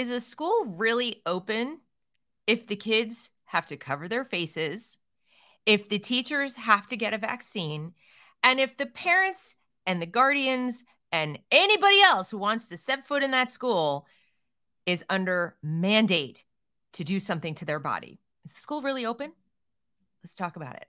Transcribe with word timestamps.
is 0.00 0.10
a 0.10 0.18
school 0.18 0.64
really 0.64 1.20
open 1.26 1.78
if 2.46 2.66
the 2.66 2.74
kids 2.74 3.30
have 3.44 3.66
to 3.66 3.76
cover 3.76 4.08
their 4.08 4.24
faces, 4.24 4.96
if 5.66 5.90
the 5.90 5.98
teachers 5.98 6.56
have 6.56 6.86
to 6.86 6.96
get 6.96 7.12
a 7.12 7.18
vaccine, 7.18 7.92
and 8.42 8.58
if 8.58 8.78
the 8.78 8.86
parents 8.86 9.56
and 9.84 10.00
the 10.00 10.06
guardians 10.06 10.84
and 11.12 11.38
anybody 11.52 12.00
else 12.00 12.30
who 12.30 12.38
wants 12.38 12.68
to 12.68 12.78
set 12.78 13.06
foot 13.06 13.22
in 13.22 13.32
that 13.32 13.50
school 13.50 14.06
is 14.86 15.04
under 15.10 15.56
mandate 15.62 16.44
to 16.94 17.04
do 17.04 17.20
something 17.20 17.54
to 17.56 17.66
their 17.66 17.78
body? 17.78 18.20
Is 18.46 18.54
the 18.54 18.60
school 18.60 18.80
really 18.80 19.04
open? 19.04 19.32
Let's 20.24 20.34
talk 20.34 20.56
about 20.56 20.76
it. 20.76 20.86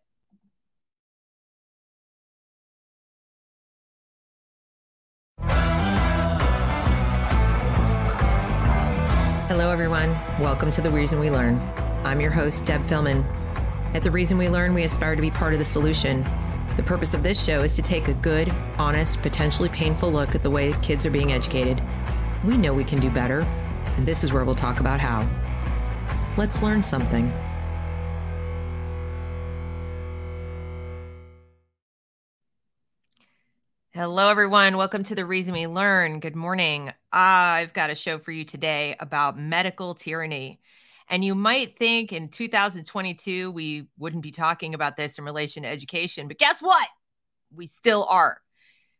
Hello, 9.51 9.69
everyone. 9.69 10.11
Welcome 10.39 10.71
to 10.71 10.81
The 10.81 10.89
Reason 10.89 11.19
We 11.19 11.29
Learn. 11.29 11.59
I'm 12.05 12.21
your 12.21 12.31
host, 12.31 12.65
Deb 12.65 12.85
Fillman. 12.85 13.25
At 13.93 14.01
The 14.01 14.09
Reason 14.09 14.37
We 14.37 14.47
Learn, 14.47 14.73
we 14.73 14.83
aspire 14.85 15.13
to 15.13 15.21
be 15.21 15.29
part 15.29 15.51
of 15.51 15.59
the 15.59 15.65
solution. 15.65 16.25
The 16.77 16.83
purpose 16.83 17.13
of 17.13 17.21
this 17.21 17.43
show 17.43 17.61
is 17.61 17.75
to 17.75 17.81
take 17.81 18.07
a 18.07 18.13
good, 18.13 18.49
honest, 18.77 19.21
potentially 19.21 19.67
painful 19.67 20.09
look 20.09 20.35
at 20.35 20.43
the 20.43 20.49
way 20.49 20.71
kids 20.81 21.05
are 21.05 21.11
being 21.11 21.33
educated. 21.33 21.83
We 22.45 22.55
know 22.55 22.73
we 22.73 22.85
can 22.85 23.01
do 23.01 23.09
better, 23.09 23.41
and 23.97 24.05
this 24.05 24.23
is 24.23 24.31
where 24.31 24.45
we'll 24.45 24.55
talk 24.55 24.79
about 24.79 25.01
how. 25.01 25.27
Let's 26.37 26.63
learn 26.63 26.81
something. 26.81 27.29
Hello, 33.93 34.29
everyone. 34.29 34.77
Welcome 34.77 35.03
to 35.03 35.15
the 35.15 35.25
Reason 35.25 35.53
We 35.53 35.67
Learn. 35.67 36.21
Good 36.21 36.33
morning. 36.33 36.93
I've 37.11 37.73
got 37.73 37.89
a 37.89 37.95
show 37.95 38.19
for 38.19 38.31
you 38.31 38.45
today 38.45 38.95
about 39.01 39.37
medical 39.37 39.93
tyranny. 39.95 40.61
And 41.09 41.25
you 41.25 41.35
might 41.35 41.77
think 41.77 42.13
in 42.13 42.29
2022, 42.29 43.51
we 43.51 43.87
wouldn't 43.99 44.23
be 44.23 44.31
talking 44.31 44.73
about 44.73 44.95
this 44.95 45.17
in 45.17 45.25
relation 45.25 45.63
to 45.63 45.69
education, 45.69 46.29
but 46.29 46.37
guess 46.37 46.61
what? 46.61 46.87
We 47.53 47.67
still 47.67 48.05
are. 48.05 48.39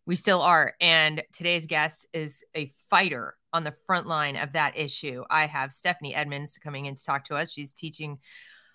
We 0.06 0.17
still 0.17 0.42
are. 0.42 0.73
And 0.81 1.23
today's 1.31 1.67
guest 1.67 2.05
is 2.11 2.44
a 2.53 2.66
fighter 2.89 3.38
on 3.53 3.64
the 3.64 3.76
front 3.88 4.08
line 4.08 4.36
of 4.36 4.52
that 4.52 4.78
issue. 4.78 5.23
I 5.30 5.45
have 5.45 5.72
Stephanie 5.72 6.14
Edmonds 6.14 6.58
coming 6.58 6.88
in 6.88 6.95
to 6.95 7.03
talk 7.05 7.23
to 7.28 7.36
us. 7.36 7.50
She's 7.50 7.73
teaching 7.73 8.20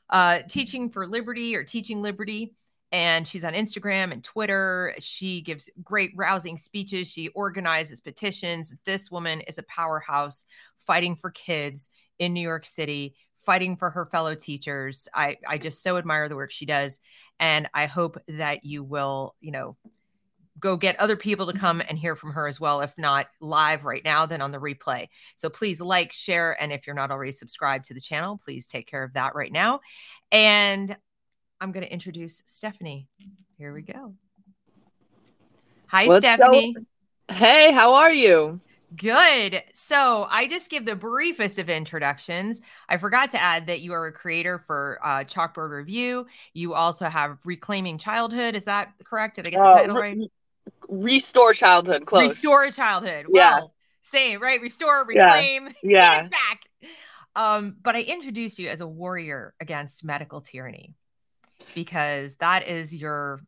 uh, 0.09 0.39
teaching 0.49 0.89
for 0.89 1.07
liberty 1.07 1.57
or 1.57 1.63
teaching 1.63 2.01
liberty 2.01 2.55
and 2.93 3.27
she's 3.27 3.45
on 3.45 3.53
Instagram 3.53 4.13
and 4.13 4.23
Twitter. 4.23 4.95
She 5.01 5.41
gives 5.41 5.69
great 5.83 6.13
rousing 6.15 6.57
speeches. 6.57 7.11
She 7.11 7.29
organizes 7.29 8.01
petitions. 8.01 8.73
This 8.85 9.11
woman 9.11 9.41
is 9.43 9.59
a 9.59 9.65
powerhouse 9.65 10.45
fighting 10.79 11.17
for 11.17 11.31
kids 11.31 11.91
in 12.19 12.33
New 12.33 12.41
York 12.41 12.65
City, 12.65 13.15
fighting 13.39 13.77
for 13.77 13.91
her 13.91 14.07
fellow 14.07 14.35
teachers. 14.35 15.09
I, 15.13 15.37
I 15.47 15.59
just 15.59 15.83
so 15.83 15.97
admire 15.97 16.29
the 16.29 16.37
work 16.37 16.53
she 16.53 16.67
does. 16.67 17.01
And 17.41 17.69
I 17.75 17.87
hope 17.87 18.19
that 18.29 18.65
you 18.65 18.85
will, 18.85 19.35
you 19.41 19.51
know, 19.51 19.77
go 20.59 20.77
get 20.77 20.99
other 20.99 21.17
people 21.17 21.47
to 21.47 21.59
come 21.59 21.83
and 21.87 21.99
hear 21.99 22.17
from 22.17 22.33
her 22.33 22.47
as 22.47 22.59
well. 22.59 22.81
If 22.81 22.97
not 22.97 23.27
live 23.41 23.85
right 23.85 24.03
now, 24.05 24.27
then 24.27 24.41
on 24.41 24.53
the 24.53 24.59
replay. 24.59 25.09
So 25.35 25.51
please 25.51 25.81
like, 25.81 26.13
share, 26.13 26.61
and 26.61 26.73
if 26.73 26.87
you're 26.87 26.97
not 26.97 27.11
already 27.11 27.33
subscribed 27.33 27.85
to 27.87 27.95
the 27.95 28.01
channel, 28.01 28.41
please 28.43 28.67
take 28.67 28.87
care 28.87 29.03
of 29.03 29.13
that 29.15 29.35
right 29.35 29.53
now. 29.53 29.81
And 30.33 30.97
I'm 31.61 31.73
going 31.73 31.85
to 31.85 31.93
introduce 31.93 32.43
Stephanie. 32.47 33.09
Here 33.59 33.73
we 33.73 33.83
go. 33.83 34.15
Hi, 35.89 36.07
Let's 36.07 36.25
Stephanie. 36.25 36.75
Go. 36.75 37.35
Hey, 37.35 37.73
how 37.73 37.95
are 37.95 38.13
you? 38.13 38.61
Good. 38.95 39.63
So 39.73 40.27
I 40.31 40.47
just 40.49 40.71
give 40.71 40.85
the 40.85 40.95
briefest 40.95 41.59
of 41.59 41.69
introductions. 41.69 42.61
I 42.89 42.99
forgot 42.99 43.31
to 43.31 43.43
add 43.43 43.67
that 43.67 43.81
you 43.81 43.93
are 43.93 44.07
a 44.07 44.13
creator 44.13 44.59
for 44.67 44.99
uh, 45.03 45.25
Chalkboard 45.25 45.71
Review. 45.71 46.27
You 46.55 46.75
also 46.75 47.09
have 47.09 47.39
Reclaiming 47.45 47.99
Childhood. 47.99 48.55
Is 48.55 48.65
that 48.65 48.93
correct? 49.05 49.37
Did 49.37 49.49
I 49.49 49.51
get 49.51 49.59
the 49.59 49.67
uh, 49.67 49.79
title 49.79 49.97
right? 49.97 50.19
Restore 50.89 51.53
Childhood. 51.53 52.07
Close. 52.07 52.31
Restore 52.31 52.71
Childhood. 52.71 53.27
Yeah. 53.33 53.59
Well, 53.59 53.75
same, 54.03 54.41
right? 54.41 54.61
Restore, 54.61 55.05
reclaim, 55.05 55.69
yeah. 55.83 56.17
get 56.17 56.25
it 56.27 56.31
back. 56.31 56.61
Um, 57.35 57.77
but 57.83 57.97
I 57.97 58.03
introduced 58.03 58.59
you 58.59 58.69
as 58.69 58.81
a 58.81 58.87
warrior 58.87 59.53
against 59.61 60.05
medical 60.05 60.41
tyranny 60.41 60.95
because 61.77 62.37
that 62.37 62.67
is 62.67 62.93
your 62.93 63.41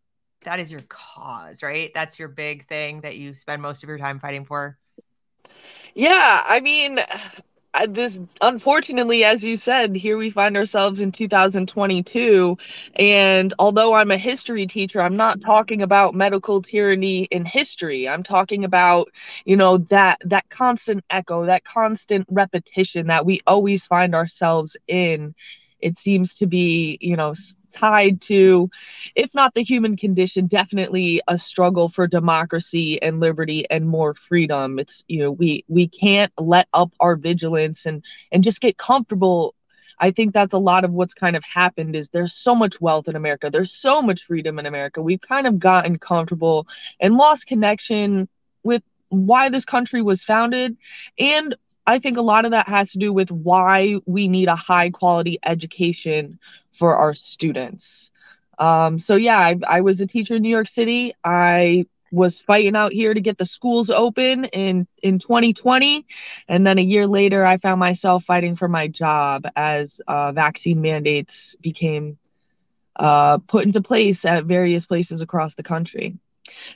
that 0.45 0.61
is 0.61 0.71
your 0.71 0.83
cause, 0.89 1.63
right? 1.65 1.91
That's 1.95 2.19
your 2.19 2.29
big 2.29 2.69
thing 2.69 3.01
that 3.01 3.17
you 3.17 3.35
spend 3.35 3.61
most 3.61 3.83
of 3.83 3.89
your 3.89 3.99
time 3.99 4.21
fighting 4.21 4.45
for. 4.45 4.79
Yeah, 5.95 6.45
I 6.47 6.61
mean, 6.61 7.01
this 7.89 8.19
unfortunately 8.41 9.25
as 9.25 9.45
you 9.45 9.55
said 9.55 9.95
here 9.95 10.17
we 10.17 10.31
find 10.31 10.57
ourselves 10.57 11.01
in 11.01 11.13
2022 11.13 12.57
and 12.97 13.55
although 13.59 13.95
i'm 13.95 14.11
a 14.11 14.17
history 14.17 14.67
teacher 14.67 15.01
i'm 15.01 15.17
not 15.17 15.41
talking 15.41 15.83
about 15.83 16.15
medical 16.15 16.63
tyranny 16.63 17.25
in 17.25 17.45
history 17.45 18.09
i'm 18.09 18.23
talking 18.23 18.65
about 18.65 19.09
you 19.45 19.57
know 19.57 19.79
that 19.79 20.19
that 20.25 20.49
constant 20.49 21.05
echo 21.11 21.45
that 21.47 21.63
constant 21.65 22.27
repetition 22.31 23.07
that 23.07 23.27
we 23.27 23.41
always 23.47 23.87
find 23.87 24.15
ourselves 24.15 24.77
in 24.89 25.35
it 25.81 25.97
seems 25.99 26.35
to 26.35 26.47
be 26.47 26.99
you 27.01 27.17
know 27.17 27.35
tied 27.73 28.21
to, 28.23 28.71
if 29.15 29.35
not 29.35 29.55
the 29.55 29.63
human 29.63 29.97
condition, 29.97 30.47
definitely 30.47 31.21
a 31.29 31.39
struggle 31.39 31.89
for 31.89 32.07
democracy 32.07 33.01
and 33.03 33.21
liberty 33.21 33.67
and 33.71 33.89
more 33.89 34.15
freedom. 34.15 34.79
It's 34.79 35.05
you 35.09 35.21
know 35.21 35.31
we 35.31 35.65
we 35.69 35.89
can't 35.89 36.33
let 36.39 36.69
up 36.73 36.93
our 37.01 37.17
vigilance 37.17 37.87
and 37.87 38.05
and 38.33 38.45
just 38.45 38.61
get 38.61 38.79
comfortable. 38.79 39.55
I 40.01 40.13
think 40.13 40.33
that's 40.33 40.55
a 40.55 40.59
lot 40.59 40.85
of 40.85 40.93
what's 40.93 41.15
kind 41.15 41.35
of 41.37 41.43
happened 41.43 41.97
is 41.97 42.09
there's 42.09 42.35
so 42.35 42.55
much 42.55 42.81
wealth 42.81 43.09
in 43.09 43.17
America. 43.17 43.51
There's 43.51 43.75
so 43.75 44.01
much 44.01 44.25
freedom 44.25 44.59
in 44.59 44.67
America. 44.67 45.03
We've 45.03 45.21
kind 45.21 45.47
of 45.47 45.59
gotten 45.59 45.99
comfortable 45.99 46.69
and 47.01 47.17
lost 47.17 47.47
connection 47.47 48.29
with 48.63 48.83
why 49.09 49.49
this 49.49 49.65
country 49.65 50.03
was 50.03 50.23
founded 50.23 50.77
and 51.19 51.57
I 51.89 51.99
think 51.99 52.19
a 52.19 52.23
lot 52.23 52.45
of 52.45 52.51
that 52.51 52.69
has 52.69 52.93
to 52.93 52.99
do 52.99 53.15
with 53.15 53.31
why 53.31 53.97
we 54.05 54.29
need 54.29 54.49
a 54.49 54.55
high 54.55 54.91
quality 54.91 55.39
education 55.43 56.39
for 56.73 56.95
our 56.95 57.15
students. 57.15 58.11
Um, 58.59 58.99
so 58.99 59.17
yeah, 59.17 59.39
I, 59.39 59.57
I 59.67 59.81
was 59.81 59.99
a 60.03 60.07
teacher 60.07 60.35
in 60.35 60.43
New 60.43 60.51
York 60.51 60.69
City. 60.69 61.15
I 61.25 61.87
was 62.13 62.39
fighting 62.39 62.77
out 62.77 62.93
here 62.93 63.15
to 63.15 63.23
get 63.23 63.39
the 63.39 63.47
schools 63.47 63.89
open 63.89 64.45
in 64.47 64.87
in 65.03 65.19
2020 65.19 66.07
and 66.49 66.67
then 66.67 66.79
a 66.79 66.83
year 66.83 67.07
later 67.07 67.45
i 67.45 67.59
found 67.59 67.79
myself 67.79 68.25
fighting 68.25 68.57
for 68.57 68.67
my 68.67 68.89
job 68.89 69.47
as 69.57 70.01
uh, 70.09 70.33
vaccine 70.33 70.81
mandates 70.81 71.55
became 71.61 72.17
uh, 72.97 73.37
put 73.47 73.67
into 73.67 73.83
place 73.83 74.25
at 74.25 74.45
various 74.45 74.87
places 74.87 75.21
across 75.21 75.55
the 75.55 75.63
country 75.63 76.17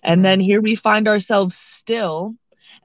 and 0.02 0.22
then 0.22 0.38
here 0.38 0.60
we 0.60 0.74
find 0.74 1.08
ourselves 1.08 1.56
still 1.56 2.34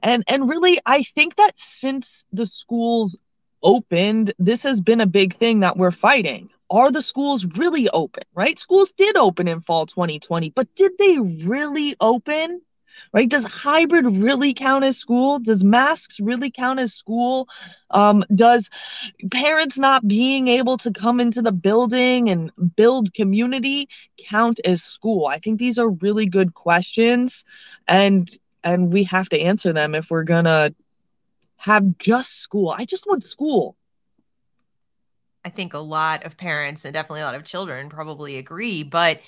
and 0.02 0.24
and 0.28 0.48
really 0.48 0.78
i 0.86 1.02
think 1.02 1.36
that 1.36 1.58
since 1.58 2.24
the 2.32 2.46
schools 2.46 3.16
opened 3.62 4.32
this 4.38 4.62
has 4.62 4.80
been 4.80 5.00
a 5.00 5.06
big 5.06 5.34
thing 5.36 5.60
that 5.60 5.76
we're 5.76 5.90
fighting 5.90 6.48
are 6.70 6.90
the 6.90 7.02
schools 7.02 7.44
really 7.44 7.88
open, 7.90 8.24
right? 8.34 8.58
Schools 8.58 8.92
did 8.96 9.16
open 9.16 9.48
in 9.48 9.60
fall 9.60 9.86
2020, 9.86 10.50
but 10.50 10.72
did 10.74 10.92
they 10.98 11.18
really 11.18 11.96
open? 12.00 12.60
Right? 13.12 13.28
Does 13.28 13.44
hybrid 13.44 14.06
really 14.06 14.52
count 14.52 14.84
as 14.84 14.96
school? 14.96 15.38
Does 15.38 15.62
masks 15.62 16.18
really 16.18 16.50
count 16.50 16.80
as 16.80 16.92
school? 16.92 17.48
Um, 17.92 18.24
does 18.34 18.70
parents 19.30 19.78
not 19.78 20.08
being 20.08 20.48
able 20.48 20.76
to 20.78 20.90
come 20.90 21.20
into 21.20 21.40
the 21.40 21.52
building 21.52 22.28
and 22.28 22.50
build 22.74 23.14
community 23.14 23.88
count 24.18 24.58
as 24.64 24.82
school? 24.82 25.26
I 25.26 25.38
think 25.38 25.60
these 25.60 25.78
are 25.78 25.90
really 25.90 26.26
good 26.26 26.54
questions, 26.54 27.44
and 27.86 28.28
and 28.64 28.92
we 28.92 29.04
have 29.04 29.28
to 29.30 29.40
answer 29.40 29.72
them 29.72 29.94
if 29.94 30.10
we're 30.10 30.24
gonna 30.24 30.74
have 31.56 31.98
just 31.98 32.38
school. 32.38 32.74
I 32.76 32.84
just 32.84 33.06
want 33.06 33.24
school. 33.24 33.76
I 35.44 35.50
think 35.50 35.74
a 35.74 35.78
lot 35.78 36.24
of 36.24 36.36
parents 36.36 36.84
and 36.84 36.92
definitely 36.92 37.20
a 37.20 37.24
lot 37.24 37.34
of 37.34 37.44
children 37.44 37.88
probably 37.88 38.36
agree, 38.36 38.82
but 38.82 39.20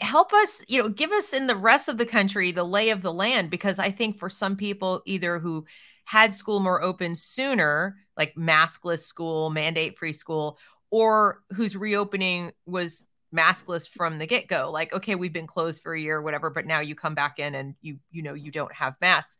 help 0.00 0.32
us, 0.32 0.64
you 0.68 0.82
know, 0.82 0.88
give 0.88 1.12
us 1.12 1.32
in 1.32 1.46
the 1.46 1.56
rest 1.56 1.88
of 1.88 1.98
the 1.98 2.06
country 2.06 2.52
the 2.52 2.64
lay 2.64 2.90
of 2.90 3.02
the 3.02 3.12
land 3.12 3.50
because 3.50 3.78
I 3.78 3.90
think 3.90 4.18
for 4.18 4.30
some 4.30 4.56
people 4.56 5.02
either 5.04 5.38
who 5.38 5.64
had 6.04 6.32
school 6.32 6.60
more 6.60 6.82
open 6.82 7.14
sooner, 7.14 7.96
like 8.16 8.34
maskless 8.34 9.00
school, 9.00 9.50
mandate 9.50 9.98
free 9.98 10.12
school, 10.12 10.58
or 10.90 11.42
whose 11.54 11.76
reopening 11.76 12.52
was 12.66 13.06
maskless 13.34 13.88
from 13.88 14.18
the 14.18 14.26
get-go 14.26 14.70
like 14.70 14.92
okay 14.92 15.14
we've 15.14 15.32
been 15.32 15.46
closed 15.46 15.82
for 15.82 15.94
a 15.94 16.00
year 16.00 16.18
or 16.18 16.22
whatever 16.22 16.50
but 16.50 16.66
now 16.66 16.80
you 16.80 16.94
come 16.94 17.14
back 17.14 17.38
in 17.38 17.54
and 17.54 17.74
you 17.80 17.98
you 18.10 18.22
know 18.22 18.34
you 18.34 18.50
don't 18.50 18.72
have 18.72 18.94
masks 19.00 19.38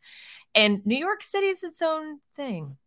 and 0.53 0.85
new 0.85 0.97
york 0.97 1.23
city 1.23 1.47
is 1.47 1.63
its 1.63 1.81
own 1.81 2.19
thing 2.35 2.77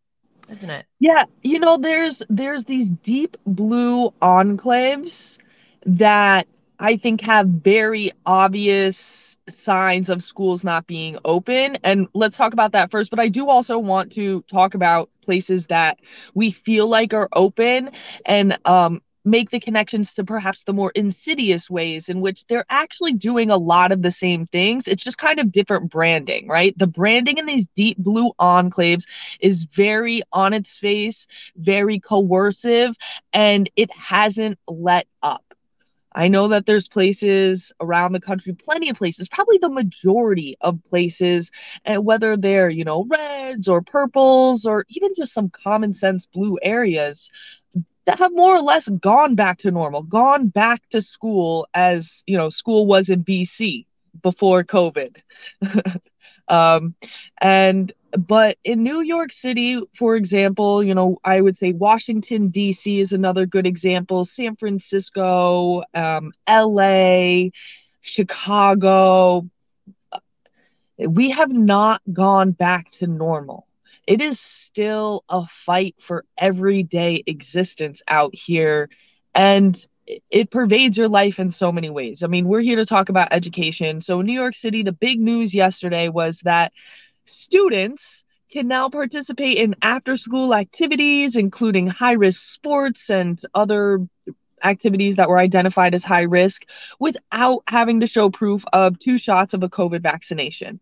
isn't 0.51 0.71
it? 0.71 0.87
Yeah, 1.01 1.25
you 1.43 1.59
know, 1.59 1.77
there's 1.77 2.23
there's 2.29 2.65
these 2.65 2.89
deep 2.89 3.37
blue 3.47 4.11
enclaves 4.23 5.39
that 5.87 6.47
I 6.79 6.97
think 6.97 7.21
have 7.23 7.47
very 7.47 8.13
obvious 8.27 9.37
signs 9.49 10.11
of 10.11 10.23
schools 10.23 10.65
not 10.65 10.87
being 10.87 11.19
open. 11.25 11.79
And 11.83 12.09
let's 12.15 12.37
talk 12.37 12.53
about 12.53 12.73
that 12.73 12.91
first. 12.91 13.11
But 13.11 13.21
I 13.21 13.29
do 13.29 13.49
also 13.49 13.79
want 13.79 14.13
to 14.13 14.43
talk 14.43 14.75
about 14.75 15.11
places 15.23 15.67
that 15.69 15.99
we 16.35 16.51
feel 16.51 16.89
like 16.89 17.15
are 17.15 17.29
open 17.33 17.91
and 18.27 18.59
um, 18.65 19.03
make 19.31 19.51
the 19.51 19.61
connections 19.61 20.15
to 20.15 20.25
perhaps 20.25 20.65
the 20.65 20.73
more 20.73 20.91
insidious 20.95 21.69
ways 21.71 22.09
in 22.09 22.21
which 22.21 22.47
they're 22.47 22.67
actually 22.71 23.13
doing 23.13 23.51
a 23.51 23.57
lot 23.57 23.93
of 23.93 24.03
the 24.03 24.11
same 24.11 24.47
things. 24.47 24.89
It's 24.89 25.05
just 25.05 25.19
kind 25.19 25.39
of 25.39 25.53
different 25.53 25.91
branding, 25.91 26.49
right? 26.49 26.77
The 26.79 26.87
branding 26.87 27.39
in 27.39 27.47
these 27.47 27.67
deep 27.77 27.99
blue 27.99 28.33
enclaves 28.41 29.05
is 29.41 29.65
very 29.65 30.23
on 30.33 30.53
its 30.53 30.77
face, 30.77 31.27
very 31.57 32.01
coercive, 32.01 32.97
and 33.33 33.71
it 33.77 33.91
hasn't 33.93 34.59
let 34.67 35.07
up. 35.23 35.45
I 36.13 36.27
know 36.27 36.49
that 36.49 36.67
there's 36.67 36.89
places 36.89 37.73
around 37.81 38.13
the 38.13 38.21
country, 38.21 38.53
plenty 38.53 38.89
of 38.89 38.97
places, 38.97 39.29
probably 39.29 39.59
the 39.59 39.69
majority 39.69 40.57
of 40.61 40.83
places, 40.89 41.53
and 41.85 42.05
whether 42.05 42.37
they're, 42.37 42.71
you 42.71 42.85
know, 42.85 43.05
reds 43.05 43.69
or 43.69 43.83
purples 43.83 44.65
or 44.65 44.85
even 44.89 45.11
just 45.17 45.35
some 45.35 45.51
common 45.51 45.93
sense 45.93 46.27
blue 46.27 46.59
areas 46.63 47.31
that 48.09 48.19
have 48.19 48.35
more 48.35 48.57
or 48.57 48.63
less 48.63 48.89
gone 48.89 49.35
back 49.35 49.59
to 49.59 49.71
normal, 49.71 50.03
gone 50.03 50.49
back 50.49 50.81
to 50.89 51.03
school 51.03 51.69
as, 51.75 52.25
you 52.27 52.39
know, 52.39 52.49
school 52.49 52.87
was 52.87 53.11
in 53.11 53.23
BC 53.23 53.85
before 54.23 54.65
COVID. 54.65 55.17
um, 56.49 56.95
and 57.43 57.93
but 58.27 58.57
in 58.65 58.83
New 58.83 59.03
York 59.03 59.31
City, 59.31 59.79
for 59.95 60.17
example, 60.17 60.83
you 60.83 60.95
know, 60.95 61.19
I 61.23 61.43
would 61.43 61.55
say 61.55 61.73
Washington, 61.73 62.49
D.C. 62.49 62.99
is 62.99 63.13
another 63.13 63.45
good 63.45 63.67
example, 63.67 64.25
San 64.25 64.57
Francisco, 64.57 65.83
um, 65.93 66.33
L.A., 66.47 67.53
Chicago. 68.01 69.47
We 70.99 71.29
have 71.33 71.53
not 71.53 72.01
gone 72.11 72.53
back 72.53 72.91
to 72.93 73.07
normal. 73.07 73.68
It 74.09 74.23
is 74.23 74.41
still 74.41 75.23
a 75.29 75.45
fight 75.45 75.95
for 75.99 76.25
everyday 76.39 77.23
existence 77.27 78.01
out 78.09 78.35
here. 78.35 78.89
And 79.35 79.79
it 80.31 80.51
pervades 80.51 80.97
your 80.97 81.09
life 81.11 81.39
in 81.39 81.51
so 81.51 81.71
many 81.71 81.91
ways. 81.91 82.23
I 82.23 82.27
mean, 82.27 82.49
we're 82.49 82.63
here 82.63 82.77
to 82.77 82.87
talk 82.87 83.11
about 83.11 83.29
education. 83.33 84.01
So, 84.01 84.21
in 84.21 84.27
New 84.27 84.33
York 84.33 84.55
City, 84.55 84.83
the 84.83 84.93
big 84.93 85.21
news 85.21 85.55
yesterday 85.55 86.09
was 86.09 86.41
that 86.41 86.73
students 87.27 88.25
can 88.51 88.67
now 88.67 88.89
participate 88.89 89.59
in 89.59 89.77
after 89.83 90.17
school 90.17 90.55
activities, 90.55 91.37
including 91.37 91.87
high 91.87 92.13
risk 92.13 92.41
sports 92.41 93.11
and 93.11 93.39
other 93.55 94.09
activities 94.65 95.17
that 95.17 95.29
were 95.29 95.39
identified 95.39 95.95
as 95.95 96.03
high 96.03 96.23
risk, 96.23 96.65
without 96.99 97.63
having 97.69 98.01
to 98.01 98.07
show 98.07 98.31
proof 98.31 98.65
of 98.73 98.99
two 98.99 99.19
shots 99.19 99.53
of 99.53 99.63
a 99.63 99.69
COVID 99.69 100.01
vaccination. 100.01 100.81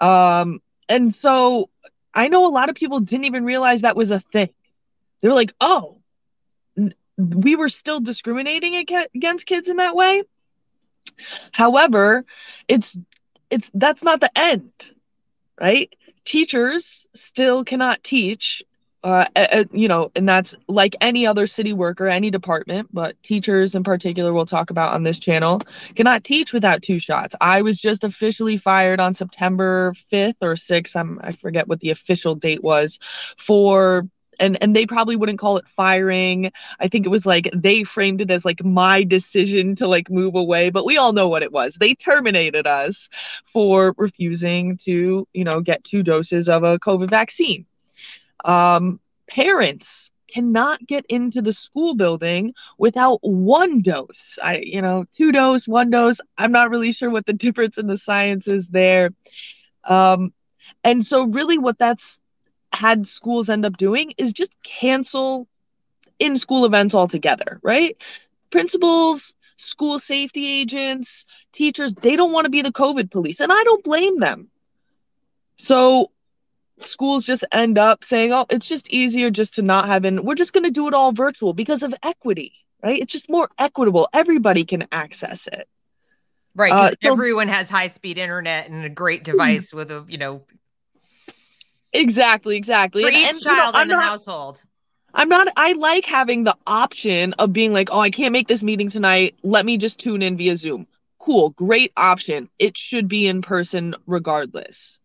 Um, 0.00 0.62
and 0.88 1.14
so 1.14 1.68
I 2.14 2.28
know 2.28 2.46
a 2.46 2.48
lot 2.48 2.68
of 2.68 2.76
people 2.76 3.00
didn't 3.00 3.26
even 3.26 3.44
realize 3.44 3.82
that 3.82 3.96
was 3.96 4.10
a 4.10 4.20
thing. 4.20 4.50
They 5.20 5.28
were 5.28 5.34
like, 5.34 5.54
oh, 5.60 5.98
we 7.16 7.56
were 7.56 7.68
still 7.68 8.00
discriminating 8.00 8.76
against 8.76 9.46
kids 9.46 9.68
in 9.68 9.76
that 9.76 9.96
way. 9.96 10.22
However, 11.52 12.24
it's 12.68 12.96
it's 13.50 13.70
that's 13.74 14.02
not 14.02 14.20
the 14.20 14.36
end 14.38 14.70
right? 15.60 15.94
Teachers 16.24 17.06
still 17.14 17.64
cannot 17.64 18.02
teach 18.02 18.62
uh, 19.04 19.26
uh, 19.36 19.64
you 19.70 19.86
know, 19.86 20.10
and 20.16 20.26
that's 20.26 20.56
like 20.66 20.96
any 21.02 21.26
other 21.26 21.46
city 21.46 21.74
worker, 21.74 22.08
any 22.08 22.30
department, 22.30 22.88
but 22.90 23.22
teachers 23.22 23.74
in 23.74 23.84
particular, 23.84 24.32
we'll 24.32 24.46
talk 24.46 24.70
about 24.70 24.94
on 24.94 25.02
this 25.02 25.18
channel, 25.18 25.60
cannot 25.94 26.24
teach 26.24 26.54
without 26.54 26.82
two 26.82 26.98
shots. 26.98 27.36
I 27.42 27.60
was 27.60 27.78
just 27.78 28.02
officially 28.02 28.56
fired 28.56 29.00
on 29.00 29.12
September 29.12 29.92
5th 30.10 30.36
or 30.40 30.54
6th. 30.54 30.96
I'm, 30.96 31.20
I 31.22 31.32
forget 31.32 31.68
what 31.68 31.80
the 31.80 31.90
official 31.90 32.34
date 32.34 32.64
was 32.64 32.98
for 33.36 34.08
and 34.40 34.58
and 34.60 34.74
they 34.74 34.86
probably 34.86 35.14
wouldn't 35.14 35.38
call 35.38 35.58
it 35.58 35.68
firing 35.68 36.50
i 36.80 36.88
think 36.88 37.06
it 37.06 37.08
was 37.08 37.24
like 37.24 37.48
they 37.54 37.84
framed 37.84 38.20
it 38.20 38.32
as 38.32 38.44
like 38.44 38.64
my 38.64 39.04
decision 39.04 39.76
to 39.76 39.86
like 39.86 40.10
move 40.10 40.34
away 40.34 40.70
but 40.70 40.84
we 40.84 40.96
all 40.96 41.12
know 41.12 41.28
what 41.28 41.44
it 41.44 41.52
was 41.52 41.76
they 41.76 41.94
terminated 41.94 42.66
us 42.66 43.08
for 43.44 43.94
refusing 43.96 44.76
to 44.76 45.24
you 45.34 45.44
know 45.44 45.60
get 45.60 45.84
two 45.84 46.02
doses 46.02 46.48
of 46.48 46.64
a 46.64 46.80
covid 46.80 47.10
vaccine 47.10 47.64
um 48.44 49.00
parents 49.28 50.12
cannot 50.32 50.84
get 50.86 51.04
into 51.08 51.40
the 51.40 51.52
school 51.52 51.94
building 51.94 52.52
without 52.78 53.18
one 53.22 53.80
dose 53.80 54.38
i 54.42 54.56
you 54.58 54.82
know 54.82 55.04
two 55.12 55.32
dose 55.32 55.68
one 55.68 55.90
dose 55.90 56.20
i'm 56.38 56.52
not 56.52 56.70
really 56.70 56.92
sure 56.92 57.10
what 57.10 57.26
the 57.26 57.32
difference 57.44 57.78
in 57.78 57.86
the 57.86 57.96
science 57.96 58.48
is 58.48 58.68
there 58.68 59.10
um 59.84 60.32
and 60.82 61.04
so 61.04 61.24
really 61.24 61.58
what 61.58 61.78
that's 61.78 62.20
had 62.72 63.06
schools 63.06 63.48
end 63.48 63.64
up 63.64 63.76
doing 63.76 64.12
is 64.18 64.32
just 64.32 64.52
cancel 64.62 65.46
in 66.18 66.36
school 66.36 66.64
events 66.64 66.94
altogether, 66.94 67.60
right? 67.62 67.96
Principals, 68.50 69.34
school 69.56 69.98
safety 69.98 70.46
agents, 70.46 71.24
teachers, 71.52 71.94
they 71.94 72.16
don't 72.16 72.32
want 72.32 72.44
to 72.44 72.50
be 72.50 72.62
the 72.62 72.72
COVID 72.72 73.10
police, 73.10 73.40
and 73.40 73.52
I 73.52 73.62
don't 73.64 73.84
blame 73.84 74.18
them. 74.18 74.48
So 75.56 76.10
schools 76.86 77.24
just 77.24 77.44
end 77.52 77.78
up 77.78 78.04
saying, 78.04 78.32
oh, 78.32 78.46
it's 78.50 78.68
just 78.68 78.90
easier 78.90 79.30
just 79.30 79.54
to 79.54 79.62
not 79.62 79.86
have, 79.86 80.04
and 80.04 80.20
we're 80.24 80.34
just 80.34 80.52
going 80.52 80.64
to 80.64 80.70
do 80.70 80.88
it 80.88 80.94
all 80.94 81.12
virtual 81.12 81.52
because 81.52 81.82
of 81.82 81.94
equity, 82.02 82.52
right? 82.82 83.00
It's 83.00 83.12
just 83.12 83.30
more 83.30 83.48
equitable. 83.58 84.08
Everybody 84.12 84.64
can 84.64 84.86
access 84.92 85.46
it. 85.46 85.68
Right. 86.54 86.70
Because 86.70 86.92
uh, 86.92 86.96
so, 87.02 87.12
everyone 87.12 87.48
has 87.48 87.68
high 87.68 87.88
speed 87.88 88.18
internet 88.18 88.68
and 88.68 88.84
a 88.84 88.88
great 88.88 89.20
hmm. 89.20 89.32
device 89.32 89.74
with 89.74 89.90
a, 89.90 90.04
you 90.08 90.18
know, 90.18 90.42
Exactly, 91.94 92.56
exactly. 92.56 93.04
For 93.04 93.08
each 93.08 93.28
and, 93.28 93.40
child 93.40 93.74
you 93.74 93.78
know, 93.78 93.82
in 93.82 93.88
the 93.88 93.94
not, 93.94 94.04
household. 94.04 94.62
I'm 95.14 95.28
not 95.28 95.48
I 95.56 95.72
like 95.74 96.04
having 96.04 96.42
the 96.42 96.56
option 96.66 97.34
of 97.34 97.52
being 97.52 97.72
like, 97.72 97.88
"Oh, 97.92 98.00
I 98.00 98.10
can't 98.10 98.32
make 98.32 98.48
this 98.48 98.64
meeting 98.64 98.90
tonight. 98.90 99.36
Let 99.44 99.64
me 99.64 99.78
just 99.78 100.00
tune 100.00 100.20
in 100.20 100.36
via 100.36 100.56
Zoom." 100.56 100.88
Cool, 101.20 101.50
great 101.50 101.92
option. 101.96 102.50
It 102.58 102.76
should 102.76 103.06
be 103.06 103.28
in 103.28 103.42
person 103.42 103.94
regardless. 104.06 104.98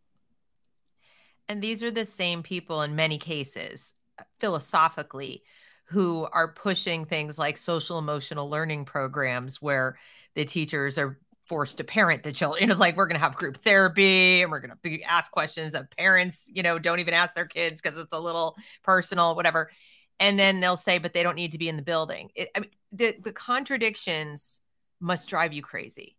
And 1.49 1.63
these 1.63 1.81
are 1.81 1.91
the 1.91 2.05
same 2.05 2.43
people 2.43 2.83
in 2.83 2.95
many 2.95 3.17
cases, 3.17 3.93
uh, 4.19 4.23
philosophically, 4.39 5.43
who 5.85 6.27
are 6.31 6.53
pushing 6.53 7.03
things 7.03 7.39
like 7.39 7.57
social 7.57 7.97
emotional 7.97 8.47
learning 8.47 8.85
programs 8.85 9.59
where 9.59 9.97
the 10.35 10.45
teachers 10.45 10.99
are 10.99 11.17
forced 11.47 11.77
to 11.77 11.83
parent 11.83 12.21
the 12.21 12.31
children. 12.31 12.69
It's 12.69 12.79
like 12.79 12.95
we're 12.95 13.07
going 13.07 13.19
to 13.19 13.23
have 13.23 13.35
group 13.35 13.57
therapy 13.57 14.43
and 14.43 14.51
we're 14.51 14.59
going 14.59 14.73
to 14.83 15.01
ask 15.01 15.31
questions 15.31 15.73
that 15.73 15.89
parents, 15.97 16.49
you 16.53 16.61
know, 16.61 16.77
don't 16.77 16.99
even 16.99 17.15
ask 17.15 17.33
their 17.33 17.45
kids 17.45 17.81
because 17.81 17.97
it's 17.97 18.13
a 18.13 18.19
little 18.19 18.55
personal, 18.83 19.35
whatever. 19.35 19.71
And 20.19 20.37
then 20.37 20.59
they'll 20.59 20.77
say, 20.77 20.99
but 20.99 21.13
they 21.13 21.23
don't 21.23 21.35
need 21.35 21.53
to 21.53 21.57
be 21.57 21.68
in 21.68 21.75
the 21.75 21.81
building. 21.81 22.29
It, 22.35 22.49
I 22.56 22.59
mean, 22.59 22.69
the 22.91 23.15
the 23.23 23.31
contradictions 23.31 24.61
must 24.99 25.27
drive 25.27 25.53
you 25.53 25.63
crazy. 25.63 26.18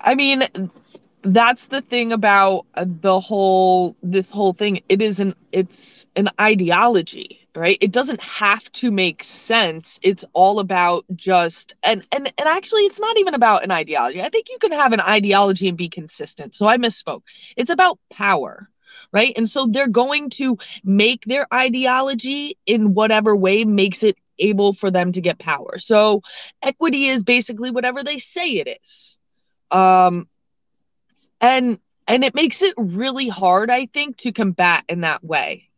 I 0.00 0.14
mean, 0.14 0.44
that's 1.26 1.66
the 1.66 1.82
thing 1.82 2.12
about 2.12 2.66
uh, 2.74 2.84
the 2.86 3.20
whole 3.20 3.96
this 4.02 4.30
whole 4.30 4.52
thing. 4.52 4.80
It 4.88 5.02
is 5.02 5.20
an 5.20 5.34
it's 5.52 6.06
an 6.16 6.28
ideology 6.40 7.46
right? 7.56 7.78
It 7.80 7.90
doesn't 7.90 8.20
have 8.20 8.70
to 8.72 8.90
make 8.90 9.22
sense. 9.22 9.98
It's 10.02 10.24
all 10.34 10.60
about 10.60 11.04
just 11.16 11.74
and 11.82 12.06
and 12.12 12.32
and 12.38 12.48
actually 12.48 12.82
it's 12.82 13.00
not 13.00 13.18
even 13.18 13.34
about 13.34 13.64
an 13.64 13.70
ideology. 13.70 14.22
I 14.22 14.28
think 14.28 14.48
you 14.50 14.58
can 14.58 14.72
have 14.72 14.92
an 14.92 15.00
ideology 15.00 15.68
and 15.68 15.76
be 15.76 15.88
consistent. 15.88 16.54
So 16.54 16.66
i 16.66 16.76
misspoke. 16.76 17.22
It's 17.56 17.70
about 17.70 17.98
power 18.10 18.68
right? 19.12 19.34
And 19.36 19.48
so 19.48 19.68
they're 19.70 19.88
going 19.88 20.30
to 20.30 20.58
make 20.84 21.24
their 21.24 21.46
ideology 21.54 22.58
in 22.66 22.92
whatever 22.92 23.36
way 23.36 23.64
makes 23.64 24.02
it 24.02 24.16
able 24.38 24.72
for 24.72 24.90
them 24.90 25.12
to 25.12 25.20
get 25.20 25.38
power. 25.38 25.78
So 25.78 26.22
equity 26.60 27.06
is 27.06 27.22
basically 27.22 27.70
whatever 27.70 28.02
they 28.02 28.18
say 28.18 28.50
it 28.50 28.78
is. 28.82 29.18
Um 29.70 30.28
and 31.40 31.78
and 32.08 32.24
it 32.24 32.34
makes 32.34 32.62
it 32.62 32.74
really 32.76 33.28
hard 33.28 33.70
i 33.70 33.86
think 33.86 34.16
to 34.16 34.32
combat 34.32 34.84
in 34.88 35.00
that 35.02 35.22
way 35.24 35.68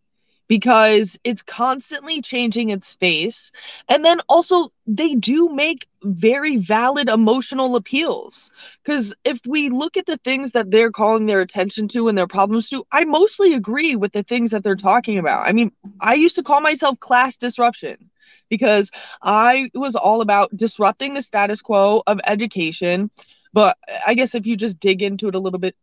because 0.48 1.18
it's 1.24 1.42
constantly 1.42 2.20
changing 2.20 2.70
its 2.70 2.94
face. 2.94 3.52
And 3.88 4.04
then 4.04 4.20
also, 4.28 4.70
they 4.86 5.14
do 5.14 5.48
make 5.50 5.86
very 6.02 6.56
valid 6.56 7.08
emotional 7.08 7.76
appeals. 7.76 8.50
Because 8.82 9.14
if 9.24 9.38
we 9.46 9.68
look 9.68 9.96
at 9.96 10.06
the 10.06 10.16
things 10.18 10.52
that 10.52 10.70
they're 10.70 10.90
calling 10.90 11.26
their 11.26 11.40
attention 11.40 11.88
to 11.88 12.08
and 12.08 12.16
their 12.18 12.26
problems 12.26 12.68
to, 12.70 12.84
I 12.90 13.04
mostly 13.04 13.54
agree 13.54 13.94
with 13.94 14.12
the 14.12 14.22
things 14.22 14.50
that 14.50 14.64
they're 14.64 14.74
talking 14.74 15.18
about. 15.18 15.46
I 15.46 15.52
mean, 15.52 15.70
I 16.00 16.14
used 16.14 16.36
to 16.36 16.42
call 16.42 16.60
myself 16.60 16.98
class 17.00 17.36
disruption 17.36 18.10
because 18.48 18.90
I 19.22 19.70
was 19.74 19.94
all 19.96 20.20
about 20.22 20.56
disrupting 20.56 21.14
the 21.14 21.22
status 21.22 21.60
quo 21.60 22.02
of 22.06 22.20
education. 22.26 23.10
But 23.52 23.76
I 24.06 24.14
guess 24.14 24.34
if 24.34 24.46
you 24.46 24.56
just 24.56 24.80
dig 24.80 25.02
into 25.02 25.28
it 25.28 25.34
a 25.34 25.38
little 25.38 25.58
bit 25.58 25.76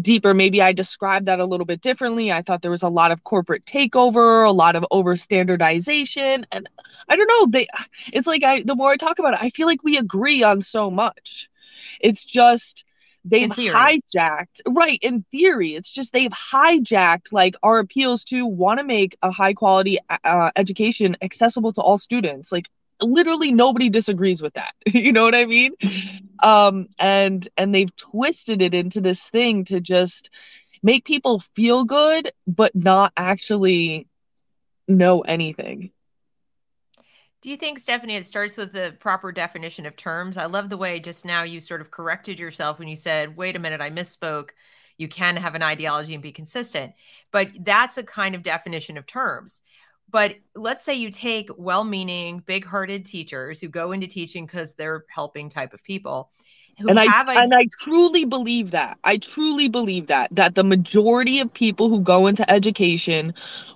deeper, 0.00 0.34
maybe 0.34 0.60
I 0.60 0.72
described 0.72 1.26
that 1.26 1.40
a 1.40 1.44
little 1.44 1.66
bit 1.66 1.80
differently. 1.80 2.30
I 2.30 2.42
thought 2.42 2.62
there 2.62 2.70
was 2.70 2.82
a 2.82 2.88
lot 2.88 3.10
of 3.10 3.24
corporate 3.24 3.64
takeover, 3.64 4.46
a 4.46 4.50
lot 4.50 4.76
of 4.76 4.84
over 4.90 5.16
standardization. 5.16 6.46
And 6.52 6.68
I 7.08 7.16
don't 7.16 7.28
know, 7.28 7.46
they 7.46 7.68
it's 8.12 8.26
like 8.26 8.42
I 8.44 8.62
the 8.62 8.74
more 8.74 8.92
I 8.92 8.96
talk 8.96 9.18
about 9.18 9.34
it, 9.34 9.42
I 9.42 9.50
feel 9.50 9.66
like 9.66 9.82
we 9.82 9.96
agree 9.96 10.42
on 10.42 10.60
so 10.60 10.90
much. 10.90 11.48
It's 12.00 12.24
just 12.24 12.84
they've 13.24 13.50
hijacked 13.50 14.60
right 14.68 14.98
in 15.02 15.24
theory 15.32 15.74
it's 15.74 15.90
just 15.90 16.12
they've 16.12 16.30
hijacked 16.30 17.32
like 17.32 17.56
our 17.62 17.78
appeals 17.80 18.24
to 18.24 18.46
want 18.46 18.78
to 18.78 18.84
make 18.84 19.16
a 19.22 19.30
high 19.30 19.52
quality 19.52 19.98
uh, 20.24 20.50
education 20.56 21.16
accessible 21.20 21.72
to 21.72 21.80
all 21.80 21.98
students 21.98 22.52
like 22.52 22.68
literally 23.00 23.52
nobody 23.52 23.88
disagrees 23.88 24.42
with 24.42 24.54
that 24.54 24.74
you 24.86 25.12
know 25.12 25.22
what 25.22 25.34
i 25.34 25.44
mean 25.44 25.72
um 26.42 26.88
and 26.98 27.48
and 27.56 27.74
they've 27.74 27.94
twisted 27.96 28.62
it 28.62 28.74
into 28.74 29.00
this 29.00 29.28
thing 29.28 29.64
to 29.64 29.80
just 29.80 30.30
make 30.82 31.04
people 31.04 31.40
feel 31.54 31.84
good 31.84 32.32
but 32.46 32.74
not 32.74 33.12
actually 33.16 34.06
know 34.86 35.20
anything 35.20 35.90
do 37.40 37.50
you 37.50 37.56
think, 37.56 37.78
Stephanie, 37.78 38.16
it 38.16 38.26
starts 38.26 38.56
with 38.56 38.72
the 38.72 38.96
proper 38.98 39.30
definition 39.30 39.86
of 39.86 39.94
terms? 39.94 40.36
I 40.36 40.46
love 40.46 40.70
the 40.70 40.76
way 40.76 40.98
just 40.98 41.24
now 41.24 41.44
you 41.44 41.60
sort 41.60 41.80
of 41.80 41.90
corrected 41.90 42.38
yourself 42.38 42.80
when 42.80 42.88
you 42.88 42.96
said, 42.96 43.36
wait 43.36 43.54
a 43.54 43.60
minute, 43.60 43.80
I 43.80 43.90
misspoke. 43.90 44.50
You 44.96 45.06
can 45.06 45.36
have 45.36 45.54
an 45.54 45.62
ideology 45.62 46.14
and 46.14 46.22
be 46.22 46.32
consistent. 46.32 46.94
But 47.30 47.50
that's 47.60 47.96
a 47.96 48.02
kind 48.02 48.34
of 48.34 48.42
definition 48.42 48.98
of 48.98 49.06
terms. 49.06 49.62
But 50.10 50.36
let's 50.54 50.84
say 50.84 50.94
you 50.94 51.10
take 51.10 51.50
well 51.56 51.84
meaning, 51.84 52.42
big 52.46 52.64
hearted 52.64 53.04
teachers 53.04 53.60
who 53.60 53.68
go 53.68 53.92
into 53.92 54.06
teaching 54.06 54.46
because 54.46 54.74
they're 54.74 55.04
helping 55.10 55.48
type 55.50 55.74
of 55.74 55.82
people 55.84 56.30
and 56.80 56.98
I 56.98 57.42
and 57.42 57.54
I 57.54 57.66
truly 57.80 58.24
believe 58.24 58.70
that. 58.72 58.98
I 59.04 59.18
truly 59.18 59.68
believe 59.68 60.06
that 60.08 60.28
that 60.32 60.54
the 60.54 60.64
majority 60.64 61.40
of 61.40 61.52
people 61.52 61.88
who 61.88 62.00
go 62.00 62.26
into 62.26 62.48
education 62.50 63.34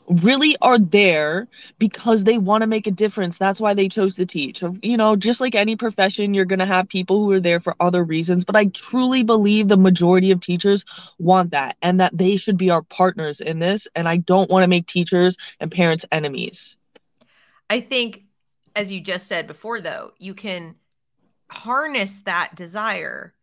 really 0.09 0.57
are 0.61 0.79
there 0.79 1.49
because 1.79 2.25
they 2.25 2.39
want 2.39 2.63
to 2.63 2.67
make 2.67 2.87
a 2.87 2.91
difference. 2.91 3.39
That's 3.39 3.61
why 3.61 3.75
they 3.75 3.89
chose 3.89 4.17
to 4.17 4.27
teach. 4.27 4.63
You 4.83 4.97
know, 4.97 5.17
just 5.17 5.41
like 5.41 5.55
any 5.55 5.77
profession, 5.77 6.35
you're 6.35 6.45
going 6.45 6.59
to 6.59 6.67
have 6.67 6.89
people 6.89 7.25
who 7.25 7.31
are 7.33 7.41
there 7.41 7.61
for 7.61 7.75
other 7.81 8.05
reasons, 8.05 8.45
but 8.45 8.57
I 8.57 8.67
truly 8.67 9.23
believe 9.23 9.69
the 9.69 9.77
majority 9.77 10.31
of 10.31 10.41
teachers 10.41 10.85
want 11.19 11.51
that 11.53 11.77
and 11.83 12.01
that 12.01 12.17
they 12.17 12.37
should 12.37 12.57
be 12.57 12.71
our 12.71 12.83
partners 12.83 13.41
in 13.41 13.59
this 13.59 13.89
and 13.95 14.09
I 14.09 14.19
don't 14.19 14.51
want 14.51 14.65
to 14.65 14.69
make 14.69 14.87
teachers 14.87 15.37
and 15.61 15.71
parents 15.71 16.05
enemies. 16.13 16.77
I 17.71 17.81
think 17.81 18.25
as 18.75 18.93
you 18.93 19.01
just 19.01 19.27
said 19.27 19.47
before 19.47 19.81
though, 19.81 20.13
you 20.19 20.35
can 20.35 20.77
harness 21.53 22.21
that 22.21 22.55
desire 22.55 23.35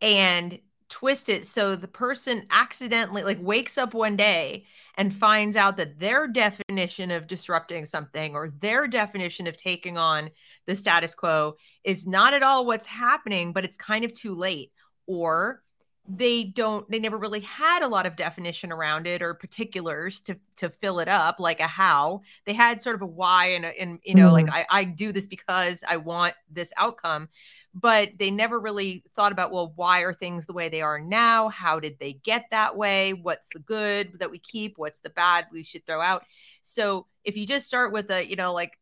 and 0.00 0.58
twist 0.88 1.28
it 1.28 1.44
so 1.44 1.74
the 1.74 1.88
person 1.88 2.46
accidentally 2.50 3.22
like 3.22 3.38
wakes 3.40 3.78
up 3.78 3.94
one 3.94 4.16
day 4.16 4.64
and 4.96 5.14
finds 5.14 5.56
out 5.56 5.76
that 5.76 5.98
their 5.98 6.28
definition 6.28 7.10
of 7.10 7.26
disrupting 7.26 7.84
something 7.84 8.34
or 8.34 8.52
their 8.60 8.86
definition 8.86 9.46
of 9.46 9.56
taking 9.56 9.98
on 9.98 10.30
the 10.66 10.76
status 10.76 11.14
quo 11.14 11.54
is 11.82 12.06
not 12.06 12.34
at 12.34 12.42
all 12.42 12.64
what's 12.64 12.86
happening 12.86 13.52
but 13.52 13.64
it's 13.64 13.76
kind 13.76 14.04
of 14.04 14.14
too 14.14 14.34
late. 14.34 14.70
Or 15.06 15.62
they 16.06 16.44
don't 16.44 16.88
they 16.90 16.98
never 16.98 17.16
really 17.16 17.40
had 17.40 17.82
a 17.82 17.88
lot 17.88 18.04
of 18.04 18.14
definition 18.14 18.70
around 18.70 19.06
it 19.06 19.22
or 19.22 19.32
particulars 19.32 20.20
to 20.20 20.36
to 20.56 20.68
fill 20.68 20.98
it 20.98 21.08
up 21.08 21.40
like 21.40 21.60
a 21.60 21.66
how. 21.66 22.20
They 22.44 22.52
had 22.52 22.82
sort 22.82 22.96
of 22.96 23.02
a 23.02 23.06
why 23.06 23.52
and, 23.52 23.64
and 23.64 23.98
you 24.02 24.14
know 24.14 24.30
mm-hmm. 24.32 24.48
like 24.48 24.66
I, 24.70 24.80
I 24.80 24.84
do 24.84 25.12
this 25.12 25.26
because 25.26 25.82
i 25.88 25.96
want 25.96 26.34
this 26.50 26.72
outcome 26.76 27.28
but 27.74 28.10
they 28.18 28.30
never 28.30 28.60
really 28.60 29.02
thought 29.14 29.32
about 29.32 29.50
well 29.50 29.72
why 29.76 30.00
are 30.00 30.12
things 30.12 30.46
the 30.46 30.52
way 30.52 30.68
they 30.68 30.82
are 30.82 31.00
now? 31.00 31.48
How 31.48 31.80
did 31.80 31.98
they 31.98 32.12
get 32.12 32.46
that 32.50 32.76
way? 32.76 33.14
What's 33.14 33.48
the 33.48 33.58
good 33.58 34.20
that 34.20 34.30
we 34.30 34.38
keep? 34.38 34.74
What's 34.76 35.00
the 35.00 35.10
bad 35.10 35.46
we 35.50 35.64
should 35.64 35.84
throw 35.86 36.00
out? 36.00 36.24
So 36.60 37.06
if 37.24 37.36
you 37.36 37.46
just 37.46 37.66
start 37.66 37.92
with 37.92 38.10
a 38.10 38.24
you 38.24 38.36
know 38.36 38.52
like 38.52 38.78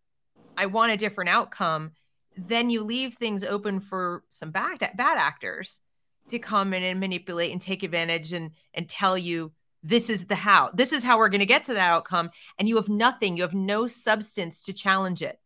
i 0.56 0.66
want 0.66 0.92
a 0.92 0.96
different 0.96 1.30
outcome 1.30 1.92
then 2.36 2.70
you 2.70 2.82
leave 2.82 3.14
things 3.14 3.44
open 3.44 3.80
for 3.80 4.24
some 4.28 4.50
bad 4.50 4.78
bad 4.96 5.18
actors 5.18 5.80
to 6.28 6.38
come 6.38 6.72
in 6.74 6.82
and 6.82 7.00
manipulate 7.00 7.52
and 7.52 7.60
take 7.60 7.82
advantage 7.82 8.32
and 8.32 8.52
and 8.74 8.88
tell 8.88 9.16
you 9.18 9.52
this 9.82 10.08
is 10.08 10.26
the 10.26 10.36
how. 10.36 10.70
This 10.72 10.92
is 10.92 11.02
how 11.02 11.18
we're 11.18 11.28
going 11.28 11.40
to 11.40 11.46
get 11.46 11.64
to 11.64 11.74
that 11.74 11.90
outcome. 11.90 12.30
And 12.56 12.68
you 12.68 12.76
have 12.76 12.88
nothing. 12.88 13.36
You 13.36 13.42
have 13.42 13.54
no 13.54 13.88
substance 13.88 14.62
to 14.64 14.72
challenge 14.72 15.22
it. 15.22 15.40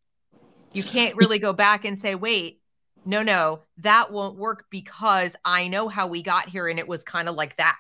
You 0.75 0.83
can't 0.83 1.17
really 1.17 1.39
go 1.39 1.53
back 1.53 1.85
and 1.85 1.99
say 1.99 2.15
wait 2.15 2.61
no 3.07 3.23
no 3.23 3.61
that 3.79 4.13
won't 4.13 4.37
work 4.37 4.67
because 4.69 5.37
i 5.45 5.69
know 5.69 5.89
how 5.89 6.07
we 6.07 6.23
got 6.23 6.49
here 6.49 6.69
and 6.69 6.79
it 6.79 6.89
was 6.89 7.05
kind 7.05 7.29
of 7.29 7.35
like 7.35 7.57
that. 7.57 7.79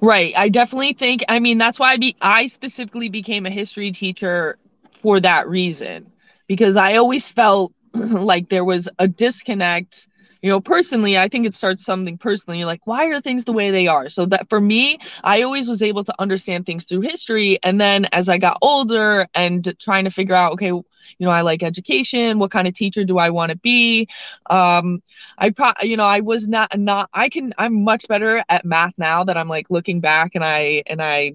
Right. 0.00 0.34
I 0.36 0.48
definitely 0.48 0.92
think 0.92 1.24
i 1.28 1.38
mean 1.40 1.58
that's 1.58 1.78
why 1.78 1.92
i 1.92 1.96
be 1.96 2.16
i 2.22 2.46
specifically 2.46 3.08
became 3.08 3.44
a 3.44 3.50
history 3.50 3.92
teacher 3.92 4.56
for 5.02 5.20
that 5.20 5.48
reason. 5.48 6.10
Because 6.46 6.76
i 6.76 6.94
always 6.94 7.28
felt 7.28 7.72
like 7.94 8.48
there 8.48 8.64
was 8.64 8.88
a 8.98 9.08
disconnect 9.08 10.08
you 10.44 10.50
know 10.50 10.60
personally 10.60 11.16
i 11.16 11.26
think 11.26 11.46
it 11.46 11.56
starts 11.56 11.82
something 11.82 12.18
personally 12.18 12.66
like 12.66 12.86
why 12.86 13.06
are 13.06 13.18
things 13.18 13.44
the 13.44 13.52
way 13.52 13.70
they 13.70 13.86
are? 13.86 14.10
So 14.10 14.26
that 14.26 14.50
for 14.50 14.60
me 14.60 14.98
i 15.24 15.40
always 15.40 15.68
was 15.70 15.82
able 15.82 16.04
to 16.04 16.14
understand 16.18 16.66
things 16.66 16.84
through 16.84 17.00
history 17.00 17.58
and 17.62 17.80
then 17.80 18.04
as 18.12 18.28
i 18.28 18.36
got 18.36 18.58
older 18.60 19.26
and 19.34 19.74
trying 19.80 20.04
to 20.04 20.10
figure 20.10 20.34
out 20.34 20.52
okay 20.52 20.66
you 20.66 20.84
know 21.20 21.30
i 21.30 21.40
like 21.40 21.62
education 21.62 22.38
what 22.38 22.50
kind 22.50 22.68
of 22.68 22.74
teacher 22.74 23.04
do 23.04 23.18
i 23.18 23.30
want 23.30 23.52
to 23.52 23.58
be? 23.58 24.06
Um 24.50 25.02
i 25.38 25.48
pro 25.48 25.72
you 25.80 25.96
know 25.96 26.04
i 26.04 26.20
was 26.20 26.46
not 26.46 26.78
not 26.78 27.08
i 27.14 27.30
can 27.30 27.54
i'm 27.56 27.82
much 27.82 28.06
better 28.06 28.44
at 28.50 28.66
math 28.66 28.92
now 28.98 29.24
that 29.24 29.38
i'm 29.38 29.48
like 29.48 29.70
looking 29.70 30.00
back 30.00 30.34
and 30.34 30.44
i 30.44 30.82
and 30.86 31.00
i 31.00 31.32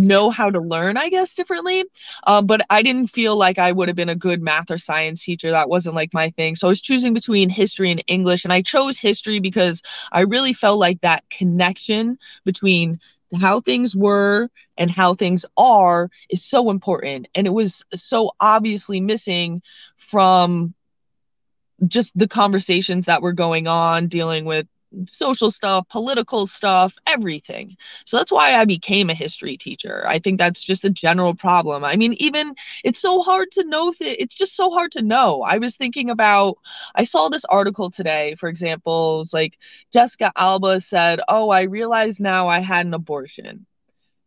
know 0.00 0.30
how 0.30 0.50
to 0.50 0.60
learn, 0.60 0.96
I 0.96 1.08
guess, 1.08 1.34
differently. 1.34 1.84
Um, 2.26 2.46
but 2.46 2.62
I 2.70 2.82
didn't 2.82 3.08
feel 3.08 3.36
like 3.36 3.58
I 3.58 3.72
would 3.72 3.88
have 3.88 3.96
been 3.96 4.08
a 4.08 4.16
good 4.16 4.42
math 4.42 4.70
or 4.70 4.78
science 4.78 5.24
teacher. 5.24 5.50
That 5.50 5.68
wasn't 5.68 5.94
like 5.94 6.14
my 6.14 6.30
thing. 6.30 6.56
So 6.56 6.68
I 6.68 6.70
was 6.70 6.82
choosing 6.82 7.14
between 7.14 7.50
history 7.50 7.90
and 7.90 8.02
English. 8.06 8.44
And 8.44 8.52
I 8.52 8.62
chose 8.62 8.98
history 8.98 9.40
because 9.40 9.82
I 10.12 10.20
really 10.20 10.52
felt 10.52 10.78
like 10.78 11.00
that 11.02 11.24
connection 11.30 12.18
between 12.44 13.00
how 13.38 13.60
things 13.60 13.94
were 13.94 14.50
and 14.76 14.90
how 14.90 15.14
things 15.14 15.44
are 15.56 16.10
is 16.30 16.44
so 16.44 16.70
important. 16.70 17.28
And 17.34 17.46
it 17.46 17.50
was 17.50 17.84
so 17.94 18.32
obviously 18.40 19.00
missing 19.00 19.62
from 19.96 20.74
just 21.86 22.16
the 22.18 22.28
conversations 22.28 23.06
that 23.06 23.22
were 23.22 23.32
going 23.32 23.66
on 23.66 24.08
dealing 24.08 24.44
with 24.44 24.66
social 25.06 25.50
stuff, 25.50 25.88
political 25.88 26.46
stuff, 26.46 26.94
everything. 27.06 27.76
So 28.04 28.16
that's 28.16 28.32
why 28.32 28.54
I 28.54 28.64
became 28.64 29.10
a 29.10 29.14
history 29.14 29.56
teacher. 29.56 30.04
I 30.06 30.18
think 30.18 30.38
that's 30.38 30.62
just 30.62 30.84
a 30.84 30.90
general 30.90 31.34
problem. 31.34 31.84
I 31.84 31.96
mean, 31.96 32.14
even 32.14 32.54
it's 32.84 33.00
so 33.00 33.20
hard 33.20 33.50
to 33.52 33.64
know 33.64 33.92
it's 34.00 34.34
just 34.34 34.56
so 34.56 34.70
hard 34.70 34.92
to 34.92 35.02
know. 35.02 35.42
I 35.42 35.58
was 35.58 35.76
thinking 35.76 36.10
about, 36.10 36.58
I 36.94 37.04
saw 37.04 37.28
this 37.28 37.44
article 37.46 37.90
today, 37.90 38.34
for 38.36 38.48
example, 38.48 39.24
like 39.32 39.58
Jessica 39.92 40.32
Alba 40.36 40.80
said, 40.80 41.20
Oh, 41.28 41.50
I 41.50 41.62
realize 41.62 42.20
now 42.20 42.48
I 42.48 42.60
had 42.60 42.86
an 42.86 42.94
abortion. 42.94 43.66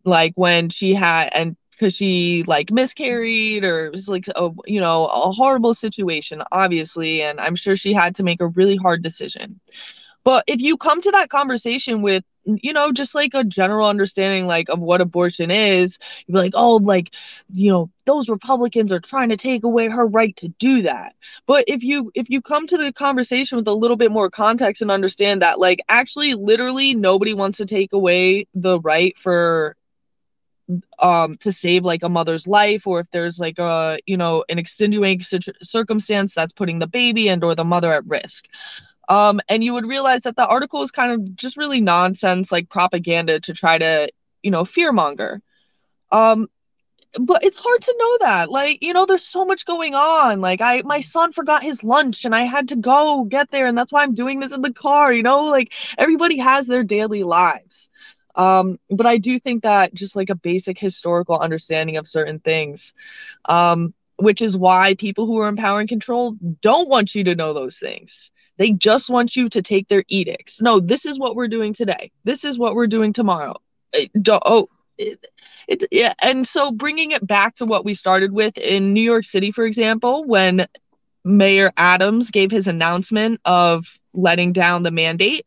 Like 0.06 0.34
when 0.36 0.70
she 0.70 0.94
had, 0.94 1.30
and 1.34 1.56
because 1.72 1.94
she 1.94 2.44
like 2.44 2.72
miscarried 2.72 3.64
or 3.64 3.88
it 3.88 3.92
was 3.92 4.08
like 4.08 4.28
a 4.36 4.50
you 4.66 4.80
know 4.80 5.08
a 5.08 5.32
horrible 5.32 5.74
situation 5.74 6.42
obviously 6.52 7.22
and 7.24 7.40
i'm 7.40 7.56
sure 7.56 7.76
she 7.76 7.94
had 7.94 8.14
to 8.16 8.24
make 8.24 8.40
a 8.42 8.48
really 8.48 8.76
hard 8.76 9.02
decision 9.02 9.60
but 10.24 10.44
if 10.48 10.62
you 10.62 10.78
come 10.78 11.02
to 11.02 11.12
that 11.12 11.30
conversation 11.30 12.02
with, 12.02 12.24
you 12.46 12.74
know, 12.74 12.92
just 12.92 13.16
like 13.16 13.32
a 13.34 13.44
general 13.44 13.88
understanding 13.88 14.48
like 14.48 14.70
of 14.70 14.80
what 14.80 15.02
abortion 15.02 15.52
is, 15.52 15.98
you're 16.28 16.38
like, 16.42 16.54
oh, 16.56 16.76
like, 16.76 17.12
you 17.54 17.72
know, 17.72 17.90
those 18.06 18.30
Republicans 18.30 18.92
are 18.92 19.00
trying 19.00 19.30
to 19.30 19.38
take 19.38 19.64
away 19.64 19.90
her 19.90 20.06
right 20.06 20.36
to 20.38 20.50
do 20.60 20.82
that. 20.82 21.14
But 21.46 21.66
if 21.68 21.84
you 21.84 22.12
if 22.16 22.30
you 22.30 22.42
come 22.42 22.68
to 22.68 22.78
the 22.78 22.92
conversation 22.94 23.58
with 23.58 23.68
a 23.68 23.74
little 23.74 23.98
bit 23.98 24.12
more 24.12 24.30
context 24.30 24.82
and 24.82 24.92
understand 24.92 25.42
that 25.42 25.60
like 25.60 25.82
actually 25.90 26.34
literally 26.34 26.96
nobody 26.96 27.34
wants 27.34 27.58
to 27.60 27.66
take 27.66 27.94
away 27.94 28.48
the 28.54 28.80
right 28.82 29.18
for 29.18 29.76
um 31.00 31.38
to 31.38 31.52
save 31.52 31.84
like 31.84 32.04
a 32.04 32.10
mother's 32.10 32.48
life 32.48 32.88
or 32.88 33.02
if 33.02 33.08
there's 33.12 33.40
like 33.40 33.60
a 33.60 34.00
you 34.06 34.16
know 34.16 34.46
an 34.50 34.58
extenuating 34.58 35.22
circumstance 35.62 36.34
that's 36.34 36.54
putting 36.54 36.80
the 36.80 36.88
baby 36.88 37.28
and 37.28 37.44
or 37.44 37.54
the 37.54 37.66
mother 37.66 37.92
at 37.92 38.06
risk 38.06 38.46
um, 39.10 39.40
and 39.50 39.64
you 39.64 39.74
would 39.74 39.86
realize 39.86 40.22
that 40.22 40.36
the 40.36 40.48
article 40.48 40.82
is 40.82 40.92
kind 40.92 41.12
of 41.12 41.36
just 41.36 41.58
really 41.58 41.82
nonsense, 41.82 42.52
like 42.52 42.70
propaganda 42.70 43.40
to 43.42 43.54
try 43.54 43.78
to, 43.78 44.10
you 44.42 44.52
know, 44.52 44.64
fearmonger. 44.64 45.42
Um, 46.12 46.48
but 47.20 47.44
it's 47.44 47.58
hard 47.58 47.82
to 47.82 47.96
know 47.98 48.18
that. 48.28 48.50
Like, 48.50 48.82
you 48.82 48.94
know, 48.94 49.06
there's 49.06 49.28
so 49.28 49.46
much 49.46 49.66
going 49.66 49.94
on. 49.94 50.42
Like, 50.42 50.62
I 50.62 50.82
my 50.84 51.00
son 51.00 51.32
forgot 51.32 51.64
his 51.64 51.84
lunch 51.84 52.26
and 52.26 52.36
I 52.36 52.42
had 52.46 52.70
to 52.70 52.76
go 52.76 53.26
get 53.26 53.52
there, 53.52 53.68
and 53.68 53.78
that's 53.78 53.92
why 53.92 54.04
I'm 54.04 54.16
doing 54.16 54.40
this 54.40 54.52
in 54.52 54.62
the 54.62 54.74
car, 54.74 55.14
you 55.14 55.24
know, 55.24 55.46
like 55.46 55.74
everybody 55.98 56.38
has 56.38 56.68
their 56.68 56.84
daily 56.84 57.24
lives. 57.24 57.90
Um, 58.36 58.80
but 58.90 59.06
I 59.06 59.20
do 59.20 59.40
think 59.40 59.62
that 59.62 59.94
just 59.94 60.16
like 60.16 60.32
a 60.32 60.36
basic 60.36 60.80
historical 60.80 61.38
understanding 61.38 61.98
of 61.98 62.08
certain 62.08 62.40
things, 62.40 62.96
um, 63.46 63.94
which 64.16 64.42
is 64.42 64.58
why 64.58 64.96
people 64.96 65.28
who 65.28 65.38
are 65.38 65.50
in 65.50 65.56
power 65.56 65.80
and 65.80 65.90
control 65.90 66.36
don't 66.62 66.90
want 66.90 67.14
you 67.14 67.24
to 67.26 67.36
know 67.36 67.54
those 67.54 67.78
things 67.78 68.32
They 68.58 68.72
just 68.72 69.10
want 69.10 69.36
you 69.36 69.50
to 69.50 69.62
take 69.62 69.88
their 69.88 70.04
edicts. 70.08 70.62
No, 70.62 70.80
this 70.80 71.06
is 71.06 71.20
what 71.20 71.36
we're 71.36 71.48
doing 71.48 71.74
today. 71.74 72.12
This 72.24 72.44
is 72.44 72.58
what 72.58 72.76
we're 72.76 72.88
doing 72.88 73.14
tomorrow. 73.14 73.56
It, 73.94 74.12
oh, 74.28 74.70
it, 74.98 75.26
it, 75.68 75.84
yeah. 75.92 76.14
And 76.22 76.48
so 76.48 76.72
bringing 76.72 77.12
it 77.12 77.26
back 77.26 77.56
to 77.56 77.66
what 77.66 77.86
we 77.86 77.94
started 77.94 78.32
with 78.32 78.58
in 78.58 78.94
New 78.94 79.02
York 79.02 79.26
City, 79.26 79.52
for 79.52 79.66
example, 79.66 80.24
when 80.26 80.68
Mayor 81.24 81.72
Adams 81.78 82.32
gave 82.32 82.52
his 82.52 82.68
announcement 82.68 83.40
of 83.46 83.86
letting 84.14 84.54
down 84.54 84.84
the 84.84 84.92
mandate 84.92 85.46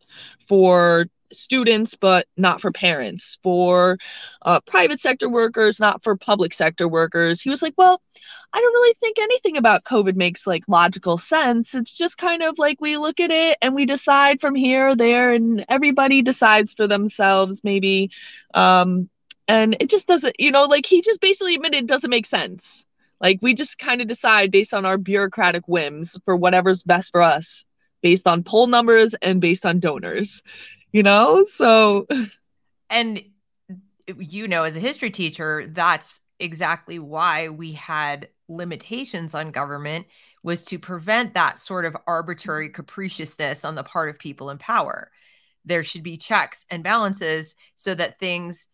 for 0.49 1.07
students, 1.33 1.95
but 1.95 2.27
not 2.37 2.61
for 2.61 2.73
parents, 2.73 3.39
for 3.43 3.99
uh, 4.43 4.61
private 4.61 5.01
sector 5.01 5.29
workers, 5.29 5.81
not 5.81 6.03
for 6.03 6.17
public 6.17 6.55
sector 6.55 6.89
workers. 6.89 7.41
He 7.41 7.51
was 7.51 7.63
like, 7.63 7.75
well, 7.77 8.01
I 8.53 8.61
don't 8.61 8.73
really 8.73 8.95
think 9.01 9.19
anything 9.19 9.57
about 9.57 9.85
COVID 9.85 10.17
makes 10.17 10.47
like 10.47 10.65
logical 10.69 11.17
sense. 11.19 11.75
It's 11.75 11.93
just 11.93 12.19
kind 12.19 12.43
of 12.43 12.59
like 12.59 12.81
we 12.81 12.97
look 12.97 13.21
at 13.21 13.31
it 13.31 13.59
and 13.63 13.75
we 13.75 13.87
decide 13.87 14.41
from 14.41 14.55
here 14.55 14.97
there, 14.97 15.33
and 15.33 15.65
everybody 15.69 16.23
decides 16.23 16.73
for 16.73 16.87
themselves, 16.87 17.63
maybe. 17.63 18.11
Um, 18.55 19.09
and 19.49 19.77
it 19.81 19.91
just 19.91 20.09
doesn't, 20.09 20.37
you 20.39 20.51
know, 20.51 20.65
like 20.65 20.87
he 20.87 21.03
just 21.03 21.21
basically 21.21 21.55
admitted 21.55 21.85
it 21.85 21.87
doesn't 21.87 22.11
make 22.11 22.27
sense. 22.27 22.85
Like 23.21 23.39
we 23.41 23.55
just 23.55 23.79
kind 23.79 24.01
of 24.01 24.09
decide 24.09 24.51
based 24.51 24.75
on 24.75 24.85
our 24.85 24.99
bureaucratic 24.99 25.67
whims 25.67 26.19
for 26.25 26.37
whatever's 26.37 26.83
best 26.83 27.13
for 27.13 27.23
us, 27.23 27.65
based 28.03 28.27
on 28.27 28.43
poll 28.43 28.67
numbers 28.67 29.15
and 29.23 29.41
based 29.41 29.65
on 29.65 29.81
donors 29.81 30.43
you 30.97 31.03
know? 31.03 31.45
So 31.45 32.07
and 32.89 33.23
you 34.07 34.49
know 34.49 34.63
as 34.63 34.77
a 34.77 34.81
history 34.81 35.11
teacher, 35.11 35.67
that's 35.69 36.23
exactly 36.41 36.99
why 36.99 37.51
we 37.51 37.73
had 37.73 38.29
limitations 38.49 39.35
on 39.35 39.51
government 39.51 40.07
was 40.43 40.63
to 40.63 40.79
prevent 40.79 41.35
that 41.35 41.61
sort 41.61 41.85
of 41.85 41.97
arbitrary 42.07 42.69
mm-hmm. 42.69 42.77
capriciousness 42.77 43.65
on 43.65 43.75
the 43.75 43.83
part 43.83 44.09
of 44.09 44.19
people 44.19 44.49
in 44.49 44.57
power. 44.57 45.11
There 45.67 45.85
should 45.85 46.03
be 46.03 46.17
checks 46.17 46.65
and 46.71 46.83
balances 46.83 47.57
so 47.75 47.95
that 47.95 48.19
things 48.19 48.69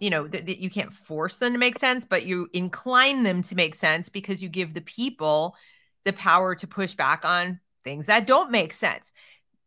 you 0.00 0.08
know 0.08 0.26
that, 0.26 0.46
that 0.46 0.58
you 0.58 0.70
can't 0.70 0.92
force 0.92 1.36
them 1.36 1.52
to 1.52 1.58
make 1.58 1.78
sense 1.78 2.04
but 2.04 2.24
you 2.24 2.48
incline 2.52 3.22
them 3.22 3.42
to 3.42 3.54
make 3.54 3.74
sense 3.74 4.08
because 4.08 4.42
you 4.42 4.48
give 4.48 4.74
the 4.74 4.80
people 4.80 5.54
the 6.04 6.12
power 6.14 6.56
to 6.56 6.66
push 6.66 6.94
back 6.94 7.24
on 7.24 7.60
things 7.84 8.06
that 8.06 8.26
don't 8.26 8.50
make 8.50 8.72
sense 8.72 9.12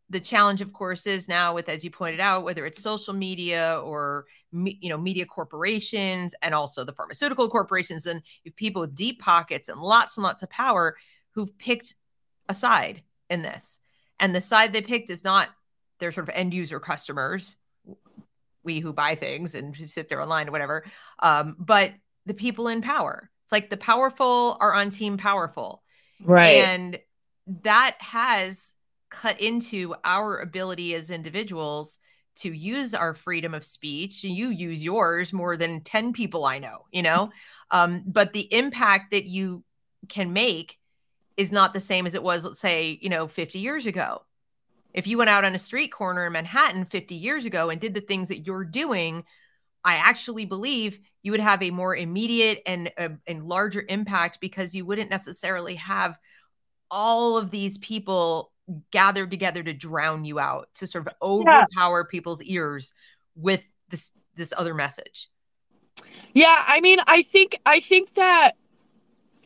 the 0.08 0.20
challenge 0.20 0.60
of 0.60 0.72
course 0.72 1.06
is 1.06 1.28
now 1.28 1.52
with 1.54 1.68
as 1.68 1.84
you 1.84 1.90
pointed 1.90 2.20
out 2.20 2.44
whether 2.44 2.64
it's 2.64 2.82
social 2.82 3.12
media 3.12 3.80
or 3.84 4.26
you 4.52 4.88
know 4.88 4.98
media 4.98 5.26
corporations 5.26 6.34
and 6.42 6.54
also 6.54 6.84
the 6.84 6.92
pharmaceutical 6.92 7.48
corporations 7.48 8.06
and 8.06 8.22
people 8.54 8.80
with 8.80 8.94
deep 8.94 9.20
pockets 9.20 9.68
and 9.68 9.80
lots 9.80 10.16
and 10.16 10.22
lots 10.22 10.42
of 10.42 10.50
power 10.50 10.96
who've 11.32 11.56
picked 11.58 11.94
a 12.48 12.54
side 12.54 13.02
in 13.28 13.42
this. 13.42 13.80
And 14.20 14.34
the 14.34 14.40
side 14.40 14.72
they 14.72 14.80
picked 14.80 15.10
is 15.10 15.24
not 15.24 15.48
their 15.98 16.12
sort 16.12 16.28
of 16.28 16.34
end 16.34 16.54
user 16.54 16.80
customers 16.80 17.56
we 18.62 18.80
who 18.80 18.92
buy 18.92 19.14
things 19.14 19.54
and 19.54 19.76
sit 19.76 20.08
there 20.08 20.20
online 20.20 20.48
or 20.48 20.52
whatever 20.52 20.84
um, 21.20 21.56
but 21.58 21.92
the 22.26 22.34
people 22.34 22.68
in 22.68 22.82
power. 22.82 23.30
It's 23.44 23.52
like 23.52 23.70
the 23.70 23.76
powerful 23.76 24.56
are 24.60 24.74
on 24.74 24.90
team 24.90 25.16
powerful. 25.16 25.82
Right. 26.22 26.56
And 26.56 26.98
that 27.62 27.96
has 28.00 28.74
cut 29.10 29.40
into 29.40 29.94
our 30.04 30.38
ability 30.38 30.94
as 30.94 31.10
individuals 31.10 31.98
to 32.36 32.52
use 32.52 32.94
our 32.94 33.14
freedom 33.14 33.54
of 33.54 33.64
speech. 33.64 34.22
You 34.22 34.50
use 34.50 34.82
yours 34.82 35.32
more 35.32 35.56
than 35.56 35.80
10 35.82 36.12
people 36.12 36.44
i 36.44 36.58
know 36.58 36.84
you 36.92 37.02
know? 37.02 37.30
Um, 37.68 38.04
but 38.06 38.32
the 38.32 38.46
impact 38.54 39.10
that 39.10 39.24
you 39.24 39.64
can 40.08 40.32
make 40.32 40.78
is 41.36 41.50
not 41.50 41.74
the 41.74 41.80
same 41.80 42.06
as 42.06 42.14
it 42.14 42.22
was 42.22 42.44
let's 42.44 42.60
say 42.60 42.96
you 43.02 43.08
know 43.08 43.26
50 43.26 43.58
years 43.58 43.86
ago. 43.86 44.22
If 44.94 45.08
you 45.08 45.18
went 45.18 45.30
out 45.30 45.44
on 45.44 45.56
a 45.56 45.58
street 45.58 45.88
corner 45.88 46.26
in 46.26 46.32
manhattan 46.32 46.84
50 46.84 47.16
years 47.16 47.44
ago 47.44 47.70
and 47.70 47.80
did 47.80 47.92
the 47.92 48.00
things 48.00 48.28
that 48.28 48.46
you're 48.46 48.64
doing 48.64 49.24
i 49.82 49.96
actually 49.96 50.44
believe 50.44 51.00
you 51.24 51.32
would 51.32 51.40
have 51.40 51.60
a 51.60 51.70
more 51.70 51.96
immediate 51.96 52.62
and 52.66 52.92
uh, 52.96 53.08
and 53.26 53.44
larger 53.44 53.84
impact 53.88 54.38
because 54.40 54.72
you 54.72 54.84
wouldn't 54.86 55.10
necessarily 55.10 55.74
have 55.74 56.16
all 56.88 57.36
of 57.36 57.50
these 57.50 57.78
people 57.78 58.52
gathered 58.90 59.30
together 59.30 59.62
to 59.62 59.72
drown 59.72 60.24
you 60.24 60.38
out, 60.38 60.68
to 60.74 60.86
sort 60.86 61.06
of 61.06 61.12
overpower 61.22 62.00
yeah. 62.00 62.10
people's 62.10 62.42
ears 62.42 62.94
with 63.34 63.66
this 63.90 64.12
this 64.34 64.52
other 64.56 64.74
message. 64.74 65.28
Yeah, 66.34 66.64
I 66.66 66.80
mean, 66.80 66.98
I 67.06 67.22
think 67.22 67.58
I 67.64 67.80
think 67.80 68.14
that 68.14 68.52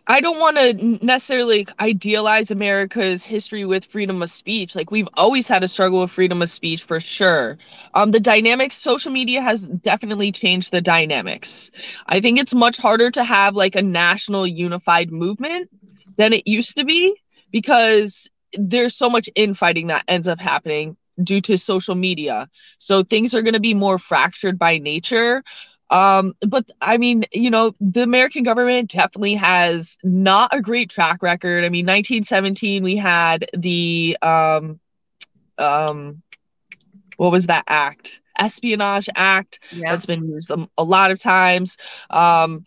I 0.07 0.21
don't 0.21 0.41
want 0.41 0.57
to 0.57 1.05
necessarily 1.07 1.69
idealize 1.79 2.51
America's 2.51 3.25
history 3.25 3.65
with 3.65 3.85
freedom 3.85 4.21
of 4.23 4.31
speech. 4.31 4.75
Like 4.75 4.91
we've 4.91 5.09
always 5.15 5.47
had 5.47 5.63
a 5.63 5.69
struggle 5.69 6.01
with 6.01 6.11
freedom 6.11 6.43
of 6.43 6.51
speech 6.51 6.83
for 6.83 6.99
sure. 6.99 7.59
Um, 7.95 8.11
the 8.11 8.19
dynamics, 8.19 8.75
social 8.75 9.13
media 9.13 9.41
has 9.41 9.69
definitely 9.69 10.33
changed 10.33 10.73
the 10.73 10.81
dynamics. 10.81 11.71
I 12.07 12.21
think 12.21 12.41
it's 12.41 12.55
much 12.55 12.77
harder 12.77 13.13
to 13.13 13.23
have 13.23 13.55
like 13.55 13.77
a 13.77 13.83
national 13.83 14.49
unified 14.49 15.13
movement 15.13 15.71
than 16.17 16.33
it 16.33 16.45
used 16.45 16.77
to 16.79 16.85
be 16.85 17.15
because 17.53 18.29
there's 18.55 18.95
so 18.95 19.09
much 19.11 19.29
infighting 19.35 19.89
that 19.89 20.05
ends 20.09 20.29
up 20.29 20.41
happening 20.41 20.97
due 21.23 21.41
to 21.43 21.57
social 21.57 21.95
media. 21.95 22.49
So 22.79 23.03
things 23.03 23.35
are 23.35 23.43
going 23.43 23.55
to 23.55 23.61
be 23.61 23.75
more 23.75 23.99
fractured 23.99 24.59
by 24.59 24.79
nature. 24.79 25.43
Um, 25.91 26.35
but 26.41 26.71
I 26.81 26.99
mean, 26.99 27.25
you 27.33 27.51
know, 27.51 27.75
the 27.81 28.03
American 28.03 28.45
government 28.45 28.91
definitely 28.91 29.35
has 29.35 29.99
not 30.05 30.55
a 30.55 30.61
great 30.61 30.89
track 30.89 31.23
record. 31.23 31.65
I 31.65 31.69
mean, 31.69 31.85
1917, 31.85 32.83
we 32.83 32.97
had 32.97 33.47
the 33.57 34.17
um, 34.23 34.79
um, 35.59 36.23
what 37.17 37.33
was 37.33 37.47
that 37.47 37.65
act? 37.67 38.21
Espionage 38.39 39.09
Act 39.15 39.61
yeah. 39.71 39.91
that's 39.91 40.07
been 40.07 40.27
used 40.27 40.51
a, 40.51 40.69
a 40.79 40.85
lot 40.85 41.11
of 41.11 41.21
times. 41.21 41.77
Um, 42.09 42.65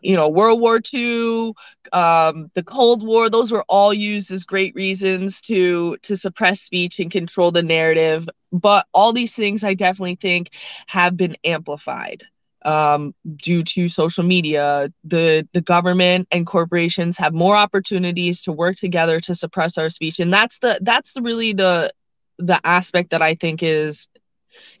you 0.00 0.16
know, 0.16 0.28
World 0.28 0.60
War 0.60 0.80
II, 0.92 1.52
um, 1.92 2.50
the 2.54 2.62
Cold 2.64 3.06
War, 3.06 3.28
those 3.30 3.52
were 3.52 3.64
all 3.68 3.92
used 3.92 4.32
as 4.32 4.44
great 4.44 4.74
reasons 4.74 5.40
to 5.42 5.96
to 6.02 6.16
suppress 6.16 6.60
speech 6.60 6.98
and 6.98 7.10
control 7.10 7.50
the 7.50 7.62
narrative. 7.62 8.28
But 8.52 8.86
all 8.92 9.12
these 9.12 9.34
things, 9.34 9.62
I 9.64 9.74
definitely 9.74 10.16
think, 10.16 10.50
have 10.86 11.16
been 11.16 11.36
amplified 11.44 12.24
um, 12.64 13.14
due 13.36 13.62
to 13.64 13.88
social 13.88 14.24
media. 14.24 14.92
The 15.04 15.48
the 15.52 15.62
government 15.62 16.28
and 16.30 16.46
corporations 16.46 17.16
have 17.18 17.32
more 17.32 17.56
opportunities 17.56 18.40
to 18.42 18.52
work 18.52 18.76
together 18.76 19.20
to 19.20 19.34
suppress 19.34 19.78
our 19.78 19.88
speech, 19.88 20.18
and 20.20 20.32
that's 20.32 20.58
the 20.58 20.78
that's 20.82 21.12
the 21.12 21.22
really 21.22 21.52
the 21.52 21.92
the 22.38 22.60
aspect 22.64 23.10
that 23.10 23.22
I 23.22 23.34
think 23.34 23.62
is 23.62 24.08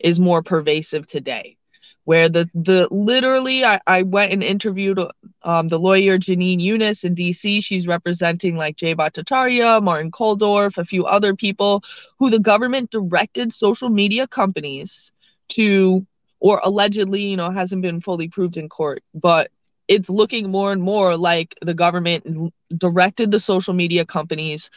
is 0.00 0.18
more 0.18 0.42
pervasive 0.42 1.06
today 1.06 1.56
where 2.04 2.28
the 2.28 2.48
the 2.54 2.88
literally 2.90 3.64
I, 3.64 3.80
I 3.86 4.02
went 4.02 4.32
and 4.32 4.42
interviewed 4.42 4.98
um, 5.42 5.68
the 5.68 5.78
lawyer 5.78 6.18
Jenin 6.18 6.60
Younes 6.60 7.04
in 7.04 7.14
DC. 7.14 7.62
She's 7.62 7.86
representing 7.86 8.56
like 8.56 8.76
Jay 8.76 8.94
Bhattacharya, 8.94 9.82
Martin 9.82 10.10
Kulldorff, 10.10 10.78
a 10.78 10.84
few 10.84 11.04
other 11.04 11.34
people 11.34 11.82
who 12.18 12.30
the 12.30 12.38
government 12.38 12.90
directed 12.90 13.52
social 13.52 13.88
media 13.88 14.26
companies 14.26 15.12
to, 15.50 16.06
or 16.38 16.60
allegedly, 16.62 17.22
you 17.22 17.36
know, 17.36 17.50
hasn't 17.50 17.82
been 17.82 18.00
fully 18.00 18.28
proved 18.28 18.56
in 18.56 18.68
court, 18.68 19.02
but 19.14 19.50
it's 19.88 20.08
looking 20.08 20.50
more 20.50 20.72
and 20.72 20.82
more 20.82 21.16
like 21.16 21.56
the 21.62 21.74
government 21.74 22.52
directed 22.76 23.30
the 23.30 23.40
social 23.40 23.74
media 23.74 24.06
companies 24.06 24.70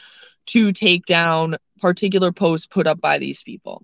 to 0.48 0.72
take 0.74 1.06
down 1.06 1.56
particular 1.84 2.32
post 2.32 2.70
put 2.70 2.88
up 2.88 3.02
by 3.02 3.18
these 3.18 3.44
people. 3.44 3.84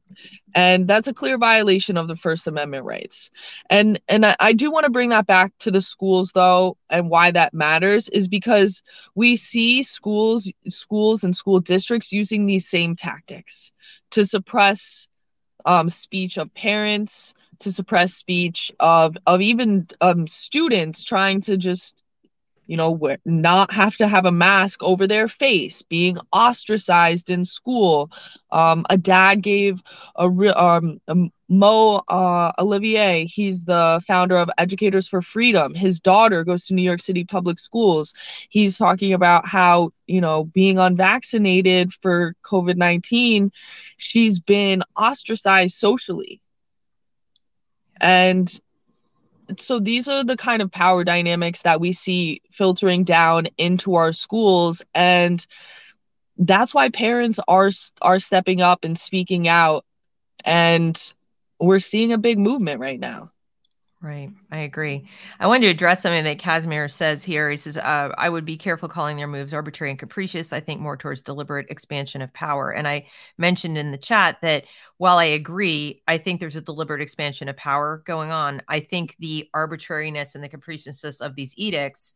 And 0.56 0.88
that's 0.88 1.10
a 1.10 1.14
clear 1.14 1.38
violation 1.38 1.98
of 1.98 2.08
the 2.08 2.16
first 2.16 2.48
amendment 2.48 2.86
rights. 2.86 3.30
And 3.70 4.00
and 4.08 4.26
i, 4.26 4.38
I 4.40 4.54
do 4.54 4.72
want 4.72 4.86
to 4.86 4.90
bring 4.90 5.10
that 5.10 5.28
back 5.28 5.52
to 5.60 5.70
the 5.70 5.82
schools 5.82 6.32
though 6.34 6.78
and 6.90 7.10
why 7.10 7.32
that 7.32 7.54
matters 7.54 8.08
is 8.08 8.30
because 8.30 8.82
we 9.16 9.36
see 9.36 9.84
schools 9.84 10.50
schools 10.70 11.26
and 11.26 11.36
school 11.36 11.60
districts 11.60 12.14
using 12.14 12.46
these 12.46 12.70
same 12.70 12.96
tactics 12.96 13.74
to 14.12 14.26
suppress 14.26 15.10
um, 15.66 15.90
speech 15.90 16.38
of 16.38 16.54
parents 16.54 17.34
to 17.60 17.70
suppress 17.70 18.14
speech 18.14 18.72
of 18.80 19.18
of 19.26 19.42
even 19.42 19.88
um, 20.00 20.26
students 20.26 21.04
trying 21.04 21.42
to 21.42 21.58
just 21.58 22.02
you 22.70 22.78
know, 22.78 23.18
not 23.26 23.72
have 23.72 23.96
to 23.98 24.08
have 24.08 24.28
a 24.28 24.32
mask 24.32 24.84
over 24.84 25.08
their 25.08 25.28
face, 25.28 25.82
being 25.82 26.20
ostracized 26.32 27.32
in 27.32 27.44
school. 27.44 28.12
Um, 28.52 28.86
a 28.92 28.96
dad 28.96 29.42
gave 29.42 29.82
a 30.16 30.30
real 30.30 30.54
um, 30.56 31.32
Mo 31.50 32.04
uh, 32.10 32.52
Olivier, 32.60 33.26
he's 33.26 33.66
the 33.66 34.00
founder 34.06 34.38
of 34.38 34.52
Educators 34.60 35.08
for 35.08 35.24
Freedom. 35.24 35.74
His 35.74 36.00
daughter 36.00 36.44
goes 36.44 36.68
to 36.68 36.76
New 36.76 36.84
York 36.84 37.02
City 37.02 37.24
public 37.24 37.58
schools. 37.58 38.14
He's 38.50 38.78
talking 38.78 39.14
about 39.14 39.48
how, 39.48 39.90
you 40.06 40.22
know, 40.22 40.44
being 40.44 40.78
unvaccinated 40.78 41.92
for 41.92 42.36
COVID 42.44 42.78
19, 42.78 43.52
she's 43.98 44.40
been 44.40 44.84
ostracized 44.96 45.76
socially. 45.76 46.40
And 48.00 48.60
so 49.58 49.80
these 49.80 50.08
are 50.08 50.24
the 50.24 50.38
kind 50.38 50.62
of 50.62 50.72
power 50.72 51.04
dynamics 51.04 51.62
that 51.64 51.80
we 51.80 51.94
see 51.94 52.42
filtering 52.52 53.04
down 53.04 53.48
into 53.58 53.96
our 53.96 54.14
schools 54.14 54.82
and 54.94 55.46
that's 56.38 56.74
why 56.74 56.90
parents 56.90 57.40
are 57.48 57.70
are 58.02 58.20
stepping 58.20 58.62
up 58.62 58.84
and 58.84 58.98
speaking 59.00 59.48
out 59.48 59.86
and 60.46 61.14
we're 61.60 61.80
seeing 61.80 62.14
a 62.14 62.18
big 62.18 62.38
movement 62.38 62.80
right 62.80 63.00
now 63.00 63.32
Right. 64.02 64.30
I 64.50 64.60
agree. 64.60 65.06
I 65.42 65.48
wanted 65.48 65.66
to 65.66 65.72
address 65.72 66.02
something 66.02 66.24
that 66.24 66.40
Casimir 66.40 66.88
says 66.88 67.22
here. 67.22 67.50
He 67.50 67.58
says, 67.58 67.78
uh, 67.78 68.14
I 68.18 68.30
would 68.30 68.46
be 68.46 68.56
careful 68.56 68.88
calling 68.88 69.18
their 69.18 69.28
moves 69.28 69.54
arbitrary 69.54 69.92
and 69.92 70.00
capricious. 70.00 70.54
I 70.54 70.62
think 70.62 70.80
more 70.80 70.96
towards 70.96 71.22
deliberate 71.22 71.66
expansion 71.70 72.22
of 72.22 72.34
power. 72.34 72.72
And 72.72 72.88
I 72.88 73.08
mentioned 73.38 73.78
in 73.78 73.92
the 73.92 73.98
chat 73.98 74.38
that 74.42 74.64
while 75.00 75.18
I 75.18 75.26
agree, 75.26 76.02
I 76.08 76.18
think 76.18 76.40
there's 76.40 76.56
a 76.56 76.62
deliberate 76.62 77.02
expansion 77.02 77.50
of 77.50 77.58
power 77.58 78.02
going 78.06 78.32
on. 78.32 78.62
I 78.70 78.80
think 78.80 79.18
the 79.20 79.50
arbitrariness 79.54 80.34
and 80.34 80.42
the 80.42 80.50
capriciousness 80.50 81.20
of 81.20 81.36
these 81.36 81.54
edicts 81.58 82.14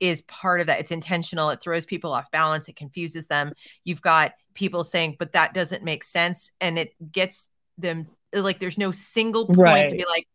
is 0.00 0.22
part 0.22 0.60
of 0.60 0.66
that. 0.66 0.80
It's 0.80 0.90
intentional. 0.90 1.50
It 1.50 1.60
throws 1.62 1.86
people 1.86 2.12
off 2.12 2.28
balance. 2.32 2.68
It 2.68 2.74
confuses 2.74 3.28
them. 3.28 3.52
You've 3.84 4.02
got 4.02 4.32
people 4.54 4.82
saying, 4.82 5.14
but 5.18 5.32
that 5.32 5.54
doesn't 5.54 5.84
make 5.84 6.02
sense. 6.02 6.50
And 6.60 6.76
it 6.76 6.92
gets 7.12 7.46
them 7.78 8.08
like 8.32 8.58
there's 8.58 8.78
no 8.78 8.90
single 8.90 9.46
point 9.46 9.58
right. 9.58 9.88
to 9.88 9.96
be 9.96 10.04
like, 10.06 10.26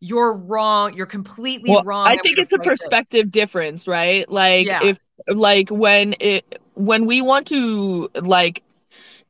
you're 0.00 0.36
wrong. 0.36 0.94
You're 0.94 1.06
completely 1.06 1.70
well, 1.70 1.82
wrong. 1.84 2.06
I 2.06 2.16
think 2.18 2.38
it's 2.38 2.52
a 2.52 2.58
perspective 2.58 3.26
this. 3.26 3.32
difference, 3.32 3.88
right? 3.88 4.30
Like 4.30 4.66
yeah. 4.66 4.84
if 4.84 4.98
like 5.28 5.70
when 5.70 6.14
it 6.20 6.60
when 6.74 7.06
we 7.06 7.22
want 7.22 7.46
to 7.48 8.10
like 8.14 8.62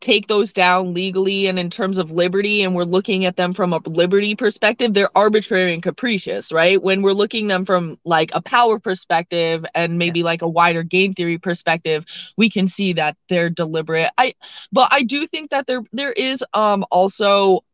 take 0.00 0.26
those 0.26 0.52
down 0.52 0.92
legally 0.92 1.46
and 1.46 1.58
in 1.58 1.70
terms 1.70 1.96
of 1.96 2.10
liberty 2.10 2.62
and 2.62 2.74
we're 2.74 2.84
looking 2.84 3.24
at 3.24 3.36
them 3.36 3.54
from 3.54 3.72
a 3.72 3.80
liberty 3.86 4.34
perspective 4.34 4.92
they're 4.92 5.16
arbitrary 5.16 5.72
and 5.72 5.82
capricious 5.82 6.52
right 6.52 6.82
when 6.82 7.00
we're 7.00 7.12
looking 7.12 7.46
them 7.46 7.64
from 7.64 7.98
like 8.04 8.30
a 8.34 8.42
power 8.42 8.78
perspective 8.78 9.64
and 9.74 9.96
maybe 9.98 10.18
yeah. 10.18 10.24
like 10.26 10.42
a 10.42 10.48
wider 10.48 10.82
game 10.82 11.14
theory 11.14 11.38
perspective 11.38 12.04
we 12.36 12.50
can 12.50 12.68
see 12.68 12.92
that 12.92 13.16
they're 13.30 13.48
deliberate 13.48 14.10
i 14.18 14.34
but 14.72 14.88
i 14.92 15.02
do 15.02 15.26
think 15.26 15.50
that 15.50 15.66
there 15.66 15.80
there 15.92 16.12
is 16.12 16.44
um 16.52 16.84
also 16.90 17.64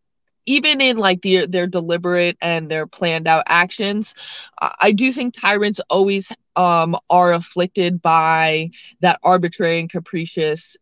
even 0.47 0.81
in 0.81 0.97
like 0.97 1.23
the, 1.23 1.47
their 1.47 1.67
deliberate 1.67 2.37
and 2.41 2.71
their 2.71 2.87
planned 2.87 3.27
out 3.27 3.45
actions 3.47 4.15
i 4.61 4.93
do 4.93 5.13
think 5.13 5.35
tyrants 5.35 5.81
always 5.91 6.31
um 6.57 6.97
are 7.09 7.33
afflicted 7.33 8.01
by 8.03 8.71
that 9.01 9.19
arbitrary 9.23 9.81
and 9.81 9.91
capricious 9.91 10.77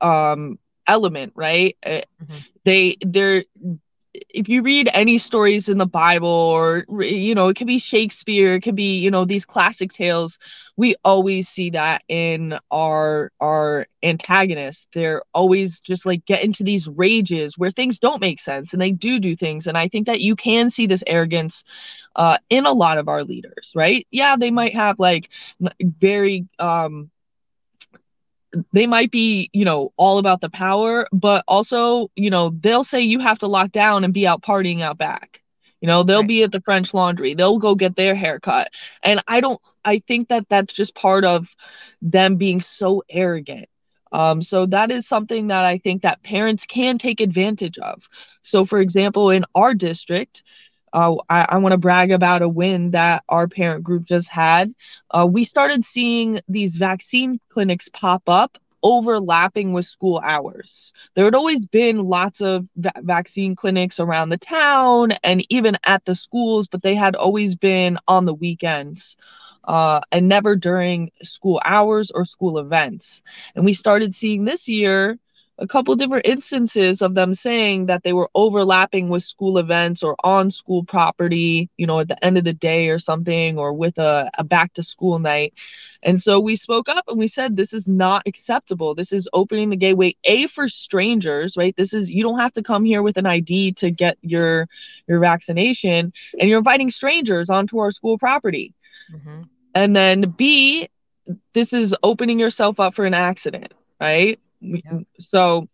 um 0.00 0.58
element 0.86 1.32
right 1.36 1.76
eh, 1.82 2.02
mm-hmm. 2.22 2.38
they 2.64 2.96
they're 3.04 3.44
if 4.14 4.48
you 4.48 4.62
read 4.62 4.90
any 4.92 5.18
stories 5.18 5.68
in 5.68 5.78
the 5.78 5.86
Bible 5.86 6.28
or 6.28 6.84
you 7.02 7.34
know 7.34 7.48
it 7.48 7.56
could 7.56 7.66
be 7.66 7.78
Shakespeare 7.78 8.54
it 8.54 8.62
could 8.62 8.76
be 8.76 8.98
you 8.98 9.10
know 9.10 9.24
these 9.24 9.46
classic 9.46 9.92
tales 9.92 10.38
we 10.76 10.94
always 11.04 11.48
see 11.48 11.70
that 11.70 12.02
in 12.08 12.58
our 12.70 13.30
our 13.40 13.86
antagonists. 14.02 14.88
They're 14.92 15.22
always 15.34 15.80
just 15.80 16.04
like 16.06 16.26
get 16.26 16.44
into 16.44 16.62
these 16.64 16.88
rages 16.88 17.56
where 17.56 17.70
things 17.70 17.98
don't 17.98 18.20
make 18.20 18.40
sense 18.40 18.72
and 18.72 18.82
they 18.82 18.90
do 18.90 19.18
do 19.20 19.36
things. 19.36 19.66
And 19.66 19.78
I 19.78 19.88
think 19.88 20.06
that 20.06 20.20
you 20.20 20.36
can 20.36 20.70
see 20.70 20.86
this 20.86 21.04
arrogance 21.06 21.64
uh 22.16 22.38
in 22.50 22.66
a 22.66 22.72
lot 22.72 22.98
of 22.98 23.08
our 23.08 23.24
leaders 23.24 23.72
right? 23.74 24.06
Yeah 24.10 24.36
they 24.36 24.50
might 24.50 24.74
have 24.74 24.98
like 24.98 25.30
very 25.80 26.46
um 26.58 27.10
they 28.72 28.86
might 28.86 29.10
be, 29.10 29.50
you 29.52 29.64
know, 29.64 29.92
all 29.96 30.18
about 30.18 30.40
the 30.40 30.50
power, 30.50 31.06
but 31.12 31.44
also, 31.48 32.10
you 32.16 32.30
know, 32.30 32.50
they'll 32.60 32.84
say 32.84 33.00
you 33.00 33.18
have 33.18 33.38
to 33.38 33.46
lock 33.46 33.72
down 33.72 34.04
and 34.04 34.12
be 34.12 34.26
out 34.26 34.42
partying 34.42 34.80
out 34.80 34.98
back. 34.98 35.42
You 35.80 35.88
know, 35.88 36.04
they'll 36.04 36.20
right. 36.20 36.28
be 36.28 36.42
at 36.44 36.52
the 36.52 36.60
French 36.60 36.94
laundry. 36.94 37.34
They'll 37.34 37.58
go 37.58 37.74
get 37.74 37.96
their 37.96 38.14
haircut. 38.14 38.68
And 39.02 39.22
I 39.26 39.40
don't 39.40 39.60
I 39.84 39.98
think 40.06 40.28
that 40.28 40.48
that's 40.48 40.72
just 40.72 40.94
part 40.94 41.24
of 41.24 41.54
them 42.00 42.36
being 42.36 42.60
so 42.60 43.02
arrogant. 43.10 43.68
Um, 44.12 44.42
so 44.42 44.66
that 44.66 44.90
is 44.90 45.08
something 45.08 45.48
that 45.48 45.64
I 45.64 45.78
think 45.78 46.02
that 46.02 46.22
parents 46.22 46.66
can 46.66 46.98
take 46.98 47.20
advantage 47.20 47.78
of. 47.78 48.08
So 48.42 48.64
for 48.64 48.80
example, 48.80 49.30
in 49.30 49.44
our 49.54 49.74
district, 49.74 50.44
uh, 50.92 51.14
I, 51.28 51.46
I 51.50 51.58
want 51.58 51.72
to 51.72 51.78
brag 51.78 52.10
about 52.10 52.42
a 52.42 52.48
win 52.48 52.90
that 52.92 53.24
our 53.28 53.48
parent 53.48 53.84
group 53.84 54.04
just 54.04 54.28
had. 54.28 54.72
Uh, 55.10 55.26
we 55.30 55.44
started 55.44 55.84
seeing 55.84 56.40
these 56.48 56.76
vaccine 56.76 57.40
clinics 57.48 57.88
pop 57.88 58.22
up 58.28 58.58
overlapping 58.82 59.72
with 59.72 59.84
school 59.84 60.20
hours. 60.24 60.92
There 61.14 61.24
had 61.24 61.34
always 61.34 61.66
been 61.66 62.04
lots 62.04 62.40
of 62.40 62.66
va- 62.76 62.92
vaccine 62.98 63.54
clinics 63.54 64.00
around 64.00 64.30
the 64.30 64.38
town 64.38 65.12
and 65.22 65.44
even 65.50 65.78
at 65.84 66.04
the 66.04 66.14
schools, 66.14 66.66
but 66.66 66.82
they 66.82 66.94
had 66.94 67.14
always 67.14 67.54
been 67.54 67.98
on 68.08 68.24
the 68.24 68.34
weekends. 68.34 69.16
Uh, 69.64 70.00
and 70.10 70.28
never 70.28 70.56
during 70.56 71.12
school 71.22 71.60
hours 71.64 72.10
or 72.10 72.24
school 72.24 72.58
events. 72.58 73.22
And 73.54 73.64
we 73.64 73.74
started 73.74 74.12
seeing 74.12 74.44
this 74.44 74.68
year 74.68 75.20
a 75.58 75.66
couple 75.66 75.94
different 75.94 76.26
instances 76.26 77.02
of 77.02 77.14
them 77.14 77.34
saying 77.34 77.86
that 77.86 78.02
they 78.02 78.12
were 78.12 78.30
overlapping 78.34 79.10
with 79.10 79.22
school 79.22 79.58
events 79.58 80.02
or 80.02 80.16
on 80.24 80.50
school 80.50 80.82
property, 80.82 81.68
you 81.76 81.86
know, 81.86 82.00
at 82.00 82.08
the 82.08 82.24
end 82.24 82.38
of 82.38 82.44
the 82.44 82.54
day 82.54 82.88
or 82.88 82.98
something, 82.98 83.58
or 83.58 83.72
with 83.72 83.98
a, 83.98 84.30
a 84.38 84.44
back 84.44 84.72
to 84.72 84.82
school 84.82 85.18
night. 85.18 85.52
And 86.02 86.20
so 86.20 86.40
we 86.40 86.56
spoke 86.56 86.88
up 86.88 87.04
and 87.06 87.18
we 87.18 87.28
said, 87.28 87.54
this 87.54 87.72
is 87.72 87.86
not 87.86 88.22
acceptable. 88.26 88.94
This 88.94 89.12
is 89.12 89.28
opening 89.34 89.70
the 89.70 89.76
gateway, 89.76 90.16
A, 90.24 90.46
for 90.46 90.68
strangers, 90.68 91.56
right? 91.56 91.76
This 91.76 91.92
is, 91.92 92.10
you 92.10 92.22
don't 92.22 92.40
have 92.40 92.52
to 92.54 92.62
come 92.62 92.84
here 92.84 93.02
with 93.02 93.16
an 93.18 93.26
ID 93.26 93.72
to 93.74 93.90
get 93.90 94.16
your, 94.22 94.68
your 95.06 95.20
vaccination, 95.20 96.12
and 96.40 96.48
you're 96.48 96.58
inviting 96.58 96.90
strangers 96.90 97.50
onto 97.50 97.78
our 97.78 97.90
school 97.90 98.18
property. 98.18 98.74
Mm-hmm. 99.14 99.42
And 99.74 99.94
then 99.94 100.30
B, 100.30 100.88
this 101.52 101.72
is 101.72 101.94
opening 102.02 102.38
yourself 102.38 102.80
up 102.80 102.94
for 102.94 103.04
an 103.04 103.14
accident, 103.14 103.74
right? 104.00 104.40
So 105.18 105.68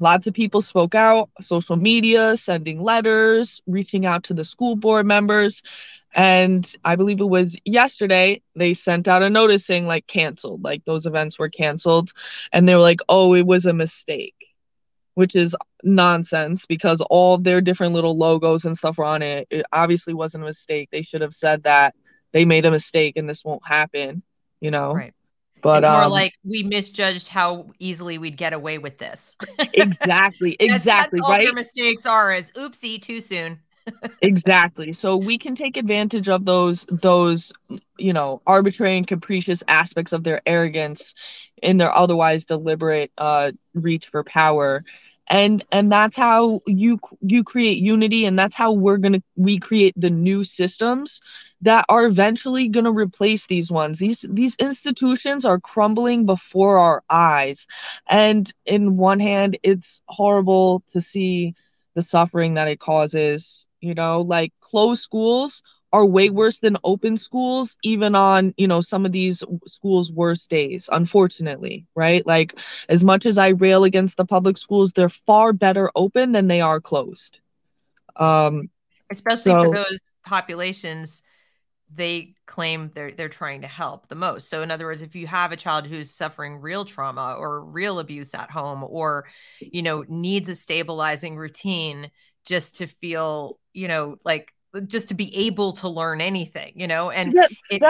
lots 0.00 0.26
of 0.26 0.34
people 0.34 0.60
spoke 0.60 0.94
out, 0.94 1.30
social 1.40 1.76
media, 1.76 2.36
sending 2.36 2.80
letters, 2.80 3.62
reaching 3.66 4.06
out 4.06 4.24
to 4.24 4.34
the 4.34 4.44
school 4.44 4.76
board 4.76 5.06
members. 5.06 5.62
And 6.14 6.70
I 6.84 6.96
believe 6.96 7.20
it 7.20 7.28
was 7.28 7.58
yesterday, 7.64 8.40
they 8.56 8.74
sent 8.74 9.08
out 9.08 9.22
a 9.22 9.28
notice 9.30 9.66
saying, 9.66 9.86
like, 9.86 10.06
canceled, 10.06 10.64
like 10.64 10.84
those 10.84 11.06
events 11.06 11.38
were 11.38 11.50
canceled. 11.50 12.12
And 12.52 12.68
they 12.68 12.74
were 12.74 12.80
like, 12.80 13.00
oh, 13.08 13.34
it 13.34 13.46
was 13.46 13.66
a 13.66 13.72
mistake, 13.72 14.34
which 15.14 15.36
is 15.36 15.54
nonsense 15.84 16.64
because 16.66 17.00
all 17.10 17.38
their 17.38 17.60
different 17.60 17.92
little 17.92 18.16
logos 18.16 18.64
and 18.64 18.76
stuff 18.76 18.98
were 18.98 19.04
on 19.04 19.22
it. 19.22 19.48
It 19.50 19.66
obviously 19.72 20.14
wasn't 20.14 20.44
a 20.44 20.46
mistake. 20.46 20.88
They 20.90 21.02
should 21.02 21.20
have 21.20 21.34
said 21.34 21.64
that 21.64 21.94
they 22.32 22.44
made 22.44 22.64
a 22.64 22.70
mistake 22.70 23.16
and 23.16 23.28
this 23.28 23.44
won't 23.44 23.66
happen, 23.66 24.22
you 24.60 24.70
know? 24.70 24.92
Right. 24.94 25.14
But 25.62 25.78
it's 25.78 25.86
more 25.86 26.04
um, 26.04 26.12
like 26.12 26.34
we 26.44 26.62
misjudged 26.62 27.28
how 27.28 27.70
easily 27.78 28.18
we'd 28.18 28.36
get 28.36 28.52
away 28.52 28.78
with 28.78 28.98
this. 28.98 29.36
exactly. 29.74 30.56
Exactly. 30.58 30.58
that's, 30.68 30.84
that's 30.84 31.22
all 31.22 31.30
right. 31.30 31.42
Your 31.42 31.54
mistakes 31.54 32.06
are 32.06 32.32
is 32.32 32.50
oopsie 32.52 33.00
too 33.00 33.20
soon. 33.20 33.60
exactly. 34.22 34.92
So 34.92 35.16
we 35.16 35.38
can 35.38 35.54
take 35.54 35.76
advantage 35.76 36.28
of 36.28 36.44
those 36.44 36.86
those 36.90 37.52
you 37.96 38.12
know 38.12 38.42
arbitrary 38.46 38.96
and 38.96 39.06
capricious 39.06 39.62
aspects 39.68 40.12
of 40.12 40.24
their 40.24 40.40
arrogance 40.46 41.14
in 41.62 41.78
their 41.78 41.94
otherwise 41.94 42.44
deliberate 42.44 43.10
uh 43.18 43.50
reach 43.74 44.06
for 44.08 44.22
power 44.22 44.84
and 45.28 45.64
and 45.72 45.90
that's 45.92 46.16
how 46.16 46.60
you 46.66 46.98
you 47.20 47.44
create 47.44 47.78
unity 47.78 48.24
and 48.24 48.38
that's 48.38 48.56
how 48.56 48.72
we're 48.72 48.96
going 48.96 49.12
to 49.12 49.22
we 49.36 49.58
create 49.58 49.94
the 49.96 50.10
new 50.10 50.44
systems 50.44 51.20
that 51.62 51.84
are 51.88 52.06
eventually 52.06 52.68
going 52.68 52.84
to 52.84 52.90
replace 52.92 53.46
these 53.46 53.70
ones. 53.70 53.98
These 53.98 54.24
these 54.28 54.54
institutions 54.56 55.44
are 55.44 55.58
crumbling 55.58 56.24
before 56.26 56.78
our 56.78 57.02
eyes. 57.10 57.66
And 58.08 58.52
in 58.64 58.96
one 58.96 59.20
hand 59.20 59.58
it's 59.62 60.02
horrible 60.06 60.82
to 60.88 61.00
see 61.00 61.54
the 61.94 62.02
suffering 62.02 62.54
that 62.54 62.68
it 62.68 62.78
causes 62.78 63.66
you 63.80 63.94
know 63.94 64.20
like 64.20 64.52
closed 64.60 65.02
schools 65.02 65.62
are 65.92 66.04
way 66.04 66.28
worse 66.28 66.58
than 66.58 66.76
open 66.84 67.16
schools 67.16 67.74
even 67.82 68.14
on 68.14 68.54
you 68.56 68.68
know 68.68 68.80
some 68.80 69.06
of 69.06 69.10
these 69.12 69.42
schools 69.66 70.12
worst 70.12 70.50
days 70.50 70.88
unfortunately 70.92 71.86
right? 71.94 72.24
Like 72.26 72.54
as 72.88 73.02
much 73.04 73.26
as 73.26 73.36
i 73.38 73.48
rail 73.48 73.84
against 73.84 74.16
the 74.16 74.24
public 74.24 74.58
schools 74.58 74.92
they're 74.92 75.08
far 75.08 75.52
better 75.52 75.90
open 75.96 76.32
than 76.32 76.46
they 76.46 76.60
are 76.60 76.80
closed. 76.80 77.40
Um 78.16 78.70
especially 79.10 79.52
so, 79.52 79.64
for 79.64 79.74
those 79.74 80.00
populations 80.24 81.22
they 81.92 82.34
claim 82.46 82.90
they're 82.94 83.12
they're 83.12 83.28
trying 83.28 83.62
to 83.62 83.66
help 83.66 84.08
the 84.08 84.14
most. 84.14 84.48
So 84.48 84.62
in 84.62 84.70
other 84.70 84.84
words, 84.84 85.02
if 85.02 85.14
you 85.14 85.26
have 85.26 85.52
a 85.52 85.56
child 85.56 85.86
who's 85.86 86.10
suffering 86.10 86.60
real 86.60 86.84
trauma 86.84 87.34
or 87.38 87.64
real 87.64 87.98
abuse 87.98 88.34
at 88.34 88.50
home 88.50 88.84
or 88.84 89.26
you 89.60 89.82
know 89.82 90.04
needs 90.08 90.48
a 90.48 90.54
stabilizing 90.54 91.36
routine 91.36 92.10
just 92.44 92.76
to 92.78 92.86
feel, 92.86 93.58
you 93.72 93.88
know, 93.88 94.16
like 94.24 94.52
just 94.86 95.08
to 95.08 95.14
be 95.14 95.34
able 95.46 95.72
to 95.72 95.88
learn 95.88 96.20
anything, 96.20 96.72
you 96.76 96.86
know, 96.86 97.10
and 97.10 97.32
it, 97.70 97.82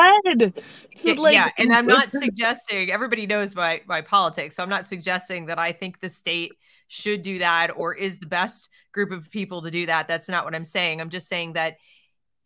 it, 1.04 1.18
like, 1.18 1.34
yeah, 1.34 1.50
and 1.58 1.72
I'm 1.72 1.86
not 1.88 2.10
suggesting 2.10 2.90
everybody 2.90 3.26
knows 3.26 3.56
my 3.56 3.82
my 3.86 4.00
politics, 4.00 4.56
so 4.56 4.62
I'm 4.62 4.68
not 4.68 4.86
suggesting 4.86 5.46
that 5.46 5.58
I 5.58 5.72
think 5.72 6.00
the 6.00 6.08
state 6.08 6.52
should 6.86 7.22
do 7.22 7.40
that 7.40 7.76
or 7.76 7.94
is 7.94 8.18
the 8.18 8.26
best 8.26 8.68
group 8.92 9.10
of 9.10 9.30
people 9.30 9.62
to 9.62 9.70
do 9.70 9.86
that. 9.86 10.08
That's 10.08 10.28
not 10.28 10.44
what 10.44 10.54
I'm 10.54 10.64
saying. 10.64 11.00
I'm 11.00 11.10
just 11.10 11.28
saying 11.28 11.54
that 11.54 11.76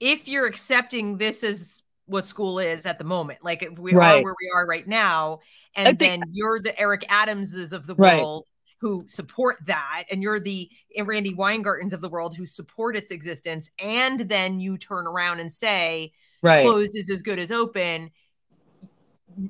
if 0.03 0.27
you're 0.27 0.47
accepting 0.47 1.17
this 1.17 1.45
as 1.45 1.81
what 2.07 2.27
school 2.27 2.59
is 2.59 2.87
at 2.87 2.99
the 2.99 3.05
moment. 3.05 3.39
Like 3.45 3.67
we 3.79 3.93
right. 3.95 4.17
are 4.17 4.23
where 4.23 4.35
we 4.41 4.51
are 4.55 4.67
right 4.67 4.87
now. 4.87 5.41
And 5.77 5.99
think, 5.99 5.99
then 5.99 6.23
you're 6.33 6.61
the 6.61 6.79
Eric 6.79 7.05
Adamses 7.09 7.73
of 7.73 7.87
the 7.87 7.95
world 7.95 8.45
right. 8.49 8.79
who 8.81 9.05
support 9.07 9.59
that. 9.67 10.05
And 10.11 10.21
you're 10.21 10.41
the 10.41 10.69
Randi 10.99 11.35
Weingartens 11.35 11.93
of 11.93 12.01
the 12.01 12.09
world 12.09 12.35
who 12.37 12.45
support 12.45 12.97
its 12.97 13.13
existence. 13.13 13.71
And 13.79 14.21
then 14.21 14.59
you 14.59 14.77
turn 14.77 15.07
around 15.07 15.39
and 15.39 15.51
say, 15.51 16.13
right. 16.43 16.67
closed 16.67 16.97
is 16.97 17.09
as 17.09 17.23
good 17.23 17.39
as 17.39 17.53
open. 17.53 18.11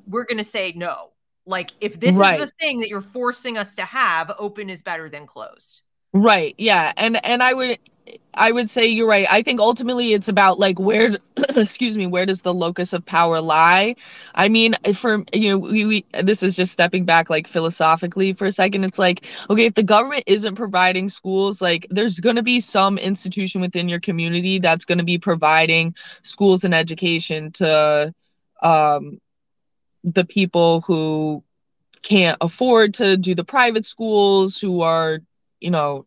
We're 0.07 0.25
going 0.25 0.37
to 0.37 0.43
say 0.43 0.73
no. 0.75 1.09
Like 1.47 1.71
if 1.81 1.99
this 1.99 2.15
right. 2.15 2.39
is 2.39 2.45
the 2.45 2.51
thing 2.59 2.79
that 2.81 2.89
you're 2.89 3.01
forcing 3.01 3.57
us 3.57 3.75
to 3.75 3.83
have, 3.83 4.31
open 4.37 4.69
is 4.69 4.83
better 4.83 5.09
than 5.09 5.25
closed. 5.25 5.81
Right. 6.13 6.53
Yeah. 6.59 6.93
And 6.95 7.25
and 7.25 7.41
I 7.41 7.53
would 7.53 7.79
I 8.33 8.51
would 8.51 8.69
say 8.69 8.87
you're 8.87 9.07
right. 9.07 9.27
I 9.29 9.41
think 9.43 9.59
ultimately 9.59 10.13
it's 10.13 10.27
about 10.27 10.59
like 10.59 10.79
where 10.79 11.17
excuse 11.55 11.97
me, 11.97 12.07
where 12.07 12.25
does 12.25 12.41
the 12.41 12.53
locus 12.53 12.93
of 12.93 13.05
power 13.05 13.39
lie? 13.41 13.95
I 14.33 14.49
mean, 14.49 14.75
for 14.95 15.23
you 15.33 15.51
know, 15.51 15.57
we, 15.59 15.85
we 15.85 16.05
this 16.23 16.41
is 16.43 16.55
just 16.55 16.71
stepping 16.71 17.05
back 17.05 17.29
like 17.29 17.47
philosophically 17.47 18.33
for 18.33 18.45
a 18.45 18.51
second. 18.51 18.83
It's 18.85 18.97
like, 18.99 19.23
okay, 19.49 19.65
if 19.65 19.75
the 19.75 19.83
government 19.83 20.23
isn't 20.27 20.55
providing 20.55 21.09
schools, 21.09 21.61
like 21.61 21.85
there's 21.91 22.19
going 22.19 22.35
to 22.35 22.43
be 22.43 22.59
some 22.59 22.97
institution 22.97 23.61
within 23.61 23.87
your 23.87 23.99
community 23.99 24.59
that's 24.59 24.85
going 24.85 24.97
to 24.97 25.03
be 25.03 25.17
providing 25.17 25.95
schools 26.23 26.63
and 26.63 26.73
education 26.73 27.51
to 27.53 28.13
um 28.63 29.19
the 30.03 30.25
people 30.25 30.81
who 30.81 31.43
can't 32.03 32.37
afford 32.41 32.93
to 32.95 33.17
do 33.17 33.35
the 33.35 33.43
private 33.43 33.85
schools 33.85 34.57
who 34.59 34.81
are 34.81 35.19
you 35.59 35.71
know 35.71 36.05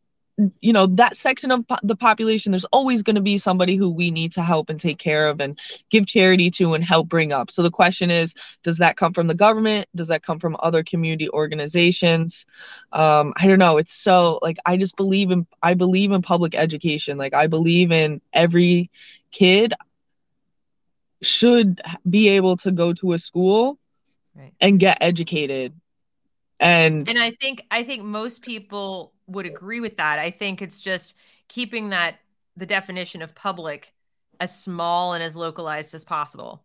you 0.61 0.73
know 0.73 0.87
that 0.87 1.17
section 1.17 1.51
of 1.51 1.67
po- 1.67 1.77
the 1.83 1.97
population 1.97 2.53
there's 2.53 2.67
always 2.67 3.03
going 3.03 3.17
to 3.17 3.23
be 3.23 3.39
somebody 3.39 3.75
who 3.75 3.89
we 3.89 4.11
need 4.11 4.33
to 4.33 4.43
help 4.43 4.69
and 4.69 4.79
take 4.79 4.99
care 4.99 5.29
of 5.29 5.41
and 5.41 5.59
give 5.91 6.07
charity 6.07 6.51
to 6.51 6.75
and 6.75 6.85
help 6.85 7.09
bring 7.09 7.33
up. 7.33 7.51
So 7.51 7.63
the 7.63 7.71
question 7.71 8.11
is 8.11 8.35
does 8.63 8.77
that 8.79 8.97
come 8.97 9.15
from 9.15 9.29
the 9.29 9.35
government? 9.35 9.89
Does 9.95 10.09
that 10.09 10.23
come 10.23 10.39
from 10.39 10.57
other 10.61 10.83
community 10.85 11.31
organizations? 11.31 12.45
Um 12.93 13.33
i 13.37 13.47
don't 13.47 13.59
know. 13.59 13.79
It's 13.79 13.95
so 13.95 14.39
like 14.43 14.59
i 14.67 14.77
just 14.77 14.97
believe 14.97 15.31
in 15.31 15.47
i 15.63 15.73
believe 15.75 16.13
in 16.13 16.21
public 16.21 16.55
education. 16.55 17.17
Like 17.17 17.35
i 17.35 17.47
believe 17.47 17.91
in 17.91 18.21
every 18.33 18.91
kid 19.31 19.73
should 21.23 21.81
be 22.09 22.29
able 22.29 22.59
to 22.59 22.71
go 22.71 22.93
to 22.93 23.15
a 23.15 23.19
school 23.19 23.79
right. 24.35 24.53
and 24.61 24.79
get 24.79 24.99
educated. 25.01 25.73
And 26.61 27.09
and 27.09 27.19
i 27.19 27.33
think 27.33 27.63
i 27.71 27.83
think 27.83 28.03
most 28.03 28.41
people 28.41 29.13
would 29.27 29.47
agree 29.47 29.81
with 29.81 29.97
that. 29.97 30.19
I 30.19 30.31
think 30.31 30.63
it's 30.63 30.81
just 30.81 31.15
keeping 31.49 31.91
that 31.91 32.19
the 32.57 32.67
definition 32.67 33.23
of 33.23 33.35
public 33.35 33.93
as 34.41 34.59
small 34.59 35.15
and 35.15 35.23
as 35.23 35.37
localized 35.37 35.95
as 35.95 36.05
possible. 36.05 36.65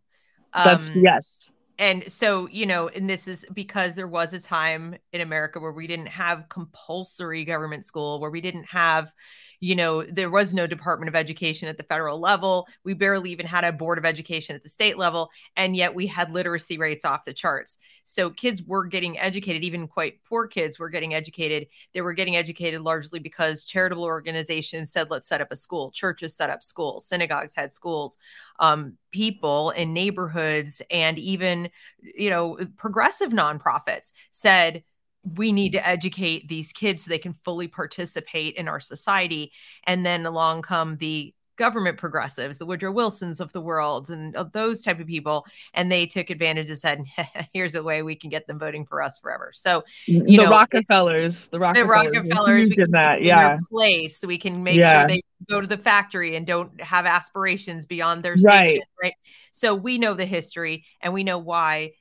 That's 0.53 0.89
um, 0.89 0.97
yes. 0.97 1.51
and 1.79 2.11
so 2.11 2.47
you 2.49 2.65
know 2.65 2.89
and 2.89 3.09
this 3.09 3.27
is 3.27 3.45
because 3.53 3.95
there 3.95 4.07
was 4.07 4.33
a 4.33 4.41
time 4.41 4.95
in 5.13 5.21
america 5.21 5.61
where 5.61 5.71
we 5.71 5.87
didn't 5.87 6.07
have 6.09 6.49
compulsory 6.49 7.45
government 7.45 7.85
school 7.85 8.19
where 8.19 8.29
we 8.29 8.41
didn't 8.41 8.65
have 8.65 9.13
you 9.61 9.75
know, 9.75 10.01
there 10.01 10.31
was 10.31 10.55
no 10.55 10.65
Department 10.65 11.07
of 11.07 11.15
Education 11.15 11.69
at 11.69 11.77
the 11.77 11.83
federal 11.83 12.19
level. 12.19 12.67
We 12.83 12.95
barely 12.95 13.31
even 13.31 13.45
had 13.45 13.63
a 13.63 13.71
Board 13.71 13.99
of 13.99 14.05
Education 14.05 14.55
at 14.55 14.63
the 14.63 14.69
state 14.69 14.97
level. 14.97 15.29
And 15.55 15.75
yet 15.75 15.93
we 15.93 16.07
had 16.07 16.33
literacy 16.33 16.79
rates 16.79 17.05
off 17.05 17.25
the 17.25 17.33
charts. 17.33 17.77
So 18.03 18.31
kids 18.31 18.63
were 18.63 18.87
getting 18.87 19.19
educated, 19.19 19.63
even 19.63 19.87
quite 19.87 20.23
poor 20.27 20.47
kids 20.47 20.79
were 20.79 20.89
getting 20.89 21.13
educated. 21.13 21.67
They 21.93 22.01
were 22.01 22.13
getting 22.13 22.35
educated 22.35 22.81
largely 22.81 23.19
because 23.19 23.63
charitable 23.63 24.03
organizations 24.03 24.91
said, 24.91 25.11
let's 25.11 25.27
set 25.27 25.41
up 25.41 25.51
a 25.51 25.55
school. 25.55 25.91
Churches 25.91 26.35
set 26.35 26.49
up 26.49 26.63
schools, 26.63 27.07
synagogues 27.07 27.55
had 27.55 27.71
schools. 27.71 28.17
Um, 28.59 28.97
people 29.11 29.69
in 29.69 29.93
neighborhoods 29.93 30.81
and 30.89 31.19
even, 31.19 31.69
you 32.01 32.31
know, 32.31 32.57
progressive 32.77 33.29
nonprofits 33.29 34.11
said, 34.31 34.83
we 35.23 35.51
need 35.51 35.71
to 35.73 35.87
educate 35.87 36.47
these 36.47 36.73
kids 36.73 37.03
so 37.03 37.09
they 37.09 37.17
can 37.17 37.33
fully 37.33 37.67
participate 37.67 38.55
in 38.55 38.67
our 38.67 38.79
society. 38.79 39.51
And 39.85 40.05
then 40.05 40.25
along 40.25 40.63
come 40.63 40.97
the 40.97 41.33
government 41.61 41.95
progressives, 41.97 42.57
the 42.57 42.65
Woodrow 42.65 42.91
Wilsons 42.91 43.39
of 43.39 43.53
the 43.53 43.61
world, 43.61 44.09
and 44.09 44.35
uh, 44.35 44.45
those 44.51 44.81
type 44.81 44.99
of 44.99 45.05
people, 45.05 45.45
and 45.75 45.91
they 45.91 46.07
took 46.07 46.31
advantage 46.31 46.69
and 46.69 46.79
said, 46.79 47.03
"Here's 47.53 47.75
a 47.75 47.83
way 47.83 48.01
we 48.01 48.15
can 48.15 48.31
get 48.31 48.47
them 48.47 48.57
voting 48.57 48.83
for 48.83 49.01
us 49.01 49.19
forever." 49.19 49.51
So, 49.53 49.81
mm, 50.07 50.27
you 50.27 50.37
the 50.37 50.45
know, 50.45 50.49
Rockefellers, 50.49 51.49
the 51.49 51.59
Rockefellers, 51.59 52.13
the 52.13 52.29
Rockefellers, 52.29 52.69
we 52.69 52.75
did 52.75 52.91
that, 52.93 53.21
yeah. 53.21 53.57
Place 53.69 54.23
we 54.25 54.39
can 54.39 54.63
make 54.63 54.79
yeah. 54.79 55.01
sure 55.01 55.07
they 55.07 55.21
go 55.47 55.61
to 55.61 55.67
the 55.67 55.77
factory 55.77 56.35
and 56.35 56.47
don't 56.47 56.81
have 56.81 57.05
aspirations 57.05 57.85
beyond 57.85 58.23
their 58.23 58.37
station, 58.37 58.55
right? 58.55 58.81
right? 59.01 59.13
So 59.51 59.75
we 59.75 59.99
know 59.99 60.15
the 60.15 60.25
history 60.25 60.85
and 60.99 61.13
we 61.13 61.23
know 61.23 61.37
why 61.37 61.91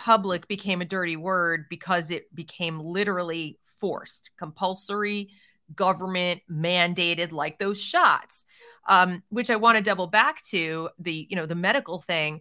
public 0.00 0.48
became 0.48 0.80
a 0.80 0.86
dirty 0.86 1.16
word 1.16 1.66
because 1.68 2.10
it 2.10 2.34
became 2.34 2.80
literally 2.80 3.58
forced, 3.78 4.30
compulsory, 4.38 5.28
government 5.74 6.40
mandated, 6.50 7.32
like 7.32 7.58
those 7.58 7.80
shots. 7.80 8.46
Um, 8.88 9.22
which 9.28 9.50
I 9.50 9.56
want 9.56 9.76
to 9.76 9.84
double 9.84 10.06
back 10.06 10.42
to 10.44 10.88
the, 10.98 11.26
you 11.28 11.36
know, 11.36 11.44
the 11.44 11.54
medical 11.54 11.98
thing. 11.98 12.40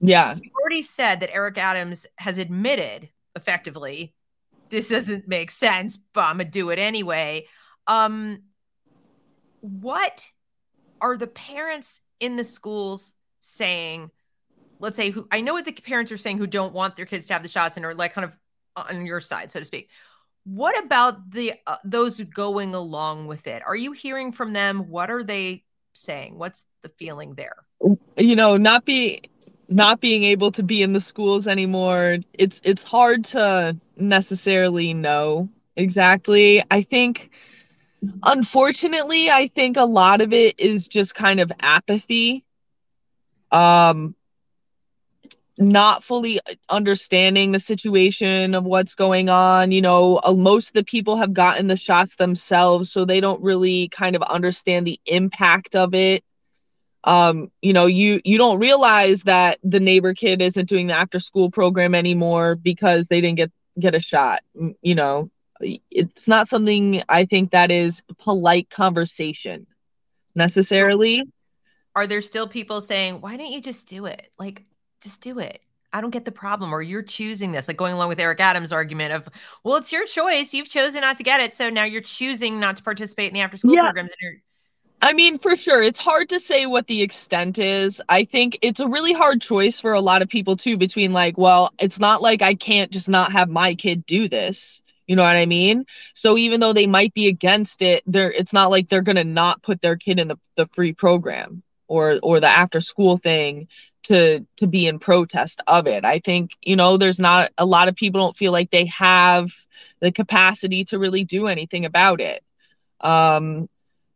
Yeah. 0.00 0.36
You 0.36 0.50
already 0.60 0.82
said 0.82 1.20
that 1.20 1.34
Eric 1.34 1.56
Adams 1.56 2.06
has 2.18 2.36
admitted 2.36 3.08
effectively 3.34 4.14
this 4.68 4.88
doesn't 4.88 5.26
make 5.26 5.50
sense, 5.50 5.96
but 5.96 6.24
I'm 6.24 6.38
gonna 6.38 6.50
do 6.50 6.70
it 6.70 6.78
anyway. 6.78 7.46
Um, 7.86 8.42
what 9.60 10.30
are 11.00 11.16
the 11.16 11.26
parents 11.26 12.00
in 12.20 12.36
the 12.36 12.44
schools 12.44 13.14
saying 13.40 14.10
let's 14.80 14.96
say 14.96 15.10
who 15.10 15.26
I 15.30 15.40
know 15.40 15.54
what 15.54 15.64
the 15.64 15.72
parents 15.72 16.12
are 16.12 16.16
saying 16.16 16.38
who 16.38 16.46
don't 16.46 16.72
want 16.72 16.96
their 16.96 17.06
kids 17.06 17.26
to 17.26 17.32
have 17.32 17.42
the 17.42 17.48
shots 17.48 17.76
and 17.76 17.86
are 17.86 17.94
like 17.94 18.12
kind 18.12 18.24
of 18.24 18.32
on 18.76 19.06
your 19.06 19.20
side, 19.20 19.52
so 19.52 19.58
to 19.58 19.64
speak. 19.64 19.90
What 20.44 20.82
about 20.82 21.30
the 21.30 21.54
uh, 21.66 21.76
those 21.84 22.20
going 22.20 22.74
along 22.74 23.26
with 23.26 23.46
it? 23.46 23.62
Are 23.66 23.76
you 23.76 23.92
hearing 23.92 24.32
from 24.32 24.52
them? 24.52 24.88
What 24.88 25.10
are 25.10 25.22
they 25.22 25.64
saying? 25.92 26.38
What's 26.38 26.64
the 26.82 26.88
feeling 26.88 27.34
there? 27.34 27.56
You 28.16 28.36
know, 28.36 28.56
not 28.56 28.84
be 28.84 29.22
not 29.68 30.00
being 30.00 30.24
able 30.24 30.50
to 30.52 30.62
be 30.62 30.82
in 30.82 30.92
the 30.92 31.00
schools 31.00 31.46
anymore. 31.46 32.18
It's 32.32 32.60
it's 32.64 32.82
hard 32.82 33.24
to 33.26 33.76
necessarily 33.96 34.94
know 34.94 35.48
exactly. 35.76 36.64
I 36.70 36.82
think 36.82 37.30
unfortunately, 38.22 39.30
I 39.30 39.48
think 39.48 39.76
a 39.76 39.84
lot 39.84 40.20
of 40.20 40.32
it 40.32 40.58
is 40.58 40.88
just 40.88 41.14
kind 41.14 41.40
of 41.40 41.52
apathy. 41.60 42.44
Um 43.50 44.14
not 45.58 46.04
fully 46.04 46.40
understanding 46.68 47.52
the 47.52 47.60
situation 47.60 48.54
of 48.54 48.64
what's 48.64 48.94
going 48.94 49.28
on. 49.28 49.72
You 49.72 49.82
know, 49.82 50.20
uh, 50.22 50.32
most 50.32 50.68
of 50.68 50.74
the 50.74 50.84
people 50.84 51.16
have 51.16 51.32
gotten 51.32 51.66
the 51.66 51.76
shots 51.76 52.16
themselves, 52.16 52.90
so 52.90 53.04
they 53.04 53.20
don't 53.20 53.42
really 53.42 53.88
kind 53.88 54.16
of 54.16 54.22
understand 54.22 54.86
the 54.86 55.00
impact 55.06 55.74
of 55.74 55.94
it. 55.94 56.24
Um, 57.04 57.50
you 57.62 57.72
know, 57.72 57.86
you 57.86 58.20
you 58.24 58.38
don't 58.38 58.58
realize 58.58 59.22
that 59.22 59.58
the 59.62 59.80
neighbor 59.80 60.14
kid 60.14 60.42
isn't 60.42 60.68
doing 60.68 60.86
the 60.86 60.94
after 60.94 61.18
school 61.18 61.50
program 61.50 61.94
anymore 61.94 62.54
because 62.54 63.08
they 63.08 63.20
didn't 63.20 63.36
get 63.36 63.52
get 63.78 63.94
a 63.94 64.00
shot. 64.00 64.40
You 64.82 64.94
know, 64.94 65.30
it's 65.60 66.28
not 66.28 66.48
something 66.48 67.02
I 67.08 67.24
think 67.24 67.50
that 67.50 67.70
is 67.70 68.02
polite 68.18 68.70
conversation 68.70 69.66
necessarily. 70.34 71.24
Are 71.94 72.06
there 72.06 72.22
still 72.22 72.46
people 72.46 72.80
saying, 72.80 73.20
"Why 73.20 73.36
don't 73.36 73.50
you 73.50 73.60
just 73.60 73.88
do 73.88 74.06
it?" 74.06 74.30
Like 74.38 74.64
just 75.00 75.20
do 75.20 75.38
it. 75.38 75.60
I 75.92 76.00
don't 76.00 76.10
get 76.10 76.24
the 76.24 76.32
problem. 76.32 76.72
Or 76.72 76.82
you're 76.82 77.02
choosing 77.02 77.52
this, 77.52 77.68
like 77.68 77.76
going 77.76 77.94
along 77.94 78.08
with 78.08 78.20
Eric 78.20 78.40
Adams' 78.40 78.72
argument 78.72 79.14
of, 79.14 79.28
well, 79.64 79.76
it's 79.76 79.92
your 79.92 80.06
choice. 80.06 80.52
You've 80.52 80.68
chosen 80.68 81.00
not 81.00 81.16
to 81.16 81.22
get 81.22 81.40
it. 81.40 81.54
So 81.54 81.70
now 81.70 81.84
you're 81.84 82.02
choosing 82.02 82.60
not 82.60 82.76
to 82.76 82.82
participate 82.82 83.28
in 83.28 83.34
the 83.34 83.40
after 83.40 83.56
school 83.56 83.74
yeah. 83.74 83.84
programs. 83.84 84.10
I 85.00 85.12
mean, 85.12 85.38
for 85.38 85.56
sure, 85.56 85.82
it's 85.82 86.00
hard 86.00 86.28
to 86.30 86.40
say 86.40 86.66
what 86.66 86.88
the 86.88 87.02
extent 87.02 87.58
is. 87.58 88.02
I 88.08 88.24
think 88.24 88.58
it's 88.62 88.80
a 88.80 88.88
really 88.88 89.12
hard 89.12 89.40
choice 89.40 89.78
for 89.78 89.92
a 89.92 90.00
lot 90.00 90.22
of 90.22 90.28
people, 90.28 90.56
too, 90.56 90.76
between 90.76 91.12
like, 91.12 91.38
well, 91.38 91.70
it's 91.78 92.00
not 92.00 92.20
like 92.20 92.42
I 92.42 92.54
can't 92.54 92.90
just 92.90 93.08
not 93.08 93.30
have 93.32 93.48
my 93.48 93.74
kid 93.74 94.04
do 94.06 94.28
this. 94.28 94.82
You 95.06 95.16
know 95.16 95.22
what 95.22 95.36
I 95.36 95.46
mean? 95.46 95.86
So 96.14 96.36
even 96.36 96.60
though 96.60 96.74
they 96.74 96.86
might 96.86 97.14
be 97.14 97.28
against 97.28 97.80
it, 97.80 98.02
they're 98.06 98.30
it's 98.30 98.52
not 98.52 98.70
like 98.70 98.88
they're 98.88 99.00
gonna 99.00 99.24
not 99.24 99.62
put 99.62 99.80
their 99.80 99.96
kid 99.96 100.20
in 100.20 100.28
the, 100.28 100.36
the 100.56 100.66
free 100.66 100.92
program 100.92 101.62
or 101.86 102.20
or 102.22 102.40
the 102.40 102.46
after 102.46 102.82
school 102.82 103.16
thing 103.16 103.68
to 104.08 104.46
to 104.58 104.66
be 104.66 104.86
in 104.86 104.98
protest 104.98 105.62
of 105.66 105.86
it. 105.86 106.04
I 106.04 106.20
think, 106.20 106.52
you 106.62 106.76
know, 106.76 106.98
there's 106.98 107.18
not 107.18 107.50
a 107.58 107.66
lot 107.66 107.88
of 107.88 107.96
people 107.96 108.20
don't 108.20 108.36
feel 108.36 108.52
like 108.52 108.70
they 108.70 108.86
have 108.86 109.50
the 110.00 110.12
capacity 110.12 110.84
to 110.84 110.98
really 110.98 111.24
do 111.24 111.46
anything 111.46 111.84
about 111.84 112.20
it. 112.20 112.42
Um 113.00 113.68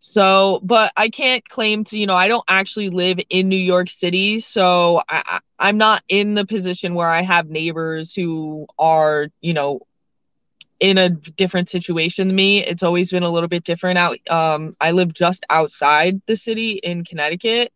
so, 0.05 0.61
but 0.65 0.93
I 0.97 1.11
can't 1.11 1.49
claim 1.49 1.85
to, 1.85 1.99
you 1.99 2.07
know, 2.07 2.17
I 2.17 2.27
don't 2.27 2.45
actually 2.49 2.91
live 2.91 3.21
in 3.31 3.49
New 3.49 3.57
York 3.57 3.89
City, 3.89 4.41
so 4.41 5.01
I, 5.09 5.39
I'm 5.61 5.79
not 5.79 6.03
in 6.09 6.35
the 6.35 6.45
position 6.45 6.95
where 6.95 7.09
I 7.09 7.23
have 7.23 7.49
neighbors 7.49 8.13
who 8.13 8.67
are, 8.81 9.29
you 9.41 9.55
know, 9.55 9.81
in 10.81 10.99
a 10.99 11.09
different 11.09 11.71
situation 11.71 12.27
than 12.27 12.35
me. 12.35 12.65
It's 12.65 12.83
always 12.83 13.13
been 13.13 13.23
a 13.23 13.31
little 13.31 13.49
bit 13.49 13.63
different 13.63 13.99
out. 13.99 14.19
Um, 14.29 14.75
I 14.81 14.91
live 14.91 15.15
just 15.15 15.47
outside 15.49 16.21
the 16.27 16.37
city 16.37 16.81
in 16.83 17.05
Connecticut. 17.05 17.73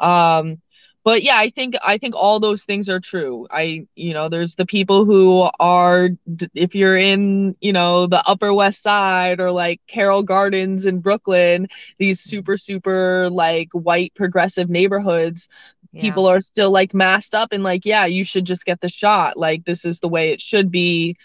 Um, 0.00 0.60
but 1.04 1.22
yeah, 1.22 1.36
I 1.36 1.50
think 1.50 1.74
I 1.84 1.98
think 1.98 2.14
all 2.14 2.38
those 2.38 2.64
things 2.64 2.88
are 2.88 3.00
true. 3.00 3.46
I 3.50 3.86
you 3.96 4.14
know, 4.14 4.28
there's 4.28 4.54
the 4.54 4.66
people 4.66 5.04
who 5.04 5.48
are 5.58 6.10
if 6.54 6.74
you're 6.74 6.96
in, 6.96 7.56
you 7.60 7.72
know, 7.72 8.06
the 8.06 8.22
Upper 8.26 8.54
West 8.54 8.82
Side 8.82 9.40
or 9.40 9.50
like 9.50 9.80
Carroll 9.88 10.22
Gardens 10.22 10.86
in 10.86 11.00
Brooklyn, 11.00 11.68
these 11.98 12.20
super 12.20 12.56
super 12.56 13.28
like 13.30 13.68
white 13.72 14.14
progressive 14.14 14.70
neighborhoods, 14.70 15.48
yeah. 15.92 16.02
people 16.02 16.26
are 16.26 16.40
still 16.40 16.70
like 16.70 16.94
masked 16.94 17.34
up 17.34 17.52
and 17.52 17.64
like, 17.64 17.84
yeah, 17.84 18.06
you 18.06 18.24
should 18.24 18.44
just 18.44 18.64
get 18.64 18.80
the 18.80 18.88
shot. 18.88 19.36
Like 19.36 19.64
this 19.64 19.84
is 19.84 19.98
the 19.98 20.08
way 20.08 20.30
it 20.30 20.40
should 20.40 20.70
be. 20.70 21.16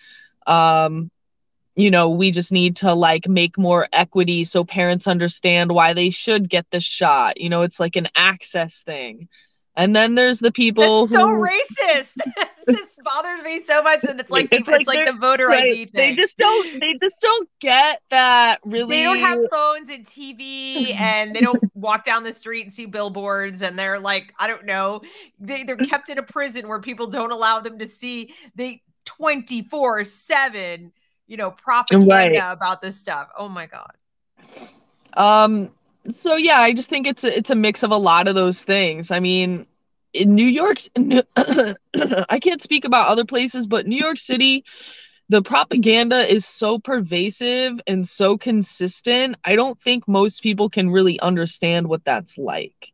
Um 0.47 1.11
you 1.75 1.91
know, 1.91 2.09
we 2.09 2.31
just 2.31 2.51
need 2.51 2.77
to 2.77 2.91
like 2.95 3.27
make 3.27 3.55
more 3.55 3.87
equity 3.93 4.43
so 4.43 4.63
parents 4.63 5.07
understand 5.07 5.71
why 5.71 5.93
they 5.93 6.09
should 6.09 6.49
get 6.49 6.65
the 6.71 6.79
shot. 6.79 7.39
You 7.39 7.49
know, 7.49 7.61
it's 7.61 7.79
like 7.79 7.95
an 7.95 8.07
access 8.15 8.81
thing. 8.81 9.29
And 9.77 9.95
then 9.95 10.15
there's 10.15 10.39
the 10.39 10.51
people 10.51 11.01
That's 11.01 11.11
so 11.11 11.27
racist. 11.27 12.17
It 12.69 12.75
just 12.75 12.99
bothers 13.01 13.41
me 13.43 13.61
so 13.61 13.81
much. 13.81 14.03
And 14.03 14.19
it's 14.19 14.29
like 14.29 14.49
it's, 14.51 14.65
the, 14.65 14.71
like, 14.73 14.87
like 14.87 15.05
the 15.05 15.13
voter 15.13 15.47
right. 15.47 15.63
ID 15.63 15.85
thing. 15.85 15.91
They 15.93 16.13
just 16.13 16.37
don't 16.37 16.81
they 16.81 16.95
just 16.99 17.21
don't 17.21 17.47
get 17.61 18.01
that 18.09 18.59
really 18.65 18.97
They 18.97 19.03
don't 19.03 19.19
have 19.19 19.39
phones 19.49 19.89
and 19.89 20.03
TV 20.05 20.93
and 20.93 21.33
they 21.33 21.39
don't 21.39 21.63
walk 21.75 22.03
down 22.03 22.23
the 22.23 22.33
street 22.33 22.63
and 22.63 22.73
see 22.73 22.85
billboards 22.85 23.61
and 23.61 23.79
they're 23.79 23.99
like, 23.99 24.33
I 24.37 24.47
don't 24.47 24.65
know, 24.65 25.01
they, 25.39 25.63
they're 25.63 25.77
kept 25.77 26.09
in 26.09 26.17
a 26.17 26.23
prison 26.23 26.67
where 26.67 26.79
people 26.79 27.07
don't 27.07 27.31
allow 27.31 27.61
them 27.61 27.79
to 27.79 27.87
see 27.87 28.33
they 28.55 28.81
24 29.05 30.03
7, 30.03 30.91
you 31.27 31.37
know, 31.37 31.51
propaganda 31.51 32.13
right. 32.13 32.35
about 32.35 32.81
this 32.81 32.99
stuff. 32.99 33.29
Oh 33.37 33.47
my 33.47 33.67
God. 33.67 33.93
Um 35.13 35.69
so 36.11 36.35
yeah, 36.35 36.59
I 36.59 36.73
just 36.73 36.89
think 36.89 37.07
it's 37.07 37.23
a, 37.23 37.37
it's 37.37 37.49
a 37.49 37.55
mix 37.55 37.83
of 37.83 37.91
a 37.91 37.97
lot 37.97 38.27
of 38.27 38.35
those 38.35 38.63
things. 38.63 39.11
I 39.11 39.19
mean, 39.19 39.65
in 40.13 40.35
New 40.35 40.45
York, 40.45 40.79
I 41.37 42.39
can't 42.39 42.61
speak 42.61 42.85
about 42.85 43.07
other 43.07 43.25
places, 43.25 43.67
but 43.67 43.87
New 43.87 43.97
York 43.97 44.17
City, 44.17 44.63
the 45.29 45.41
propaganda 45.41 46.31
is 46.31 46.45
so 46.45 46.79
pervasive 46.79 47.79
and 47.87 48.07
so 48.07 48.37
consistent. 48.37 49.35
I 49.43 49.55
don't 49.55 49.79
think 49.79 50.07
most 50.07 50.41
people 50.41 50.69
can 50.69 50.89
really 50.89 51.19
understand 51.19 51.87
what 51.87 52.05
that's 52.05 52.37
like. 52.37 52.93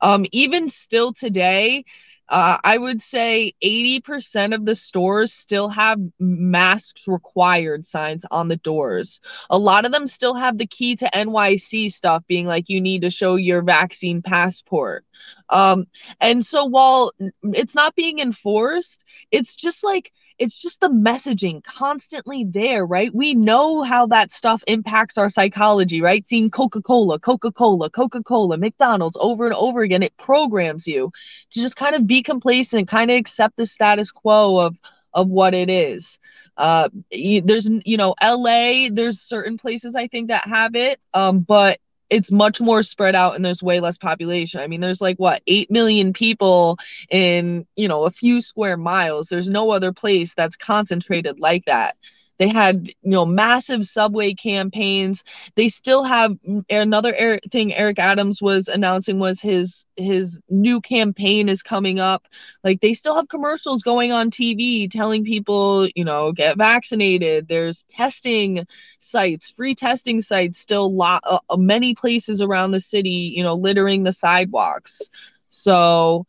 Um, 0.00 0.26
even 0.32 0.68
still 0.70 1.12
today, 1.12 1.84
uh, 2.28 2.58
I 2.64 2.78
would 2.78 3.02
say 3.02 3.54
80% 3.62 4.54
of 4.54 4.64
the 4.64 4.74
stores 4.74 5.32
still 5.32 5.68
have 5.68 6.00
masks 6.18 7.06
required 7.06 7.84
signs 7.84 8.24
on 8.30 8.48
the 8.48 8.56
doors. 8.56 9.20
A 9.50 9.58
lot 9.58 9.84
of 9.84 9.92
them 9.92 10.06
still 10.06 10.34
have 10.34 10.58
the 10.58 10.66
key 10.66 10.96
to 10.96 11.10
NYC 11.14 11.92
stuff 11.92 12.24
being 12.26 12.46
like, 12.46 12.68
you 12.68 12.80
need 12.80 13.02
to 13.02 13.10
show 13.10 13.36
your 13.36 13.62
vaccine 13.62 14.22
passport. 14.22 15.04
Um, 15.50 15.86
and 16.20 16.44
so 16.44 16.64
while 16.64 17.12
it's 17.42 17.74
not 17.74 17.94
being 17.94 18.18
enforced, 18.18 19.04
it's 19.30 19.54
just 19.54 19.84
like, 19.84 20.12
it's 20.38 20.58
just 20.58 20.80
the 20.80 20.88
messaging 20.88 21.62
constantly 21.64 22.44
there, 22.44 22.84
right? 22.84 23.14
We 23.14 23.34
know 23.34 23.82
how 23.82 24.06
that 24.08 24.32
stuff 24.32 24.62
impacts 24.66 25.16
our 25.16 25.30
psychology, 25.30 26.00
right? 26.02 26.26
Seeing 26.26 26.50
Coca 26.50 26.82
Cola, 26.82 27.18
Coca 27.18 27.52
Cola, 27.52 27.88
Coca 27.90 28.22
Cola, 28.22 28.56
McDonald's 28.56 29.16
over 29.20 29.46
and 29.46 29.54
over 29.54 29.82
again, 29.82 30.02
it 30.02 30.16
programs 30.16 30.86
you 30.86 31.12
to 31.52 31.60
just 31.60 31.76
kind 31.76 31.94
of 31.94 32.06
be 32.06 32.22
complacent, 32.22 32.88
kind 32.88 33.10
of 33.10 33.16
accept 33.16 33.56
the 33.56 33.66
status 33.66 34.10
quo 34.10 34.58
of 34.58 34.80
of 35.12 35.28
what 35.28 35.54
it 35.54 35.70
is. 35.70 36.18
Uh, 36.56 36.88
there's 37.10 37.70
you 37.84 37.96
know 37.96 38.14
LA. 38.22 38.88
There's 38.90 39.20
certain 39.20 39.56
places 39.56 39.94
I 39.94 40.08
think 40.08 40.28
that 40.28 40.46
have 40.48 40.74
it, 40.74 41.00
um, 41.14 41.40
but 41.40 41.78
it's 42.14 42.30
much 42.30 42.60
more 42.60 42.84
spread 42.84 43.16
out 43.16 43.34
and 43.34 43.44
there's 43.44 43.60
way 43.60 43.80
less 43.80 43.98
population. 43.98 44.60
I 44.60 44.68
mean, 44.68 44.80
there's 44.80 45.00
like 45.00 45.16
what, 45.16 45.42
8 45.48 45.68
million 45.68 46.12
people 46.12 46.78
in, 47.10 47.66
you 47.74 47.88
know, 47.88 48.04
a 48.04 48.10
few 48.10 48.40
square 48.40 48.76
miles. 48.76 49.26
There's 49.26 49.50
no 49.50 49.72
other 49.72 49.92
place 49.92 50.32
that's 50.32 50.54
concentrated 50.56 51.40
like 51.40 51.64
that. 51.64 51.96
They 52.38 52.48
had, 52.48 52.88
you 52.88 53.10
know, 53.10 53.24
massive 53.24 53.84
subway 53.84 54.34
campaigns. 54.34 55.24
They 55.54 55.68
still 55.68 56.02
have 56.04 56.32
mm, 56.48 56.64
another 56.70 57.38
thing 57.50 57.72
Eric 57.74 57.98
Adams 57.98 58.42
was 58.42 58.68
announcing 58.68 59.18
was 59.18 59.40
his 59.40 59.86
his 59.96 60.40
new 60.48 60.80
campaign 60.80 61.48
is 61.48 61.62
coming 61.62 62.00
up. 62.00 62.26
Like 62.64 62.80
they 62.80 62.94
still 62.94 63.14
have 63.16 63.28
commercials 63.28 63.82
going 63.82 64.12
on 64.12 64.30
TV 64.30 64.88
telling 64.88 65.24
people, 65.24 65.88
you 65.94 66.04
know, 66.04 66.32
get 66.32 66.58
vaccinated. 66.58 67.48
There's 67.48 67.84
testing 67.84 68.66
sites, 68.98 69.50
free 69.50 69.74
testing 69.74 70.20
sites 70.20 70.58
still 70.58 70.94
lot 70.94 71.22
uh, 71.24 71.38
uh 71.50 71.56
many 71.56 71.94
places 71.94 72.40
around 72.42 72.72
the 72.72 72.80
city, 72.80 73.32
you 73.36 73.42
know, 73.42 73.54
littering 73.54 74.02
the 74.02 74.12
sidewalks. 74.12 75.08
So 75.50 76.26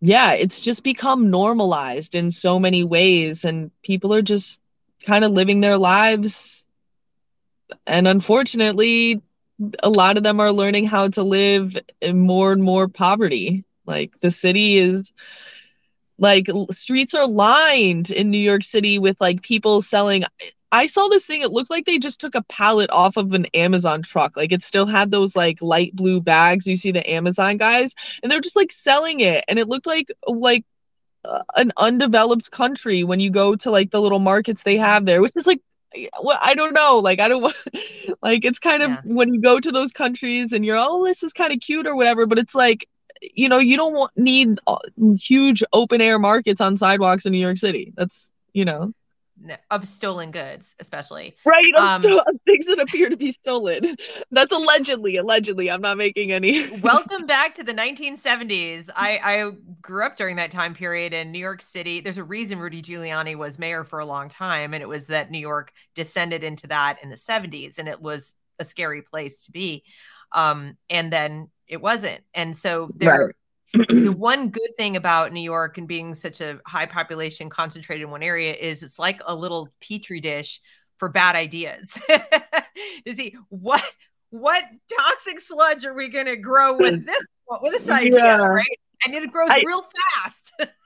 yeah, 0.00 0.32
it's 0.32 0.60
just 0.60 0.82
become 0.82 1.30
normalized 1.30 2.14
in 2.14 2.30
so 2.30 2.58
many 2.58 2.84
ways, 2.84 3.44
and 3.44 3.70
people 3.82 4.14
are 4.14 4.22
just 4.22 4.60
kind 5.04 5.24
of 5.24 5.32
living 5.32 5.60
their 5.60 5.76
lives. 5.76 6.66
And 7.86 8.08
unfortunately, 8.08 9.22
a 9.82 9.90
lot 9.90 10.16
of 10.16 10.22
them 10.22 10.40
are 10.40 10.52
learning 10.52 10.86
how 10.86 11.08
to 11.08 11.22
live 11.22 11.76
in 12.00 12.18
more 12.18 12.52
and 12.52 12.62
more 12.62 12.88
poverty. 12.88 13.64
Like 13.86 14.12
the 14.20 14.30
city 14.30 14.78
is 14.78 15.12
like 16.18 16.46
streets 16.70 17.14
are 17.14 17.26
lined 17.26 18.10
in 18.10 18.30
New 18.30 18.38
York 18.38 18.62
City 18.62 18.98
with 18.98 19.20
like 19.20 19.42
people 19.42 19.80
selling 19.80 20.24
I 20.72 20.86
saw 20.86 21.08
this 21.08 21.26
thing. 21.26 21.42
It 21.42 21.50
looked 21.50 21.70
like 21.70 21.84
they 21.84 21.98
just 21.98 22.20
took 22.20 22.34
a 22.34 22.42
pallet 22.44 22.90
off 22.90 23.16
of 23.16 23.32
an 23.32 23.46
Amazon 23.54 24.02
truck. 24.02 24.36
Like 24.36 24.52
it 24.52 24.62
still 24.62 24.86
had 24.86 25.10
those 25.10 25.34
like 25.34 25.60
light 25.60 25.94
blue 25.94 26.20
bags. 26.20 26.66
You 26.66 26.76
see 26.76 26.92
the 26.92 27.08
Amazon 27.10 27.56
guys, 27.56 27.94
and 28.22 28.30
they're 28.30 28.40
just 28.40 28.56
like 28.56 28.72
selling 28.72 29.20
it, 29.20 29.44
and 29.48 29.58
it 29.58 29.68
looked 29.68 29.86
like 29.86 30.10
like 30.26 30.64
uh, 31.24 31.42
an 31.56 31.72
undeveloped 31.76 32.50
country 32.50 33.04
when 33.04 33.20
you 33.20 33.30
go 33.30 33.56
to 33.56 33.70
like 33.70 33.90
the 33.90 34.00
little 34.00 34.20
markets 34.20 34.62
they 34.62 34.76
have 34.76 35.06
there, 35.06 35.20
which 35.22 35.36
is 35.36 35.46
like 35.46 35.60
well, 36.22 36.38
I 36.40 36.54
don't 36.54 36.72
know. 36.72 36.98
Like, 36.98 37.20
I 37.20 37.26
don't 37.26 37.42
want, 37.42 37.56
like, 38.22 38.44
it's 38.44 38.60
kind 38.60 38.84
of 38.84 38.90
yeah. 38.90 39.00
when 39.04 39.34
you 39.34 39.40
go 39.40 39.58
to 39.58 39.72
those 39.72 39.90
countries 39.90 40.52
and 40.52 40.64
you're, 40.64 40.78
oh, 40.78 41.04
this 41.04 41.24
is 41.24 41.32
kind 41.32 41.52
of 41.52 41.58
cute 41.58 41.84
or 41.84 41.96
whatever, 41.96 42.26
but 42.26 42.38
it's 42.38 42.54
like, 42.54 42.88
you 43.20 43.48
know, 43.48 43.58
you 43.58 43.76
don't 43.76 43.94
want, 43.94 44.12
need 44.16 44.60
uh, 44.68 44.78
huge 45.18 45.64
open 45.72 46.00
air 46.00 46.20
markets 46.20 46.60
on 46.60 46.76
sidewalks 46.76 47.26
in 47.26 47.32
New 47.32 47.40
York 47.40 47.56
City. 47.56 47.92
That's, 47.96 48.30
you 48.52 48.64
know 48.64 48.94
of 49.70 49.86
stolen 49.86 50.30
goods, 50.30 50.74
especially. 50.80 51.36
Right, 51.44 51.72
of, 51.76 51.84
um, 51.84 52.02
sto- 52.02 52.22
things 52.44 52.66
that 52.66 52.78
appear 52.78 53.08
to 53.08 53.16
be 53.16 53.32
stolen. 53.32 53.96
That's 54.30 54.52
allegedly, 54.52 55.16
allegedly. 55.16 55.70
I'm 55.70 55.80
not 55.80 55.96
making 55.96 56.32
any. 56.32 56.78
welcome 56.82 57.26
back 57.26 57.54
to 57.54 57.64
the 57.64 57.72
1970s. 57.72 58.90
I, 58.94 59.20
I 59.22 59.50
grew 59.80 60.04
up 60.04 60.16
during 60.16 60.36
that 60.36 60.50
time 60.50 60.74
period 60.74 61.12
in 61.12 61.32
New 61.32 61.38
York 61.38 61.62
City. 61.62 62.00
There's 62.00 62.18
a 62.18 62.24
reason 62.24 62.58
Rudy 62.58 62.82
Giuliani 62.82 63.36
was 63.36 63.58
mayor 63.58 63.84
for 63.84 63.98
a 63.98 64.06
long 64.06 64.28
time, 64.28 64.74
and 64.74 64.82
it 64.82 64.88
was 64.88 65.06
that 65.08 65.30
New 65.30 65.38
York 65.38 65.72
descended 65.94 66.44
into 66.44 66.66
that 66.68 66.98
in 67.02 67.10
the 67.10 67.16
70s, 67.16 67.78
and 67.78 67.88
it 67.88 68.00
was 68.00 68.34
a 68.58 68.64
scary 68.64 69.02
place 69.02 69.44
to 69.46 69.52
be. 69.52 69.84
Um, 70.32 70.76
and 70.88 71.12
then 71.12 71.48
it 71.66 71.80
wasn't. 71.80 72.22
And 72.34 72.56
so 72.56 72.90
there. 72.94 73.26
Right 73.26 73.34
the 73.88 74.12
one 74.12 74.48
good 74.50 74.70
thing 74.76 74.96
about 74.96 75.32
New 75.32 75.42
York 75.42 75.78
and 75.78 75.86
being 75.86 76.14
such 76.14 76.40
a 76.40 76.58
high 76.66 76.86
population 76.86 77.48
concentrated 77.48 78.04
in 78.04 78.10
one 78.10 78.22
area 78.22 78.54
is 78.54 78.82
it's 78.82 78.98
like 78.98 79.20
a 79.26 79.34
little 79.34 79.68
petri 79.80 80.20
dish 80.20 80.60
for 80.96 81.08
bad 81.08 81.36
ideas. 81.36 81.98
to 82.08 83.14
see 83.14 83.36
what 83.48 83.84
what 84.30 84.62
toxic 84.96 85.40
sludge 85.40 85.84
are 85.84 85.94
we 85.94 86.08
going 86.08 86.26
to 86.26 86.36
grow 86.36 86.76
with 86.76 87.04
this 87.06 87.22
with 87.62 87.72
this 87.72 87.88
idea, 87.88 88.18
yeah. 88.18 88.36
right? 88.36 88.80
And 89.04 89.14
it 89.14 89.32
grows 89.32 89.50
I, 89.50 89.62
real 89.66 89.82
fast. 90.14 90.52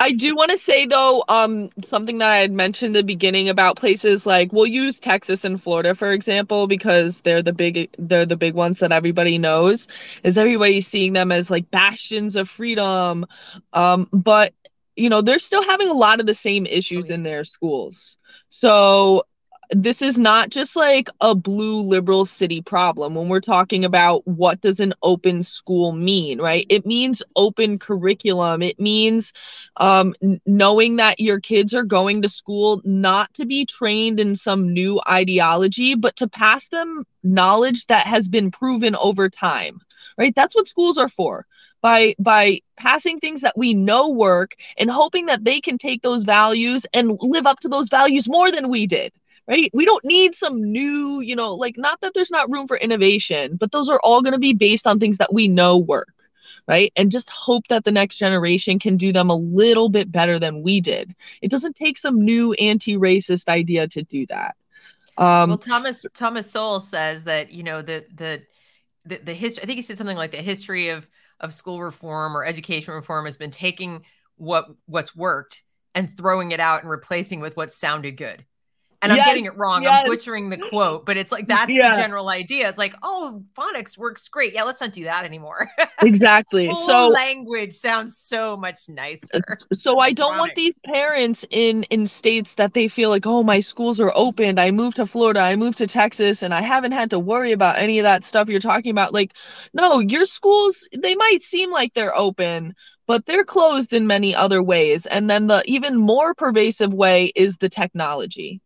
I 0.00 0.12
do 0.12 0.34
want 0.34 0.50
to 0.50 0.58
say 0.58 0.86
though, 0.86 1.24
um, 1.28 1.70
something 1.84 2.18
that 2.18 2.30
I 2.30 2.38
had 2.38 2.52
mentioned 2.52 2.96
in 2.96 3.00
the 3.00 3.04
beginning 3.04 3.48
about 3.48 3.76
places 3.76 4.26
like 4.26 4.52
we'll 4.52 4.66
use 4.66 4.98
Texas 5.00 5.44
and 5.44 5.62
Florida 5.62 5.94
for 5.94 6.12
example 6.12 6.66
because 6.66 7.20
they're 7.22 7.42
the 7.42 7.52
big 7.52 7.90
they're 7.98 8.26
the 8.26 8.36
big 8.36 8.54
ones 8.54 8.78
that 8.80 8.92
everybody 8.92 9.38
knows. 9.38 9.88
Is 10.22 10.38
everybody 10.38 10.80
seeing 10.80 11.12
them 11.12 11.32
as 11.32 11.50
like 11.50 11.70
bastions 11.70 12.36
of 12.36 12.48
freedom? 12.48 13.26
Um, 13.72 14.08
but 14.12 14.54
you 14.96 15.08
know 15.08 15.22
they're 15.22 15.38
still 15.38 15.62
having 15.62 15.88
a 15.88 15.94
lot 15.94 16.20
of 16.20 16.26
the 16.26 16.34
same 16.34 16.66
issues 16.66 17.06
oh, 17.06 17.08
yeah. 17.08 17.14
in 17.14 17.22
their 17.22 17.44
schools. 17.44 18.18
So 18.48 19.24
this 19.70 20.00
is 20.00 20.16
not 20.16 20.48
just 20.48 20.76
like 20.76 21.10
a 21.20 21.34
blue 21.34 21.82
liberal 21.82 22.24
city 22.24 22.62
problem 22.62 23.14
when 23.14 23.28
we're 23.28 23.40
talking 23.40 23.84
about 23.84 24.26
what 24.26 24.60
does 24.62 24.80
an 24.80 24.94
open 25.02 25.42
school 25.42 25.92
mean 25.92 26.40
right? 26.40 26.66
It 26.70 26.86
means 26.86 27.22
open 27.36 27.78
curriculum. 27.78 28.62
It 28.62 28.80
means 28.80 29.32
um, 29.76 30.14
knowing 30.46 30.96
that 30.96 31.20
your 31.20 31.40
kids 31.40 31.74
are 31.74 31.84
going 31.84 32.22
to 32.22 32.28
school 32.28 32.80
not 32.84 33.32
to 33.34 33.44
be 33.44 33.66
trained 33.66 34.20
in 34.20 34.34
some 34.34 34.72
new 34.72 35.00
ideology 35.08 35.94
but 35.94 36.16
to 36.16 36.28
pass 36.28 36.68
them 36.68 37.04
knowledge 37.22 37.86
that 37.86 38.06
has 38.06 38.28
been 38.28 38.50
proven 38.50 38.94
over 38.96 39.28
time 39.28 39.80
right? 40.16 40.34
That's 40.34 40.54
what 40.54 40.68
schools 40.68 40.98
are 40.98 41.08
for. 41.08 41.46
By 41.80 42.14
by 42.18 42.60
passing 42.76 43.20
things 43.20 43.42
that 43.42 43.56
we 43.56 43.74
know 43.74 44.08
work 44.08 44.56
and 44.76 44.90
hoping 44.90 45.26
that 45.26 45.44
they 45.44 45.60
can 45.60 45.78
take 45.78 46.02
those 46.02 46.24
values 46.24 46.86
and 46.92 47.18
live 47.20 47.46
up 47.46 47.60
to 47.60 47.68
those 47.68 47.88
values 47.88 48.28
more 48.28 48.50
than 48.50 48.68
we 48.68 48.86
did 48.86 49.12
right? 49.48 49.70
We 49.72 49.86
don't 49.86 50.04
need 50.04 50.34
some 50.34 50.62
new, 50.62 51.20
you 51.20 51.34
know, 51.34 51.54
like 51.54 51.76
not 51.78 52.00
that 52.02 52.12
there's 52.14 52.30
not 52.30 52.50
room 52.50 52.68
for 52.68 52.76
innovation, 52.76 53.56
but 53.56 53.72
those 53.72 53.88
are 53.88 54.00
all 54.04 54.22
going 54.22 54.34
to 54.34 54.38
be 54.38 54.52
based 54.52 54.86
on 54.86 55.00
things 55.00 55.16
that 55.18 55.32
we 55.32 55.48
know 55.48 55.78
work. 55.78 56.12
right? 56.68 56.92
And 56.96 57.10
just 57.10 57.30
hope 57.30 57.66
that 57.68 57.84
the 57.84 57.90
next 57.90 58.18
generation 58.18 58.78
can 58.78 58.96
do 58.96 59.12
them 59.12 59.30
a 59.30 59.34
little 59.34 59.88
bit 59.88 60.12
better 60.12 60.38
than 60.38 60.62
we 60.62 60.80
did. 60.80 61.14
It 61.40 61.50
doesn't 61.50 61.74
take 61.76 61.96
some 61.98 62.22
new 62.22 62.52
anti-racist 62.52 63.48
idea 63.48 63.88
to 63.88 64.02
do 64.02 64.26
that. 64.26 64.54
Um, 65.16 65.48
well, 65.48 65.58
Thomas 65.58 66.06
Thomas 66.14 66.48
Sowell 66.48 66.78
says 66.78 67.24
that 67.24 67.50
you 67.50 67.64
know 67.64 67.82
the 67.82 68.06
the 68.14 68.42
the, 69.04 69.16
the 69.16 69.34
history. 69.34 69.64
I 69.64 69.66
think 69.66 69.78
he 69.78 69.82
said 69.82 69.98
something 69.98 70.16
like 70.16 70.30
the 70.30 70.36
history 70.36 70.90
of 70.90 71.08
of 71.40 71.52
school 71.52 71.82
reform 71.82 72.36
or 72.36 72.44
education 72.44 72.94
reform 72.94 73.24
has 73.24 73.36
been 73.36 73.50
taking 73.50 74.04
what 74.36 74.66
what's 74.86 75.16
worked 75.16 75.64
and 75.92 76.08
throwing 76.08 76.52
it 76.52 76.60
out 76.60 76.82
and 76.82 76.90
replacing 76.90 77.40
with 77.40 77.56
what 77.56 77.72
sounded 77.72 78.16
good 78.16 78.44
and 79.00 79.12
yes, 79.12 79.20
I'm 79.20 79.26
getting 79.26 79.44
it 79.44 79.56
wrong. 79.56 79.84
Yes. 79.84 80.02
I'm 80.02 80.10
butchering 80.10 80.50
the 80.50 80.56
quote, 80.56 81.06
but 81.06 81.16
it's 81.16 81.30
like 81.30 81.46
that's 81.48 81.72
yeah. 81.72 81.92
the 81.92 82.02
general 82.02 82.28
idea. 82.28 82.68
It's 82.68 82.78
like, 82.78 82.94
oh, 83.02 83.44
phonics 83.56 83.96
works 83.96 84.28
great. 84.28 84.54
Yeah, 84.54 84.64
let's 84.64 84.80
not 84.80 84.92
do 84.92 85.04
that 85.04 85.24
anymore. 85.24 85.70
exactly. 86.02 86.72
so 86.72 87.08
language 87.08 87.74
sounds 87.74 88.18
so 88.18 88.56
much 88.56 88.88
nicer. 88.88 89.58
So 89.72 89.98
I 89.98 90.12
don't 90.12 90.34
phonics. 90.34 90.38
want 90.38 90.54
these 90.56 90.78
parents 90.84 91.44
in 91.50 91.84
in 91.84 92.06
states 92.06 92.54
that 92.54 92.74
they 92.74 92.88
feel 92.88 93.10
like, 93.10 93.26
oh, 93.26 93.42
my 93.42 93.60
schools 93.60 94.00
are 94.00 94.12
opened. 94.14 94.58
I 94.58 94.70
moved 94.70 94.96
to 94.96 95.06
Florida, 95.06 95.40
I 95.40 95.54
moved 95.54 95.78
to 95.78 95.86
Texas, 95.86 96.42
and 96.42 96.52
I 96.52 96.62
haven't 96.62 96.92
had 96.92 97.10
to 97.10 97.18
worry 97.18 97.52
about 97.52 97.78
any 97.78 97.98
of 98.00 98.04
that 98.04 98.24
stuff 98.24 98.48
you're 98.48 98.60
talking 98.60 98.90
about. 98.90 99.14
Like, 99.14 99.32
no, 99.74 100.00
your 100.00 100.26
schools 100.26 100.88
they 100.96 101.14
might 101.14 101.42
seem 101.42 101.70
like 101.70 101.94
they're 101.94 102.16
open, 102.16 102.74
but 103.06 103.26
they're 103.26 103.44
closed 103.44 103.92
in 103.92 104.08
many 104.08 104.34
other 104.34 104.60
ways. 104.60 105.06
And 105.06 105.30
then 105.30 105.46
the 105.46 105.62
even 105.66 105.96
more 105.96 106.34
pervasive 106.34 106.92
way 106.92 107.32
is 107.36 107.58
the 107.58 107.68
technology 107.68 108.60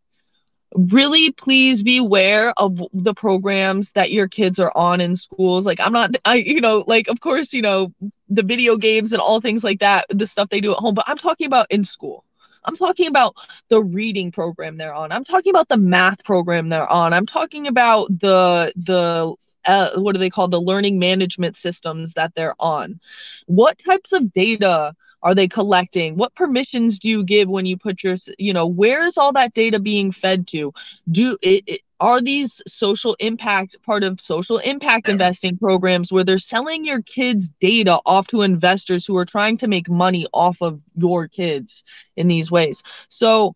really 0.75 1.31
please 1.31 1.83
beware 1.83 2.53
of 2.57 2.81
the 2.93 3.13
programs 3.13 3.91
that 3.91 4.11
your 4.11 4.27
kids 4.27 4.59
are 4.59 4.71
on 4.75 5.01
in 5.01 5.15
schools. 5.15 5.65
Like 5.65 5.79
i'm 5.79 5.93
not 5.93 6.15
i 6.25 6.35
you 6.35 6.61
know 6.61 6.83
like 6.87 7.07
of 7.07 7.19
course 7.19 7.53
you 7.53 7.61
know 7.61 7.93
the 8.29 8.43
video 8.43 8.77
games 8.77 9.13
and 9.13 9.21
all 9.21 9.41
things 9.41 9.63
like 9.63 9.79
that 9.79 10.05
the 10.09 10.25
stuff 10.25 10.49
they 10.49 10.61
do 10.61 10.71
at 10.71 10.79
home 10.79 10.95
but 10.95 11.05
i'm 11.07 11.17
talking 11.17 11.45
about 11.45 11.67
in 11.69 11.83
school. 11.83 12.25
I'm 12.65 12.75
talking 12.75 13.07
about 13.07 13.35
the 13.69 13.83
reading 13.83 14.31
program 14.31 14.77
they're 14.77 14.93
on. 14.93 15.11
I'm 15.11 15.23
talking 15.23 15.49
about 15.49 15.67
the 15.67 15.77
math 15.77 16.23
program 16.23 16.69
they're 16.69 16.89
on. 16.89 17.13
I'm 17.13 17.25
talking 17.25 17.67
about 17.67 18.07
the 18.19 18.71
the 18.75 19.35
uh, 19.65 19.99
what 19.99 20.13
do 20.13 20.19
they 20.19 20.29
call 20.29 20.47
the 20.47 20.61
learning 20.61 20.99
management 20.99 21.55
systems 21.55 22.13
that 22.13 22.33
they're 22.35 22.55
on. 22.59 22.99
What 23.47 23.79
types 23.79 24.11
of 24.11 24.33
data 24.33 24.93
are 25.23 25.35
they 25.35 25.47
collecting? 25.47 26.17
What 26.17 26.35
permissions 26.35 26.99
do 26.99 27.09
you 27.09 27.23
give 27.23 27.49
when 27.49 27.65
you 27.65 27.77
put 27.77 28.03
your 28.03 28.15
you 28.37 28.53
know 28.53 28.67
where 28.67 29.05
is 29.05 29.17
all 29.17 29.33
that 29.33 29.53
data 29.53 29.79
being 29.79 30.11
fed 30.11 30.47
to? 30.49 30.73
Do 31.11 31.37
it, 31.41 31.63
it 31.67 31.81
are 31.99 32.21
these 32.21 32.61
social 32.67 33.15
impact 33.21 33.77
part 33.83 34.03
of 34.03 34.19
social 34.19 34.57
impact 34.59 35.09
investing 35.09 35.57
programs 35.57 36.11
where 36.11 36.25
they're 36.25 36.37
selling 36.37 36.85
your 36.85 37.01
kids 37.01 37.49
data 37.61 37.99
off 38.05 38.27
to 38.27 38.41
investors 38.41 39.05
who 39.05 39.15
are 39.17 39.25
trying 39.25 39.57
to 39.57 39.67
make 39.67 39.89
money 39.89 40.27
off 40.33 40.61
of 40.61 40.81
your 40.95 41.27
kids 41.29 41.83
in 42.17 42.27
these 42.27 42.51
ways? 42.51 42.83
So 43.09 43.55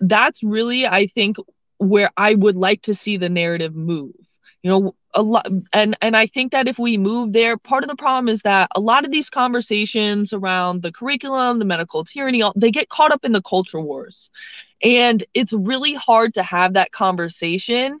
that's 0.00 0.42
really 0.42 0.86
i 0.86 1.06
think 1.06 1.36
where 1.78 2.10
i 2.16 2.34
would 2.34 2.56
like 2.56 2.82
to 2.82 2.94
see 2.94 3.16
the 3.16 3.28
narrative 3.28 3.74
move 3.74 4.14
you 4.62 4.70
know 4.70 4.94
a 5.14 5.22
lot 5.22 5.46
and 5.72 5.96
and 6.00 6.16
i 6.16 6.26
think 6.26 6.52
that 6.52 6.68
if 6.68 6.78
we 6.78 6.96
move 6.96 7.32
there 7.32 7.56
part 7.56 7.82
of 7.82 7.88
the 7.88 7.96
problem 7.96 8.28
is 8.28 8.42
that 8.42 8.70
a 8.76 8.80
lot 8.80 9.04
of 9.04 9.10
these 9.10 9.30
conversations 9.30 10.32
around 10.32 10.82
the 10.82 10.92
curriculum 10.92 11.58
the 11.58 11.64
medical 11.64 12.04
tyranny 12.04 12.42
they 12.56 12.70
get 12.70 12.88
caught 12.88 13.12
up 13.12 13.24
in 13.24 13.32
the 13.32 13.42
culture 13.42 13.80
wars 13.80 14.30
and 14.82 15.24
it's 15.34 15.52
really 15.52 15.94
hard 15.94 16.34
to 16.34 16.42
have 16.42 16.74
that 16.74 16.92
conversation 16.92 18.00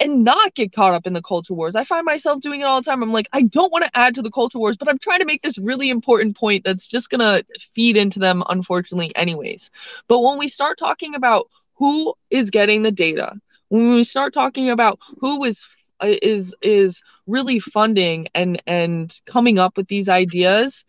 and 0.00 0.24
not 0.24 0.54
get 0.54 0.72
caught 0.72 0.94
up 0.94 1.06
in 1.06 1.12
the 1.12 1.22
culture 1.22 1.54
wars. 1.54 1.74
I 1.74 1.84
find 1.84 2.04
myself 2.04 2.40
doing 2.40 2.60
it 2.60 2.64
all 2.64 2.80
the 2.80 2.88
time. 2.88 3.02
I'm 3.02 3.12
like, 3.12 3.28
I 3.32 3.42
don't 3.42 3.72
want 3.72 3.84
to 3.84 3.90
add 3.98 4.14
to 4.14 4.22
the 4.22 4.30
culture 4.30 4.58
wars, 4.58 4.76
but 4.76 4.88
I'm 4.88 4.98
trying 4.98 5.18
to 5.20 5.24
make 5.24 5.42
this 5.42 5.58
really 5.58 5.90
important 5.90 6.36
point 6.36 6.64
that's 6.64 6.86
just 6.86 7.10
going 7.10 7.20
to 7.20 7.44
feed 7.74 7.96
into 7.96 8.18
them, 8.20 8.44
unfortunately, 8.48 9.14
anyways. 9.16 9.70
But 10.06 10.20
when 10.20 10.38
we 10.38 10.48
start 10.48 10.78
talking 10.78 11.14
about 11.14 11.48
who 11.74 12.14
is 12.30 12.50
getting 12.50 12.82
the 12.82 12.92
data, 12.92 13.34
when 13.70 13.94
we 13.94 14.04
start 14.04 14.32
talking 14.32 14.70
about 14.70 14.98
who 15.18 15.42
is 15.44 15.66
is 16.02 16.54
is 16.62 17.02
really 17.26 17.58
funding 17.58 18.28
and 18.34 18.62
and 18.66 19.20
coming 19.26 19.58
up 19.58 19.76
with 19.76 19.88
these 19.88 20.08
ideas 20.08 20.84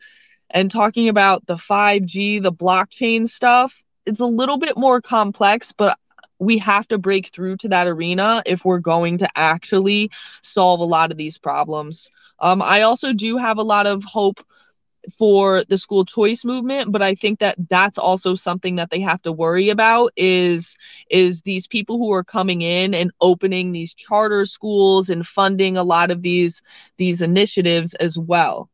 and 0.51 0.71
talking 0.71 1.09
about 1.09 1.45
the 1.45 1.55
5G, 1.55 2.41
the 2.41 2.51
blockchain 2.51 3.27
stuff. 3.27 3.83
It's 4.05 4.19
a 4.19 4.25
little 4.25 4.57
bit 4.57 4.77
more 4.77 5.01
complex, 5.01 5.71
but 5.71 5.97
we 6.39 6.57
have 6.57 6.87
to 6.87 6.97
break 6.97 7.27
through 7.27 7.57
to 7.57 7.67
that 7.67 7.87
arena 7.87 8.41
if 8.45 8.65
we're 8.65 8.79
going 8.79 9.17
to 9.19 9.29
actually 9.35 10.09
solve 10.41 10.79
a 10.79 10.85
lot 10.85 11.11
of 11.11 11.17
these 11.17 11.37
problems. 11.37 12.09
Um, 12.39 12.61
I 12.61 12.81
also 12.81 13.13
do 13.13 13.37
have 13.37 13.57
a 13.57 13.63
lot 13.63 13.85
of 13.85 14.03
hope 14.03 14.43
for 15.09 15.63
the 15.65 15.77
school 15.77 16.05
choice 16.05 16.43
movement 16.45 16.91
but 16.91 17.01
i 17.01 17.13
think 17.15 17.39
that 17.39 17.55
that's 17.69 17.97
also 17.97 18.35
something 18.35 18.75
that 18.75 18.89
they 18.89 18.99
have 18.99 19.21
to 19.21 19.31
worry 19.31 19.69
about 19.69 20.11
is 20.15 20.75
is 21.09 21.41
these 21.41 21.67
people 21.67 21.97
who 21.97 22.11
are 22.11 22.23
coming 22.23 22.61
in 22.61 22.93
and 22.93 23.11
opening 23.21 23.71
these 23.71 23.93
charter 23.93 24.45
schools 24.45 25.09
and 25.09 25.27
funding 25.27 25.77
a 25.77 25.83
lot 25.83 26.11
of 26.11 26.21
these 26.21 26.61
these 26.97 27.21
initiatives 27.21 27.93
as 27.95 28.17
well 28.17 28.69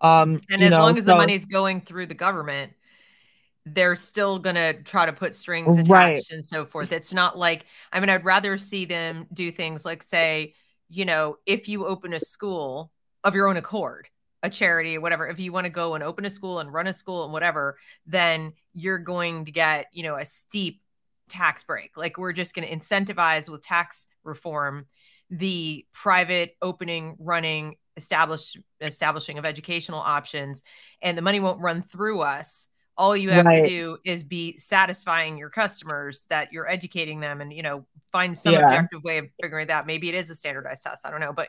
um 0.00 0.40
and 0.50 0.62
as 0.62 0.70
know, 0.70 0.78
long 0.78 0.96
as 0.96 1.04
so, 1.04 1.10
the 1.10 1.16
money's 1.16 1.44
going 1.44 1.80
through 1.80 2.06
the 2.06 2.14
government 2.14 2.72
they're 3.74 3.96
still 3.96 4.38
going 4.38 4.56
to 4.56 4.82
try 4.82 5.04
to 5.04 5.12
put 5.12 5.34
strings 5.34 5.76
attached 5.76 5.90
right. 5.90 6.30
and 6.30 6.44
so 6.44 6.64
forth 6.64 6.92
it's 6.92 7.12
not 7.12 7.38
like 7.38 7.66
i 7.92 8.00
mean 8.00 8.08
i'd 8.08 8.24
rather 8.24 8.56
see 8.56 8.84
them 8.84 9.26
do 9.32 9.50
things 9.50 9.84
like 9.84 10.02
say 10.02 10.54
you 10.88 11.04
know 11.04 11.36
if 11.46 11.68
you 11.68 11.86
open 11.86 12.14
a 12.14 12.20
school 12.20 12.90
of 13.24 13.34
your 13.34 13.48
own 13.48 13.56
accord 13.56 14.08
a 14.42 14.50
charity 14.50 14.96
or 14.96 15.00
whatever 15.00 15.26
if 15.26 15.40
you 15.40 15.52
want 15.52 15.64
to 15.64 15.70
go 15.70 15.94
and 15.94 16.04
open 16.04 16.24
a 16.24 16.30
school 16.30 16.60
and 16.60 16.72
run 16.72 16.86
a 16.86 16.92
school 16.92 17.24
and 17.24 17.32
whatever 17.32 17.76
then 18.06 18.52
you're 18.72 18.98
going 18.98 19.44
to 19.44 19.50
get 19.50 19.86
you 19.92 20.02
know 20.02 20.16
a 20.16 20.24
steep 20.24 20.80
tax 21.28 21.64
break 21.64 21.96
like 21.96 22.16
we're 22.16 22.32
just 22.32 22.54
going 22.54 22.66
to 22.66 22.74
incentivize 22.74 23.48
with 23.48 23.62
tax 23.62 24.06
reform 24.24 24.86
the 25.30 25.84
private 25.92 26.56
opening 26.62 27.16
running 27.18 27.74
establish 27.96 28.56
establishing 28.80 29.38
of 29.38 29.44
educational 29.44 29.98
options 29.98 30.62
and 31.02 31.18
the 31.18 31.22
money 31.22 31.40
won't 31.40 31.60
run 31.60 31.82
through 31.82 32.20
us 32.20 32.68
all 32.96 33.16
you 33.16 33.30
have 33.30 33.46
right. 33.46 33.62
to 33.62 33.68
do 33.68 33.98
is 34.04 34.24
be 34.24 34.58
satisfying 34.58 35.38
your 35.38 35.50
customers 35.50 36.26
that 36.30 36.52
you're 36.52 36.68
educating 36.68 37.18
them 37.20 37.40
and 37.40 37.52
you 37.52 37.62
know 37.62 37.86
find 38.10 38.36
some 38.36 38.54
yeah. 38.54 38.66
objective 38.66 39.02
way 39.04 39.18
of 39.18 39.26
figuring 39.40 39.66
that 39.66 39.86
maybe 39.86 40.08
it 40.08 40.14
is 40.14 40.30
a 40.30 40.34
standardized 40.34 40.82
test 40.82 41.06
i 41.06 41.10
don't 41.10 41.20
know 41.20 41.32
but 41.32 41.48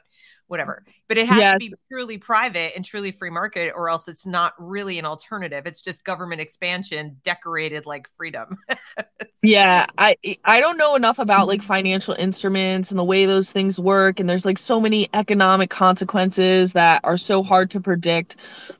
whatever. 0.50 0.84
But 1.08 1.18
it 1.18 1.28
has 1.28 1.38
yes. 1.38 1.54
to 1.54 1.60
be 1.60 1.72
truly 1.92 2.18
private 2.18 2.74
and 2.76 2.84
truly 2.84 3.12
free 3.12 3.30
market, 3.30 3.72
or 3.76 3.90
else 3.90 4.08
it's 4.08 4.26
not 4.26 4.54
really 4.58 5.00
an 5.00 5.06
alternative. 5.06 5.66
It's 5.66 5.80
just 5.80 6.04
government 6.04 6.42
expansion 6.42 7.18
decorated 7.24 7.86
like 7.86 8.10
freedom. 8.18 8.58
yeah, 9.44 9.86
I 9.98 10.18
I 10.44 10.60
don't 10.60 10.78
know 10.78 10.96
enough 10.96 11.20
about 11.20 11.48
like 11.48 11.62
financial 11.62 12.16
instruments 12.16 12.92
and 12.92 13.00
the 13.00 13.04
way 13.04 13.26
those 13.26 13.52
things 13.52 13.80
work, 13.80 14.20
and 14.20 14.28
there's 14.28 14.46
like 14.46 14.60
so 14.60 14.82
many 14.82 15.08
economic 15.14 15.70
consequences 15.70 16.74
that 16.74 17.02
are 17.04 17.18
so 17.18 17.44
hard 17.44 17.72
to 17.72 17.80
predict. 17.80 18.36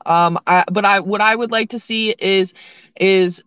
Um, 0.06 0.40
I, 0.48 0.66
but 0.72 0.86
I 0.86 1.00
what 1.00 1.22
I 1.22 1.36
would 1.36 1.52
like 1.52 1.70
to 1.70 1.80
see 1.80 2.16
is 2.20 2.54
is 3.00 3.44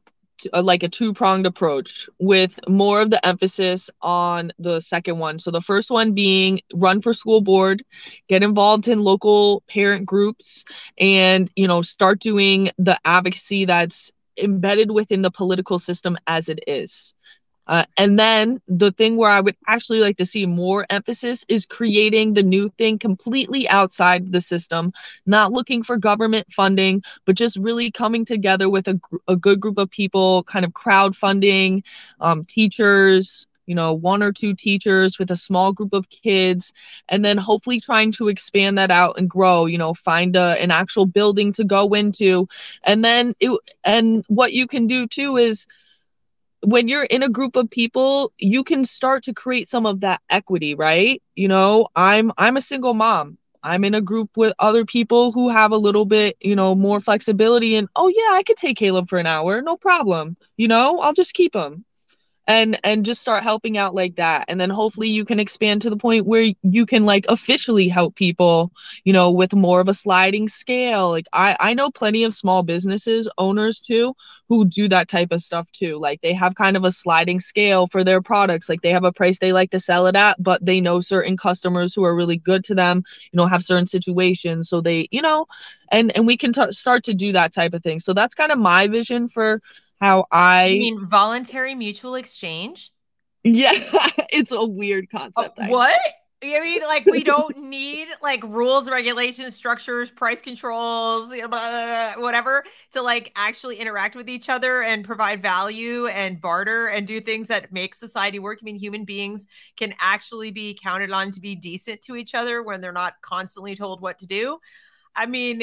like 0.52 0.82
a 0.82 0.88
two 0.88 1.12
pronged 1.12 1.46
approach 1.46 2.08
with 2.18 2.58
more 2.68 3.00
of 3.00 3.10
the 3.10 3.24
emphasis 3.26 3.90
on 4.00 4.52
the 4.58 4.80
second 4.80 5.18
one. 5.18 5.38
So 5.38 5.50
the 5.50 5.60
first 5.60 5.90
one 5.90 6.12
being 6.12 6.60
run 6.74 7.00
for 7.00 7.12
school 7.12 7.40
board, 7.40 7.84
get 8.28 8.42
involved 8.42 8.88
in 8.88 9.02
local 9.02 9.62
parent 9.68 10.06
groups, 10.06 10.64
and 10.98 11.50
you 11.56 11.66
know 11.66 11.82
start 11.82 12.20
doing 12.20 12.70
the 12.78 12.98
advocacy 13.04 13.64
that's 13.64 14.12
embedded 14.36 14.90
within 14.90 15.22
the 15.22 15.30
political 15.30 15.78
system 15.78 16.16
as 16.26 16.48
it 16.48 16.60
is. 16.66 17.14
Uh, 17.66 17.84
and 17.96 18.18
then 18.18 18.60
the 18.66 18.90
thing 18.90 19.16
where 19.16 19.30
I 19.30 19.40
would 19.40 19.56
actually 19.68 20.00
like 20.00 20.16
to 20.16 20.24
see 20.26 20.46
more 20.46 20.84
emphasis 20.90 21.44
is 21.48 21.64
creating 21.64 22.34
the 22.34 22.42
new 22.42 22.68
thing 22.70 22.98
completely 22.98 23.68
outside 23.68 24.32
the 24.32 24.40
system, 24.40 24.92
not 25.26 25.52
looking 25.52 25.82
for 25.82 25.96
government 25.96 26.46
funding, 26.52 27.02
but 27.24 27.36
just 27.36 27.56
really 27.56 27.90
coming 27.90 28.24
together 28.24 28.68
with 28.68 28.88
a, 28.88 29.00
a 29.28 29.36
good 29.36 29.60
group 29.60 29.78
of 29.78 29.90
people, 29.90 30.42
kind 30.44 30.64
of 30.64 30.72
crowdfunding, 30.72 31.82
um, 32.20 32.44
teachers, 32.44 33.46
you 33.66 33.76
know, 33.76 33.92
one 33.92 34.24
or 34.24 34.32
two 34.32 34.54
teachers 34.54 35.18
with 35.20 35.30
a 35.30 35.36
small 35.36 35.72
group 35.72 35.92
of 35.92 36.08
kids, 36.10 36.72
and 37.08 37.24
then 37.24 37.38
hopefully 37.38 37.80
trying 37.80 38.10
to 38.10 38.28
expand 38.28 38.76
that 38.76 38.90
out 38.90 39.16
and 39.18 39.30
grow, 39.30 39.66
you 39.66 39.78
know, 39.78 39.94
find 39.94 40.34
a, 40.34 40.60
an 40.60 40.72
actual 40.72 41.06
building 41.06 41.52
to 41.52 41.64
go 41.64 41.94
into. 41.94 42.48
And 42.82 43.04
then 43.04 43.34
it, 43.38 43.56
and 43.84 44.24
what 44.26 44.52
you 44.52 44.66
can 44.66 44.88
do 44.88 45.06
too 45.06 45.36
is, 45.36 45.68
when 46.64 46.88
you're 46.88 47.04
in 47.04 47.22
a 47.22 47.28
group 47.28 47.56
of 47.56 47.70
people 47.70 48.32
you 48.38 48.64
can 48.64 48.84
start 48.84 49.24
to 49.24 49.34
create 49.34 49.68
some 49.68 49.86
of 49.86 50.00
that 50.00 50.20
equity 50.30 50.74
right? 50.74 51.22
You 51.36 51.48
know 51.48 51.88
i'm 51.96 52.32
i'm 52.38 52.56
a 52.56 52.60
single 52.60 52.94
mom. 52.94 53.38
I'm 53.64 53.84
in 53.84 53.94
a 53.94 54.00
group 54.00 54.30
with 54.36 54.54
other 54.58 54.84
people 54.84 55.30
who 55.30 55.48
have 55.48 55.72
a 55.72 55.76
little 55.76 56.04
bit 56.04 56.36
you 56.40 56.56
know 56.56 56.74
more 56.74 57.00
flexibility 57.00 57.76
and 57.76 57.88
oh 57.96 58.08
yeah 58.08 58.36
i 58.36 58.42
could 58.42 58.56
take 58.56 58.76
caleb 58.76 59.08
for 59.08 59.18
an 59.18 59.26
hour. 59.26 59.62
No 59.62 59.76
problem. 59.76 60.36
You 60.56 60.68
know 60.68 61.00
i'll 61.00 61.12
just 61.14 61.34
keep 61.34 61.54
him 61.54 61.84
and 62.48 62.78
and 62.82 63.04
just 63.04 63.20
start 63.20 63.42
helping 63.42 63.78
out 63.78 63.94
like 63.94 64.16
that. 64.16 64.44
And 64.48 64.60
then 64.60 64.70
hopefully 64.70 65.08
you 65.08 65.24
can 65.24 65.38
expand 65.38 65.82
to 65.82 65.90
the 65.90 65.96
point 65.96 66.26
where 66.26 66.52
you 66.62 66.86
can 66.86 67.04
like 67.04 67.24
officially 67.28 67.88
help 67.88 68.16
people 68.16 68.72
you 69.04 69.12
know 69.12 69.30
with 69.30 69.52
more 69.54 69.80
of 69.80 69.88
a 69.88 69.94
sliding 69.94 70.48
scale. 70.48 71.10
Like 71.10 71.26
i 71.32 71.56
i 71.60 71.74
know 71.74 71.90
plenty 71.90 72.24
of 72.24 72.34
small 72.34 72.62
businesses 72.62 73.28
owners 73.38 73.80
too 73.80 74.14
who 74.48 74.64
do 74.64 74.88
that 74.88 75.08
type 75.08 75.32
of 75.32 75.40
stuff 75.40 75.70
too. 75.72 75.98
Like 75.98 76.20
they 76.20 76.34
have 76.34 76.54
kind 76.56 76.76
of 76.76 76.84
a 76.84 76.90
sliding 76.90 77.40
scale 77.40 77.86
for 77.86 78.04
their 78.04 78.20
products. 78.20 78.68
Like 78.68 78.82
they 78.82 78.90
have 78.90 79.04
a 79.04 79.12
price 79.12 79.38
they 79.38 79.52
like 79.52 79.70
to 79.70 79.80
sell 79.80 80.06
it 80.06 80.16
at 80.16 80.42
but 80.42 80.64
they 80.64 80.80
know 80.80 81.00
certain 81.00 81.36
customers 81.36 81.94
who 81.94 82.04
are 82.04 82.14
really 82.14 82.36
good 82.38 82.64
to 82.64 82.74
them 82.74 83.04
you 83.30 83.36
know 83.36 83.46
have 83.46 83.62
certain 83.64 83.86
situations. 83.86 84.68
So 84.68 84.80
they 84.80 85.08
you 85.12 85.22
know 85.22 85.46
and 85.90 86.14
and 86.16 86.26
we 86.26 86.36
can 86.36 86.52
t- 86.52 86.72
start 86.72 87.04
to 87.04 87.14
do 87.14 87.32
that 87.32 87.52
type 87.52 87.74
of 87.74 87.82
thing. 87.82 88.00
So 88.00 88.12
that's 88.12 88.34
kind 88.34 88.50
of 88.50 88.58
my 88.58 88.88
vision 88.88 89.28
for 89.28 89.60
how 90.02 90.26
I 90.32 90.66
you 90.66 90.80
mean 90.80 91.06
voluntary 91.06 91.74
mutual 91.74 92.16
exchange? 92.16 92.90
Yeah, 93.44 93.72
it's 94.32 94.50
a 94.50 94.64
weird 94.64 95.08
concept. 95.10 95.58
Oh, 95.60 95.66
what? 95.68 96.00
I 96.44 96.58
mean, 96.60 96.82
like 96.82 97.06
we 97.06 97.22
don't 97.22 97.56
need 97.56 98.08
like 98.20 98.42
rules, 98.42 98.90
regulations, 98.90 99.54
structures, 99.54 100.10
price 100.10 100.42
controls, 100.42 101.32
whatever, 102.16 102.64
to 102.94 103.02
like 103.02 103.30
actually 103.36 103.76
interact 103.76 104.16
with 104.16 104.28
each 104.28 104.48
other 104.48 104.82
and 104.82 105.04
provide 105.04 105.40
value 105.40 106.08
and 106.08 106.40
barter 106.40 106.88
and 106.88 107.06
do 107.06 107.20
things 107.20 107.46
that 107.46 107.72
make 107.72 107.94
society 107.94 108.40
work. 108.40 108.58
I 108.60 108.64
mean, 108.64 108.74
human 108.74 109.04
beings 109.04 109.46
can 109.76 109.94
actually 110.00 110.50
be 110.50 110.76
counted 110.82 111.12
on 111.12 111.30
to 111.30 111.40
be 111.40 111.54
decent 111.54 112.02
to 112.02 112.16
each 112.16 112.34
other 112.34 112.60
when 112.60 112.80
they're 112.80 112.92
not 112.92 113.14
constantly 113.22 113.76
told 113.76 114.00
what 114.00 114.18
to 114.18 114.26
do. 114.26 114.58
I 115.14 115.26
mean, 115.26 115.62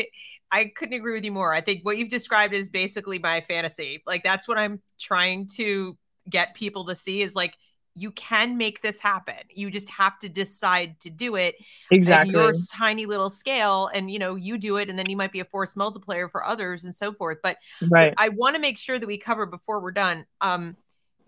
I 0.51 0.65
couldn't 0.65 0.95
agree 0.95 1.13
with 1.13 1.23
you 1.23 1.31
more. 1.31 1.53
I 1.53 1.61
think 1.61 1.85
what 1.85 1.97
you've 1.97 2.09
described 2.09 2.53
is 2.53 2.69
basically 2.69 3.19
my 3.19 3.41
fantasy. 3.41 4.01
Like 4.05 4.23
that's 4.23 4.47
what 4.47 4.57
I'm 4.57 4.81
trying 4.99 5.47
to 5.55 5.97
get 6.29 6.53
people 6.55 6.85
to 6.85 6.95
see 6.95 7.21
is 7.21 7.35
like 7.35 7.53
you 7.95 8.11
can 8.11 8.57
make 8.57 8.81
this 8.81 8.99
happen. 8.99 9.35
You 9.49 9.69
just 9.69 9.89
have 9.89 10.17
to 10.19 10.29
decide 10.29 10.99
to 11.01 11.09
do 11.09 11.35
it. 11.35 11.55
Exactly. 11.91 12.33
your 12.33 12.53
tiny 12.71 13.05
little 13.05 13.29
scale 13.29 13.89
and 13.93 14.09
you 14.09 14.19
know, 14.19 14.35
you 14.35 14.57
do 14.57 14.77
it 14.77 14.89
and 14.89 14.97
then 14.97 15.09
you 15.09 15.17
might 15.17 15.31
be 15.31 15.39
a 15.39 15.45
force 15.45 15.75
multiplier 15.75 16.29
for 16.29 16.45
others 16.45 16.85
and 16.85 16.95
so 16.95 17.13
forth. 17.13 17.39
But 17.43 17.57
right. 17.89 18.13
I 18.17 18.29
want 18.29 18.55
to 18.55 18.61
make 18.61 18.77
sure 18.77 18.97
that 18.97 19.07
we 19.07 19.17
cover 19.17 19.45
before 19.45 19.81
we're 19.81 19.91
done. 19.91 20.25
Um 20.41 20.77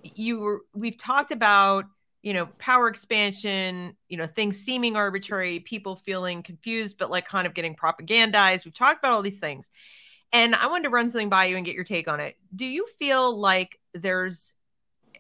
you 0.04 0.40
were 0.40 0.62
we've 0.74 0.98
talked 0.98 1.32
about 1.32 1.86
you 2.22 2.34
know, 2.34 2.46
power 2.60 2.88
expansion, 2.88 3.96
you 4.08 4.18
know, 4.18 4.28
things 4.28 4.60
seeming 4.60 4.96
arbitrary, 4.96 5.60
people 5.60 5.96
feeling 5.96 6.44
confused, 6.44 6.98
but 6.98 7.10
like 7.10 7.26
kind 7.26 7.48
of 7.48 7.54
getting 7.54 7.76
propagandized. 7.76 8.66
We've 8.66 8.76
talked 8.76 9.00
about 9.00 9.14
all 9.14 9.22
these 9.22 9.40
things. 9.40 9.70
And 10.32 10.56
I 10.56 10.68
wanted 10.68 10.84
to 10.84 10.90
run 10.90 11.10
something 11.10 11.30
by 11.30 11.46
you 11.46 11.58
and 11.58 11.66
get 11.66 11.76
your 11.76 11.84
take 11.84 12.08
on 12.08 12.20
it. 12.20 12.38
Do 12.56 12.66
you 12.66 12.86
feel 13.00 13.38
like 13.38 13.80
there's 13.94 14.54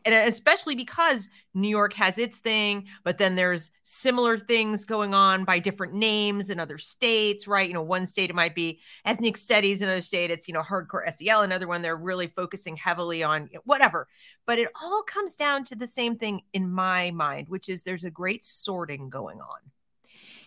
and 0.06 0.16
especially 0.16 0.76
because 0.76 1.30
New 1.54 1.68
York 1.68 1.94
has 1.94 2.18
its 2.18 2.40
thing, 2.40 2.88
but 3.04 3.18
then 3.18 3.36
there's 3.36 3.72
similar 3.84 4.38
things 4.38 4.86
going 4.86 5.14
on 5.14 5.44
by 5.44 5.60
different 5.60 5.94
names 5.94 6.50
in 6.50 6.60
other 6.60 6.78
states, 6.78 7.48
right? 7.48 7.68
You 7.68 7.74
know, 7.74 7.82
one 7.82 8.06
state 8.06 8.30
it 8.30 8.36
might 8.36 8.56
be 8.56 8.80
ethnic 9.06 9.38
studies, 9.38 9.82
another 9.82 10.02
state 10.02 10.32
it's, 10.32 10.48
you 10.48 10.54
know, 10.54 10.62
hardcore 10.62 11.12
SEL, 11.12 11.42
another 11.42 11.68
one 11.68 11.82
they're 11.82 11.96
really 11.96 12.28
focusing 12.28 12.76
heavily 12.78 13.22
on 13.24 13.50
you 13.52 13.56
know, 13.56 13.62
whatever. 13.66 14.08
But 14.46 14.60
it 14.60 14.70
all 14.82 15.04
comes 15.04 15.36
down 15.36 15.64
to 15.66 15.76
the 15.76 15.88
same 15.88 16.16
thing 16.16 16.42
in 16.54 16.70
my 16.70 17.12
mind, 17.12 17.50
which 17.50 17.70
is 17.70 17.84
there's 17.84 18.04
a 18.04 18.12
great 18.12 18.44
sorting 18.44 19.10
going 19.10 19.40
on. 19.40 19.60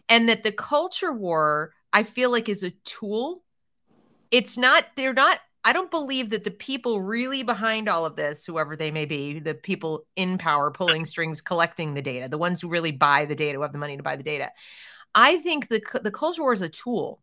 And 0.08 0.28
that 0.28 0.42
the 0.42 0.52
culture 0.52 1.12
war, 1.12 1.72
I 1.92 2.02
feel 2.02 2.30
like, 2.30 2.48
is 2.48 2.62
a 2.62 2.70
tool. 2.84 3.42
It's 4.30 4.58
not, 4.58 4.84
they're 4.96 5.14
not 5.14 5.40
I 5.64 5.72
don't 5.72 5.90
believe 5.90 6.30
that 6.30 6.44
the 6.44 6.50
people 6.50 7.00
really 7.00 7.42
behind 7.42 7.88
all 7.88 8.04
of 8.04 8.16
this, 8.16 8.44
whoever 8.44 8.76
they 8.76 8.90
may 8.90 9.06
be, 9.06 9.38
the 9.40 9.54
people 9.54 10.04
in 10.14 10.36
power 10.36 10.70
pulling 10.70 11.06
strings, 11.06 11.40
collecting 11.40 11.94
the 11.94 12.02
data, 12.02 12.28
the 12.28 12.36
ones 12.36 12.60
who 12.60 12.68
really 12.68 12.92
buy 12.92 13.24
the 13.24 13.34
data, 13.34 13.56
who 13.56 13.62
have 13.62 13.72
the 13.72 13.78
money 13.78 13.96
to 13.96 14.02
buy 14.02 14.16
the 14.16 14.22
data. 14.22 14.50
I 15.14 15.38
think 15.38 15.68
the 15.68 15.82
the 16.02 16.10
culture 16.10 16.42
war 16.42 16.52
is 16.52 16.60
a 16.60 16.68
tool, 16.68 17.20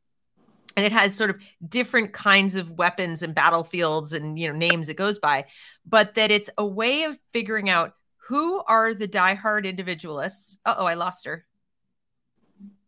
and 0.76 0.86
it 0.86 0.92
has 0.92 1.16
sort 1.16 1.30
of 1.30 1.38
different 1.68 2.14
kinds 2.14 2.56
of 2.56 2.72
weapons 2.72 3.22
and 3.22 3.36
battlefields 3.36 4.12
and 4.12 4.39
you 4.39 4.52
know 4.52 4.58
names 4.58 4.89
it 4.89 4.96
goes 4.96 5.20
by, 5.20 5.46
but 5.86 6.16
that 6.16 6.32
it's 6.32 6.50
a 6.58 6.66
way 6.66 7.04
of 7.04 7.20
figuring 7.34 7.70
out 7.70 7.94
who 8.28 8.64
are 8.64 8.94
the 8.96 9.08
diehard 9.08 9.66
individualists. 9.66 10.58
Uh 10.66 10.76
oh, 10.80 10.86
I 10.86 10.96
lost 10.96 11.26
her. 11.26 11.46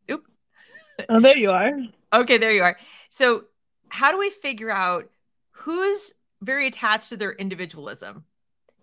Oop. 0.09 0.25
Oh, 1.09 1.19
there 1.19 1.37
you 1.37 1.51
are. 1.51 1.77
okay, 2.13 2.39
there 2.39 2.51
you 2.53 2.63
are. 2.63 2.77
So, 3.09 3.43
how 3.89 4.11
do 4.11 4.17
we 4.17 4.31
figure 4.31 4.71
out 4.71 5.09
who's 5.53 6.13
very 6.41 6.67
attached 6.67 7.09
to 7.09 7.17
their 7.17 7.31
individualism? 7.31 8.25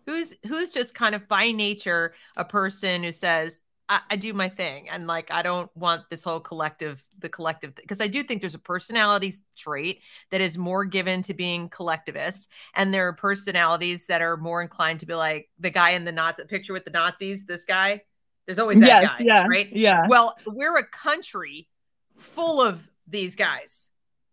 Who's 0.07 0.35
who's 0.47 0.71
just 0.71 0.95
kind 0.95 1.15
of 1.15 1.29
by 1.29 1.51
nature 1.51 2.15
a 2.37 2.45
person 2.45 3.03
who 3.03 3.13
says 3.13 3.61
I, 3.91 4.01
I 4.11 4.17
do 4.17 4.33
my 4.33 4.49
thing 4.49 4.89
and 4.89 5.07
like 5.07 5.31
i 5.31 5.43
don't 5.43 5.71
want 5.77 6.09
this 6.09 6.25
whole 6.25 6.41
collective 6.41 7.05
the 7.19 7.29
collective 7.29 7.75
because 7.75 8.01
i 8.01 8.07
do 8.07 8.23
think 8.23 8.41
there's 8.41 8.55
a 8.55 8.59
personality 8.59 9.35
trait 9.57 10.01
that 10.31 10.41
is 10.41 10.57
more 10.57 10.85
given 10.85 11.23
to 11.23 11.35
being 11.35 11.69
collectivist 11.69 12.49
and 12.75 12.95
there 12.95 13.09
are 13.09 13.13
personalities 13.13 14.07
that 14.07 14.23
are 14.23 14.37
more 14.37 14.63
inclined 14.63 15.01
to 15.01 15.07
be 15.07 15.15
like 15.15 15.51
the 15.59 15.71
guy 15.71 15.91
in 15.91 16.05
the 16.05 16.13
nazi 16.13 16.45
picture 16.45 16.73
with 16.73 16.85
the 16.85 16.91
nazis 16.93 17.45
this 17.45 17.65
guy? 17.65 18.01
There's 18.47 18.59
always 18.59 18.81
that 18.81 19.03
yes, 19.03 19.11
guy 19.11 19.25
yeah, 19.25 19.47
right? 19.49 19.69
yeah. 19.71 20.07
Well 20.09 20.35
we're 20.47 20.79
a 20.79 20.87
country 20.87 21.69
full 22.17 22.63
of 22.63 22.89
these 23.07 23.37
guys 23.37 23.91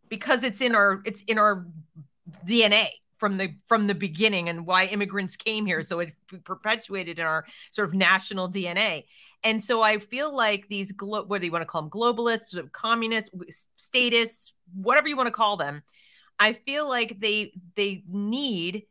because 0.09 0.43
it's 0.43 0.61
in 0.61 0.75
our 0.75 1.01
it's 1.05 1.23
in 1.23 1.37
our 1.37 1.67
DNA 2.45 2.89
from 3.17 3.37
the 3.37 3.53
from 3.67 3.87
the 3.87 3.95
beginning 3.95 4.49
and 4.49 4.65
why 4.65 4.85
immigrants 4.85 5.35
came 5.35 5.65
here. 5.65 5.81
So 5.81 5.99
it 5.99 6.13
perpetuated 6.43 7.19
in 7.19 7.25
our 7.25 7.45
sort 7.71 7.87
of 7.87 7.93
national 7.93 8.49
dna 8.49 9.03
and 9.43 9.63
so 9.63 9.81
i 9.81 9.97
feel 9.97 10.35
like 10.35 10.67
these 10.67 10.91
glo- 10.91 11.23
what 11.23 11.41
do 11.41 11.47
you 11.47 11.51
want 11.51 11.61
to 11.61 11.65
call 11.65 11.81
them 11.81 11.89
globalists 11.89 12.71
communists 12.71 13.67
statists 13.75 14.53
whatever 14.73 15.07
you 15.07 15.15
want 15.15 15.27
to 15.27 15.31
call 15.31 15.57
them 15.57 15.81
i 16.39 16.53
feel 16.53 16.87
like 16.87 17.19
they 17.19 17.51
they 17.75 18.03
need 18.07 18.83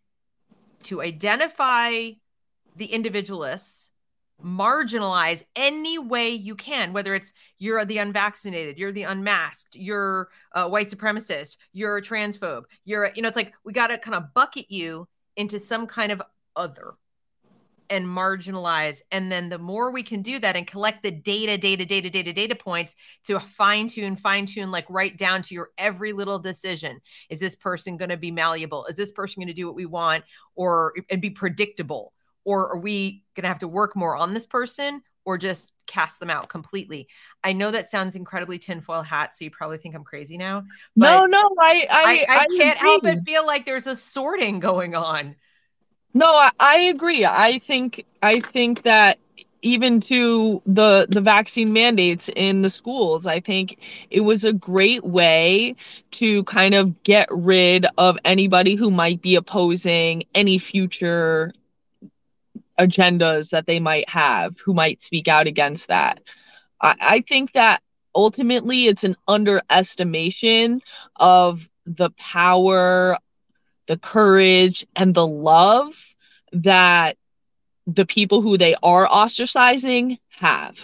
to 0.82 1.02
identify 1.02 2.10
the 2.76 2.86
individualists 2.86 3.90
marginalize 4.44 5.42
any 5.54 5.98
way 5.98 6.30
you 6.30 6.54
can, 6.54 6.92
whether 6.92 7.14
it's 7.14 7.32
you're 7.58 7.84
the 7.84 7.98
unvaccinated, 7.98 8.78
you're 8.78 8.92
the 8.92 9.04
unmasked, 9.04 9.76
you're 9.76 10.28
a 10.52 10.68
white 10.68 10.90
supremacist, 10.90 11.56
you're 11.72 11.96
a 11.96 12.02
transphobe, 12.02 12.64
you're, 12.84 13.10
you 13.14 13.22
know, 13.22 13.28
it's 13.28 13.36
like 13.36 13.54
we 13.64 13.72
got 13.72 13.88
to 13.88 13.98
kind 13.98 14.14
of 14.14 14.34
bucket 14.34 14.70
you 14.70 15.08
into 15.36 15.58
some 15.58 15.86
kind 15.86 16.12
of 16.12 16.22
other 16.54 16.94
and 17.90 18.04
marginalize. 18.04 19.00
And 19.12 19.30
then 19.30 19.48
the 19.48 19.58
more 19.58 19.90
we 19.90 20.02
can 20.02 20.22
do 20.22 20.38
that 20.40 20.56
and 20.56 20.66
collect 20.66 21.02
the 21.02 21.10
data, 21.10 21.56
data, 21.56 21.84
data, 21.84 22.10
data, 22.10 22.32
data 22.32 22.54
points 22.54 22.96
to 23.24 23.38
fine 23.38 23.88
tune, 23.88 24.16
fine 24.16 24.46
tune, 24.46 24.70
like 24.70 24.86
right 24.88 25.16
down 25.16 25.42
to 25.42 25.54
your 25.54 25.70
every 25.78 26.12
little 26.12 26.38
decision. 26.38 27.00
Is 27.30 27.38
this 27.38 27.56
person 27.56 27.96
going 27.96 28.08
to 28.08 28.16
be 28.16 28.30
malleable? 28.30 28.86
Is 28.86 28.96
this 28.96 29.12
person 29.12 29.40
going 29.40 29.48
to 29.48 29.54
do 29.54 29.66
what 29.66 29.76
we 29.76 29.86
want 29.86 30.24
or 30.54 30.94
and 31.10 31.22
be 31.22 31.30
predictable? 31.30 32.12
Or 32.46 32.70
are 32.72 32.78
we 32.78 33.24
going 33.34 33.42
to 33.42 33.48
have 33.48 33.58
to 33.58 33.68
work 33.68 33.94
more 33.94 34.16
on 34.16 34.32
this 34.32 34.46
person 34.46 35.02
or 35.26 35.36
just 35.36 35.72
cast 35.86 36.20
them 36.20 36.30
out 36.30 36.48
completely? 36.48 37.08
I 37.44 37.52
know 37.52 37.70
that 37.70 37.90
sounds 37.90 38.14
incredibly 38.14 38.58
tinfoil 38.58 39.02
hat 39.02 39.34
so 39.34 39.44
you 39.44 39.50
probably 39.50 39.78
think 39.78 39.94
i'm 39.94 40.04
crazy 40.04 40.38
now 40.38 40.64
no 40.94 41.26
no 41.26 41.42
i 41.60 41.86
i, 41.90 42.02
I, 42.02 42.26
I, 42.28 42.40
I 42.40 42.46
can't 42.56 42.78
help 42.78 43.02
but 43.02 43.24
feel 43.24 43.44
like 43.44 43.66
there's 43.66 43.86
a 43.86 43.96
sorting 43.96 44.60
going 44.60 44.94
on. 44.94 45.36
No 46.14 46.26
I, 46.26 46.50
I 46.58 46.76
agree. 46.78 47.26
I 47.26 47.58
think 47.58 48.06
i 48.22 48.40
think 48.40 48.82
that 48.84 49.18
even 49.62 50.00
to 50.00 50.62
the 50.66 51.06
the 51.10 51.20
vaccine 51.20 51.72
mandates 51.72 52.30
in 52.36 52.62
the 52.62 52.70
schools 52.70 53.26
i 53.26 53.40
think 53.40 53.78
it 54.10 54.20
was 54.20 54.44
a 54.44 54.52
great 54.52 55.04
way 55.04 55.74
to 56.12 56.44
kind 56.44 56.74
of 56.74 57.02
get 57.02 57.26
rid 57.30 57.86
of 57.98 58.16
anybody 58.24 58.74
who 58.76 58.90
might 58.90 59.20
be 59.22 59.34
opposing 59.34 60.22
any 60.34 60.58
future 60.58 61.52
agendas 62.78 63.50
that 63.50 63.66
they 63.66 63.80
might 63.80 64.08
have 64.08 64.58
who 64.60 64.74
might 64.74 65.02
speak 65.02 65.28
out 65.28 65.46
against 65.46 65.88
that. 65.88 66.20
I, 66.80 66.96
I 67.00 67.20
think 67.20 67.52
that 67.52 67.82
ultimately 68.14 68.86
it's 68.86 69.04
an 69.04 69.16
underestimation 69.28 70.82
of 71.16 71.68
the 71.84 72.10
power, 72.10 73.18
the 73.86 73.96
courage, 73.96 74.86
and 74.96 75.14
the 75.14 75.26
love 75.26 75.94
that 76.52 77.16
the 77.86 78.06
people 78.06 78.40
who 78.40 78.58
they 78.58 78.74
are 78.82 79.06
ostracizing 79.06 80.18
have. 80.30 80.78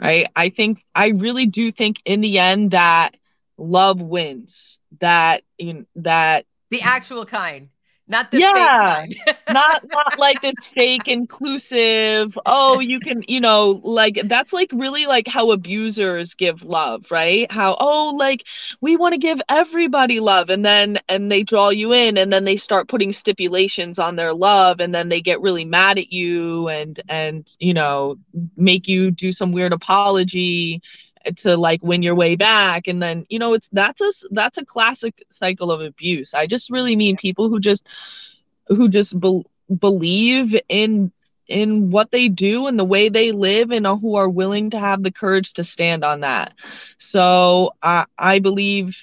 Right. 0.00 0.28
I 0.36 0.50
think, 0.50 0.84
I 0.94 1.08
really 1.08 1.46
do 1.46 1.72
think 1.72 2.00
in 2.04 2.20
the 2.20 2.38
end 2.38 2.72
that 2.72 3.16
love 3.56 4.00
wins, 4.00 4.78
that, 5.00 5.42
in, 5.56 5.86
that 5.96 6.46
the 6.70 6.82
actual 6.82 7.24
kind 7.24 7.68
not 8.06 8.30
the 8.30 8.38
yeah. 8.38 9.06
not 9.50 9.82
not 9.90 10.18
like 10.18 10.40
this 10.42 10.68
fake 10.74 11.08
inclusive 11.08 12.36
oh 12.44 12.78
you 12.78 13.00
can 13.00 13.22
you 13.28 13.40
know 13.40 13.80
like 13.82 14.20
that's 14.24 14.52
like 14.52 14.70
really 14.72 15.06
like 15.06 15.26
how 15.26 15.50
abusers 15.50 16.34
give 16.34 16.64
love 16.64 17.10
right? 17.10 17.50
How 17.50 17.76
oh 17.80 18.14
like 18.16 18.44
we 18.80 18.96
want 18.96 19.14
to 19.14 19.18
give 19.18 19.40
everybody 19.48 20.20
love 20.20 20.50
and 20.50 20.64
then 20.64 20.98
and 21.08 21.32
they 21.32 21.42
draw 21.42 21.70
you 21.70 21.92
in 21.92 22.18
and 22.18 22.32
then 22.32 22.44
they 22.44 22.56
start 22.56 22.88
putting 22.88 23.12
stipulations 23.12 23.98
on 23.98 24.16
their 24.16 24.34
love 24.34 24.80
and 24.80 24.94
then 24.94 25.08
they 25.08 25.20
get 25.20 25.40
really 25.40 25.64
mad 25.64 25.98
at 25.98 26.12
you 26.12 26.68
and 26.68 27.00
and 27.08 27.56
you 27.58 27.72
know 27.72 28.16
make 28.56 28.86
you 28.86 29.10
do 29.10 29.32
some 29.32 29.52
weird 29.52 29.72
apology 29.72 30.82
to 31.36 31.56
like 31.56 31.82
win 31.82 32.02
your 32.02 32.14
way 32.14 32.36
back. 32.36 32.86
And 32.86 33.02
then 33.02 33.26
you 33.28 33.38
know 33.38 33.54
it's 33.54 33.68
that's 33.72 34.00
a 34.00 34.10
that's 34.30 34.58
a 34.58 34.64
classic 34.64 35.24
cycle 35.30 35.70
of 35.70 35.80
abuse. 35.80 36.34
I 36.34 36.46
just 36.46 36.70
really 36.70 36.96
mean 36.96 37.16
people 37.16 37.48
who 37.48 37.60
just 37.60 37.86
who 38.68 38.88
just 38.88 39.18
be- 39.18 39.44
believe 39.78 40.56
in 40.68 41.12
in 41.48 41.90
what 41.90 42.10
they 42.10 42.28
do 42.28 42.66
and 42.66 42.78
the 42.78 42.84
way 42.84 43.08
they 43.08 43.30
live 43.32 43.70
and 43.70 43.86
who 43.86 44.16
are 44.16 44.28
willing 44.28 44.70
to 44.70 44.78
have 44.78 45.02
the 45.02 45.12
courage 45.12 45.52
to 45.54 45.64
stand 45.64 46.04
on 46.04 46.20
that. 46.20 46.52
So 46.98 47.72
i 47.82 48.04
i 48.18 48.38
believe 48.38 48.96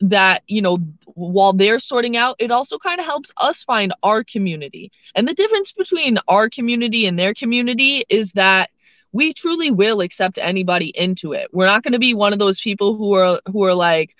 that 0.00 0.42
you 0.46 0.60
know 0.62 0.78
while 1.14 1.52
they're 1.52 1.78
sorting 1.78 2.16
out 2.16 2.36
it 2.38 2.50
also 2.50 2.78
kind 2.78 2.98
of 3.00 3.06
helps 3.06 3.32
us 3.36 3.62
find 3.62 3.92
our 4.02 4.24
community. 4.24 4.90
And 5.14 5.28
the 5.28 5.34
difference 5.34 5.72
between 5.72 6.18
our 6.28 6.48
community 6.48 7.06
and 7.06 7.18
their 7.18 7.34
community 7.34 8.04
is 8.08 8.32
that 8.32 8.70
we 9.12 9.32
truly 9.32 9.70
will 9.70 10.00
accept 10.00 10.38
anybody 10.38 10.88
into 10.94 11.32
it. 11.32 11.48
We're 11.52 11.66
not 11.66 11.82
going 11.82 11.92
to 11.92 11.98
be 11.98 12.14
one 12.14 12.32
of 12.32 12.38
those 12.38 12.60
people 12.60 12.96
who 12.96 13.14
are 13.14 13.40
who 13.50 13.64
are 13.64 13.74
like, 13.74 14.14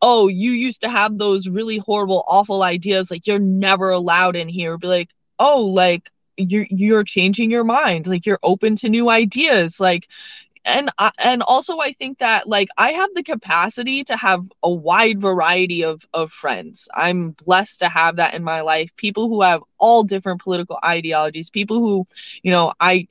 "Oh, 0.00 0.28
you 0.28 0.52
used 0.52 0.82
to 0.82 0.88
have 0.88 1.18
those 1.18 1.48
really 1.48 1.78
horrible 1.78 2.24
awful 2.28 2.62
ideas 2.62 3.10
like 3.10 3.26
you're 3.26 3.38
never 3.38 3.90
allowed 3.90 4.36
in 4.36 4.48
here." 4.48 4.78
Be 4.78 4.88
like, 4.88 5.10
"Oh, 5.38 5.62
like 5.64 6.10
you're 6.36 6.66
you're 6.70 7.04
changing 7.04 7.50
your 7.50 7.64
mind. 7.64 8.06
Like 8.06 8.26
you're 8.26 8.40
open 8.42 8.76
to 8.76 8.88
new 8.88 9.08
ideas." 9.10 9.80
Like 9.80 10.08
and 10.64 10.90
I, 10.98 11.10
and 11.18 11.42
also 11.42 11.78
I 11.80 11.92
think 11.92 12.18
that 12.18 12.48
like 12.48 12.68
I 12.78 12.92
have 12.92 13.10
the 13.14 13.22
capacity 13.24 14.04
to 14.04 14.16
have 14.16 14.44
a 14.62 14.70
wide 14.70 15.20
variety 15.20 15.84
of 15.84 16.06
of 16.14 16.32
friends. 16.32 16.88
I'm 16.94 17.30
blessed 17.32 17.80
to 17.80 17.88
have 17.88 18.16
that 18.16 18.34
in 18.34 18.44
my 18.44 18.60
life. 18.60 18.94
People 18.96 19.28
who 19.28 19.42
have 19.42 19.62
all 19.78 20.04
different 20.04 20.40
political 20.42 20.78
ideologies, 20.84 21.50
people 21.50 21.78
who, 21.80 22.06
you 22.42 22.52
know, 22.52 22.72
I 22.80 23.08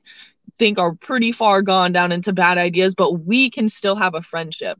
think 0.58 0.78
are 0.78 0.94
pretty 0.94 1.32
far 1.32 1.62
gone 1.62 1.92
down 1.92 2.12
into 2.12 2.32
bad 2.32 2.58
ideas, 2.58 2.94
but 2.94 3.12
we 3.12 3.50
can 3.50 3.68
still 3.68 3.96
have 3.96 4.14
a 4.14 4.22
friendship. 4.22 4.78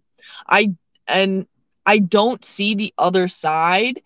I 0.48 0.74
and 1.06 1.46
I 1.84 1.98
don't 1.98 2.44
see 2.44 2.74
the 2.74 2.94
other 2.98 3.28
side 3.28 4.00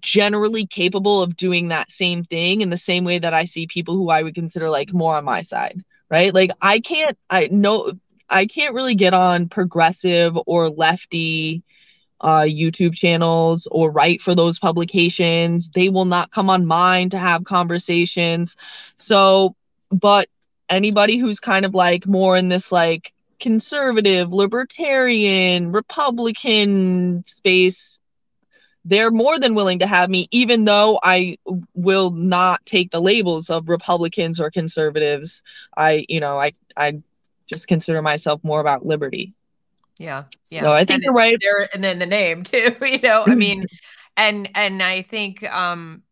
generally 0.00 0.66
capable 0.66 1.22
of 1.22 1.36
doing 1.36 1.68
that 1.68 1.90
same 1.92 2.24
thing 2.24 2.60
in 2.60 2.70
the 2.70 2.76
same 2.76 3.04
way 3.04 3.18
that 3.18 3.34
I 3.34 3.44
see 3.44 3.66
people 3.66 3.94
who 3.94 4.10
I 4.10 4.22
would 4.22 4.34
consider 4.34 4.68
like 4.68 4.92
more 4.92 5.16
on 5.16 5.24
my 5.24 5.42
side, 5.42 5.84
right? 6.10 6.34
Like 6.34 6.50
I 6.60 6.80
can't 6.80 7.16
I 7.30 7.48
know 7.48 7.92
I 8.28 8.46
can't 8.46 8.74
really 8.74 8.96
get 8.96 9.14
on 9.14 9.48
progressive 9.48 10.36
or 10.46 10.68
lefty 10.68 11.62
uh, 12.20 12.40
YouTube 12.40 12.94
channels 12.94 13.68
or 13.70 13.90
write 13.90 14.20
for 14.20 14.34
those 14.34 14.58
publications. 14.58 15.70
They 15.70 15.88
will 15.88 16.06
not 16.06 16.30
come 16.30 16.50
on 16.50 16.66
mine 16.66 17.10
to 17.10 17.18
have 17.18 17.44
conversations. 17.44 18.56
So, 18.96 19.54
but 19.90 20.28
anybody 20.68 21.18
who's 21.18 21.40
kind 21.40 21.64
of 21.64 21.74
like 21.74 22.06
more 22.06 22.36
in 22.36 22.48
this 22.48 22.72
like 22.72 23.12
conservative, 23.38 24.32
libertarian, 24.32 25.72
Republican 25.72 27.24
space, 27.26 28.00
they're 28.84 29.10
more 29.10 29.38
than 29.38 29.54
willing 29.54 29.80
to 29.80 29.86
have 29.86 30.08
me, 30.08 30.28
even 30.30 30.64
though 30.64 30.98
I 31.02 31.38
will 31.74 32.10
not 32.12 32.64
take 32.64 32.90
the 32.90 33.00
labels 33.00 33.50
of 33.50 33.68
Republicans 33.68 34.40
or 34.40 34.50
conservatives. 34.50 35.42
I, 35.76 36.06
you 36.08 36.20
know, 36.20 36.38
I, 36.38 36.52
I 36.76 37.00
just 37.46 37.66
consider 37.66 38.00
myself 38.00 38.42
more 38.44 38.60
about 38.60 38.86
liberty. 38.86 39.34
Yeah. 39.98 40.24
Yeah. 40.50 40.62
So 40.62 40.68
I 40.68 40.84
think 40.84 40.98
and 40.98 41.04
you're 41.04 41.14
right. 41.14 41.36
There, 41.40 41.68
and 41.74 41.82
then 41.82 41.98
the 41.98 42.06
name 42.06 42.44
too, 42.44 42.76
you 42.80 43.00
know, 43.00 43.24
I 43.26 43.34
mean, 43.34 43.66
and, 44.16 44.48
and 44.54 44.82
I 44.82 45.02
think, 45.02 45.42
um, 45.52 46.02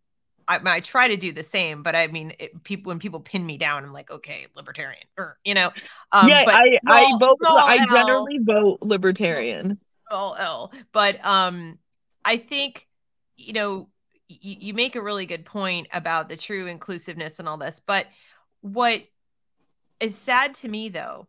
I, 0.48 0.60
I, 0.64 0.80
try 0.80 1.08
to 1.08 1.16
do 1.16 1.32
the 1.32 1.42
same, 1.42 1.82
but 1.82 1.94
I 1.94 2.06
mean, 2.08 2.32
it, 2.38 2.62
people 2.64 2.90
when 2.90 2.98
people 2.98 3.20
pin 3.20 3.44
me 3.44 3.58
down, 3.58 3.84
I'm 3.84 3.92
like, 3.92 4.10
okay, 4.10 4.46
libertarian, 4.54 5.04
or 5.16 5.38
you 5.44 5.54
know. 5.54 5.70
Um, 6.12 6.28
yeah, 6.28 6.44
I 6.46 6.78
small, 6.82 6.96
I 6.96 7.18
vote. 7.18 7.38
I 7.42 7.76
L, 7.76 7.86
generally 7.86 8.38
vote 8.38 8.78
libertarian. 8.82 9.78
Small 10.08 10.36
L, 10.38 10.72
but 10.92 11.24
um, 11.24 11.78
I 12.24 12.36
think 12.36 12.86
you 13.36 13.52
know 13.52 13.88
y- 14.30 14.38
you 14.40 14.74
make 14.74 14.96
a 14.96 15.02
really 15.02 15.26
good 15.26 15.44
point 15.44 15.88
about 15.92 16.28
the 16.28 16.36
true 16.36 16.66
inclusiveness 16.66 17.38
and 17.38 17.48
all 17.48 17.56
this, 17.56 17.80
but 17.80 18.06
what 18.60 19.02
is 20.00 20.16
sad 20.16 20.54
to 20.54 20.68
me 20.68 20.88
though 20.88 21.26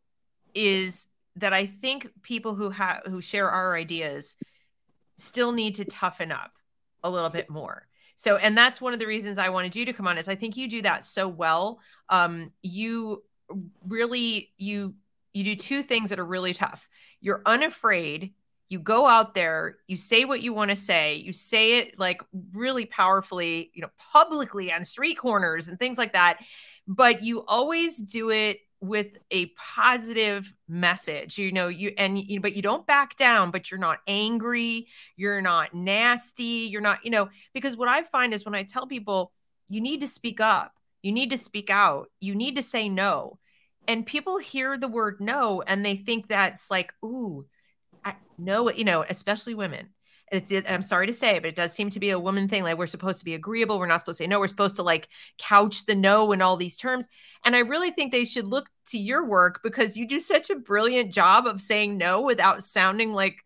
is 0.54 1.08
that 1.36 1.54
I 1.54 1.66
think 1.66 2.10
people 2.22 2.56
who 2.56 2.70
have 2.70 3.02
who 3.06 3.22
share 3.22 3.50
our 3.50 3.76
ideas 3.76 4.36
still 5.18 5.52
need 5.52 5.76
to 5.76 5.86
toughen 5.86 6.32
up 6.32 6.52
a 7.04 7.10
little 7.10 7.30
bit 7.30 7.50
more 7.50 7.88
so, 8.16 8.38
and 8.38 8.58
that's 8.58 8.80
one 8.80 8.94
of 8.94 9.00
the 9.00 9.08
reasons 9.08 9.38
I 9.38 9.50
wanted 9.50 9.76
you 9.76 9.86
to 9.86 9.94
come 9.94 10.08
on 10.08 10.18
is 10.18 10.28
I 10.28 10.36
think 10.36 10.56
you 10.58 10.70
do 10.70 10.82
that 10.84 11.04
so 11.04 11.28
well. 11.28 11.80
Um, 12.10 12.52
you 12.62 13.24
really 13.88 14.52
you 14.58 14.96
you 15.34 15.44
do 15.44 15.56
two 15.56 15.84
things 15.84 16.10
that 16.10 16.20
are 16.20 16.26
really 16.26 16.54
tough. 16.54 16.88
You're 17.20 17.42
unafraid. 17.46 18.34
You 18.70 18.80
go 18.80 19.06
out 19.06 19.36
there, 19.36 19.78
you 19.88 19.98
say 19.98 20.26
what 20.26 20.42
you 20.42 20.54
want 20.54 20.72
to 20.72 20.76
say, 20.76 21.16
you 21.16 21.32
say 21.34 21.80
it 21.80 22.00
like 22.00 22.24
really 22.54 22.86
powerfully, 22.86 23.70
you 23.76 23.82
know, 23.82 23.90
publicly 24.12 24.72
on 24.72 24.84
street 24.84 25.16
corners 25.16 25.68
and 25.68 25.78
things 25.78 25.98
like 25.98 26.14
that. 26.14 26.40
But 26.88 27.22
you 27.22 27.46
always 27.46 27.98
do 27.98 28.32
it 28.32 28.60
with 28.88 29.18
a 29.32 29.48
positive 29.58 30.54
message 30.68 31.38
you 31.38 31.52
know 31.52 31.68
you 31.68 31.94
and 31.98 32.20
you 32.20 32.40
but 32.40 32.56
you 32.56 32.62
don't 32.62 32.86
back 32.88 33.16
down 33.16 33.52
but 33.52 33.70
you're 33.70 33.80
not 33.80 34.00
angry 34.08 34.88
you're 35.16 35.42
not 35.42 35.74
nasty 35.74 36.68
you're 36.70 36.82
not 36.82 37.04
you 37.04 37.12
know 37.12 37.30
because 37.54 37.78
what 37.78 37.88
i 37.88 38.04
find 38.04 38.34
is 38.34 38.46
when 38.46 38.56
i 38.56 38.64
tell 38.64 38.88
people 38.88 39.32
you 39.70 39.82
need 39.82 40.02
to 40.02 40.08
speak 40.08 40.40
up. 40.40 40.74
You 41.02 41.12
need 41.12 41.32
to 41.32 41.38
speak 41.38 41.70
out. 41.70 42.10
You 42.20 42.36
need 42.36 42.56
to 42.56 42.64
say 42.64 42.90
no. 42.90 43.40
And 43.88 44.06
people 44.06 44.38
hear 44.38 44.78
the 44.78 44.88
word 44.88 45.18
no 45.20 45.62
and 45.62 45.86
they 45.86 45.96
think 45.96 46.28
that's 46.28 46.72
like 46.72 46.92
ooh 47.04 47.46
I, 48.04 48.16
no 48.40 48.72
you 48.72 48.84
know 48.84 49.06
especially 49.08 49.54
women 49.54 49.90
it's 50.32 50.52
it, 50.52 50.70
i'm 50.70 50.82
sorry 50.82 51.08
to 51.08 51.14
say 51.14 51.40
but 51.40 51.50
it 51.50 51.56
does 51.56 51.72
seem 51.74 51.90
to 51.90 52.00
be 52.00 52.10
a 52.10 52.20
woman 52.20 52.48
thing 52.48 52.64
like 52.64 52.78
we're 52.78 52.88
supposed 52.88 53.20
to 53.20 53.26
be 53.26 53.36
agreeable 53.36 53.78
we're 53.80 53.86
not 53.86 54.00
supposed 54.00 54.18
to 54.18 54.24
say 54.24 54.28
no 54.28 54.40
we're 54.40 54.48
supposed 54.48 54.76
to 54.76 54.84
like 54.84 55.08
couch 55.38 55.86
the 55.86 55.96
no 55.96 56.32
in 56.32 56.42
all 56.42 56.58
these 56.58 56.76
terms 56.76 57.08
and 57.44 57.56
i 57.56 57.60
really 57.60 57.92
think 57.92 58.12
they 58.12 58.26
should 58.26 58.48
look 58.48 58.68
to 58.86 58.98
your 58.98 59.26
work 59.26 59.62
because 59.64 59.98
you 59.98 60.08
do 60.08 60.20
such 60.20 60.50
a 60.50 60.56
brilliant 60.56 61.14
job 61.14 61.46
of 61.46 61.62
saying 61.62 61.98
no 61.98 62.22
without 62.22 62.64
sounding 62.64 63.14
like 63.14 63.38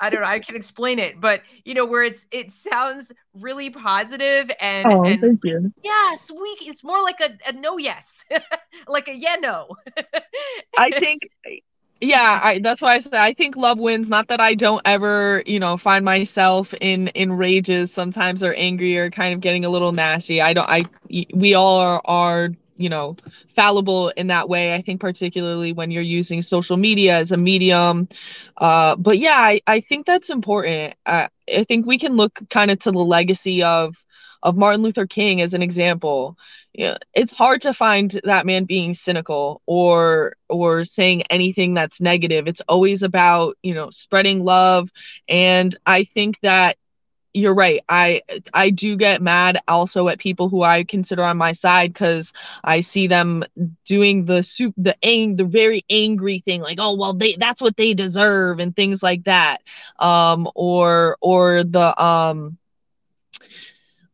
I 0.00 0.10
don't 0.10 0.20
know. 0.20 0.26
I 0.26 0.40
can 0.40 0.56
explain 0.56 0.98
it, 0.98 1.20
but 1.20 1.42
you 1.64 1.72
know 1.72 1.86
where 1.86 2.02
it's 2.02 2.26
it 2.30 2.50
sounds 2.50 3.12
really 3.32 3.70
positive 3.70 4.50
and, 4.60 4.86
oh, 4.86 5.04
and 5.04 5.20
thank 5.20 5.40
you. 5.44 5.72
yes, 5.82 6.30
we 6.30 6.56
it's 6.62 6.82
more 6.82 7.00
like 7.02 7.20
a, 7.20 7.38
a 7.48 7.52
no 7.52 7.78
yes, 7.78 8.24
like 8.88 9.08
a 9.08 9.14
yeah 9.14 9.36
no. 9.36 9.68
I 10.76 10.90
think 10.98 11.22
yeah 12.00 12.40
I, 12.42 12.58
that's 12.58 12.82
why 12.82 12.94
i 12.94 12.98
said 12.98 13.14
i 13.14 13.32
think 13.32 13.56
love 13.56 13.78
wins. 13.78 14.08
Not 14.08 14.28
that 14.28 14.40
i 14.40 14.54
don't 14.54 14.82
ever 14.84 15.42
you 15.46 15.58
know 15.58 15.76
find 15.76 16.04
myself 16.04 16.74
in 16.80 17.08
in 17.08 17.32
rages 17.32 17.92
sometimes 17.92 18.42
or 18.42 18.52
angry 18.54 18.96
or 18.98 19.10
kind 19.10 19.32
of 19.34 19.40
getting 19.40 19.64
a 19.64 19.70
little 19.70 19.92
nasty. 19.92 20.40
I 20.40 20.52
don't 20.52 20.68
i 20.68 20.84
we 21.34 21.54
all 21.54 21.78
are, 21.78 22.02
are 22.04 22.48
you 22.76 22.88
know 22.88 23.16
fallible 23.54 24.08
in 24.10 24.26
that 24.26 24.48
way 24.48 24.74
i 24.74 24.82
think 24.82 25.00
particularly 25.00 25.72
when 25.72 25.92
you're 25.92 26.02
using 26.02 26.42
social 26.42 26.76
media 26.76 27.16
as 27.16 27.30
a 27.32 27.36
medium. 27.36 28.08
Uh 28.56 28.96
but 28.96 29.18
yeah 29.18 29.38
i, 29.38 29.60
I 29.66 29.80
think 29.80 30.06
that's 30.06 30.30
important. 30.30 30.94
I, 31.06 31.28
I 31.56 31.64
think 31.64 31.86
we 31.86 31.98
can 31.98 32.16
look 32.16 32.40
kind 32.50 32.70
of 32.70 32.78
to 32.80 32.90
the 32.90 32.98
legacy 32.98 33.62
of 33.62 34.04
of 34.44 34.56
Martin 34.56 34.82
Luther 34.82 35.06
King 35.06 35.40
as 35.42 35.54
an 35.54 35.62
example. 35.62 36.38
Yeah, 36.74 36.98
it's 37.14 37.32
hard 37.32 37.62
to 37.62 37.74
find 37.74 38.20
that 38.24 38.46
man 38.46 38.64
being 38.64 38.94
cynical 38.94 39.62
or 39.66 40.36
or 40.48 40.84
saying 40.84 41.22
anything 41.30 41.74
that's 41.74 42.00
negative. 42.00 42.48
It's 42.48 42.62
always 42.68 43.02
about, 43.02 43.56
you 43.62 43.74
know, 43.74 43.90
spreading 43.90 44.44
love 44.44 44.90
and 45.28 45.76
I 45.86 46.04
think 46.04 46.40
that 46.42 46.76
you're 47.34 47.54
right. 47.54 47.80
I 47.88 48.22
I 48.54 48.70
do 48.70 48.96
get 48.96 49.22
mad 49.22 49.58
also 49.68 50.08
at 50.08 50.18
people 50.18 50.48
who 50.48 50.62
I 50.62 50.84
consider 50.84 51.24
on 51.24 51.36
my 51.36 51.52
side 51.52 51.92
because 51.92 52.32
I 52.64 52.80
see 52.80 53.06
them 53.08 53.44
doing 53.86 54.24
the 54.26 54.42
soup 54.42 54.74
the 54.76 54.96
ang 55.02 55.36
the 55.36 55.44
very 55.44 55.84
angry 55.90 56.38
thing 56.40 56.62
like 56.62 56.78
oh 56.80 56.94
well 56.94 57.12
they 57.14 57.36
that's 57.38 57.60
what 57.62 57.76
they 57.76 57.94
deserve 57.94 58.60
and 58.60 58.74
things 58.74 59.02
like 59.02 59.24
that 59.24 59.62
um 59.98 60.48
or 60.54 61.16
or 61.20 61.64
the 61.64 62.02
um 62.02 62.58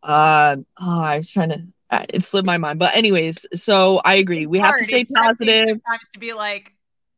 uh 0.03 0.57
oh, 0.80 1.01
I 1.01 1.18
was 1.18 1.30
trying 1.30 1.51
to 1.51 1.62
uh, 1.90 2.05
it 2.09 2.24
slipped 2.24 2.46
my 2.46 2.59
mind. 2.59 2.78
But 2.78 2.94
anyways, 2.94 3.46
so 3.55 4.01
I 4.05 4.14
agree. 4.16 4.46
We 4.46 4.61
have 4.61 4.78
to 4.78 4.84
stay 4.84 5.05
positive. 5.14 5.68
Sometimes 5.68 6.09
to 6.12 6.18
be 6.20 6.32
like 6.32 6.72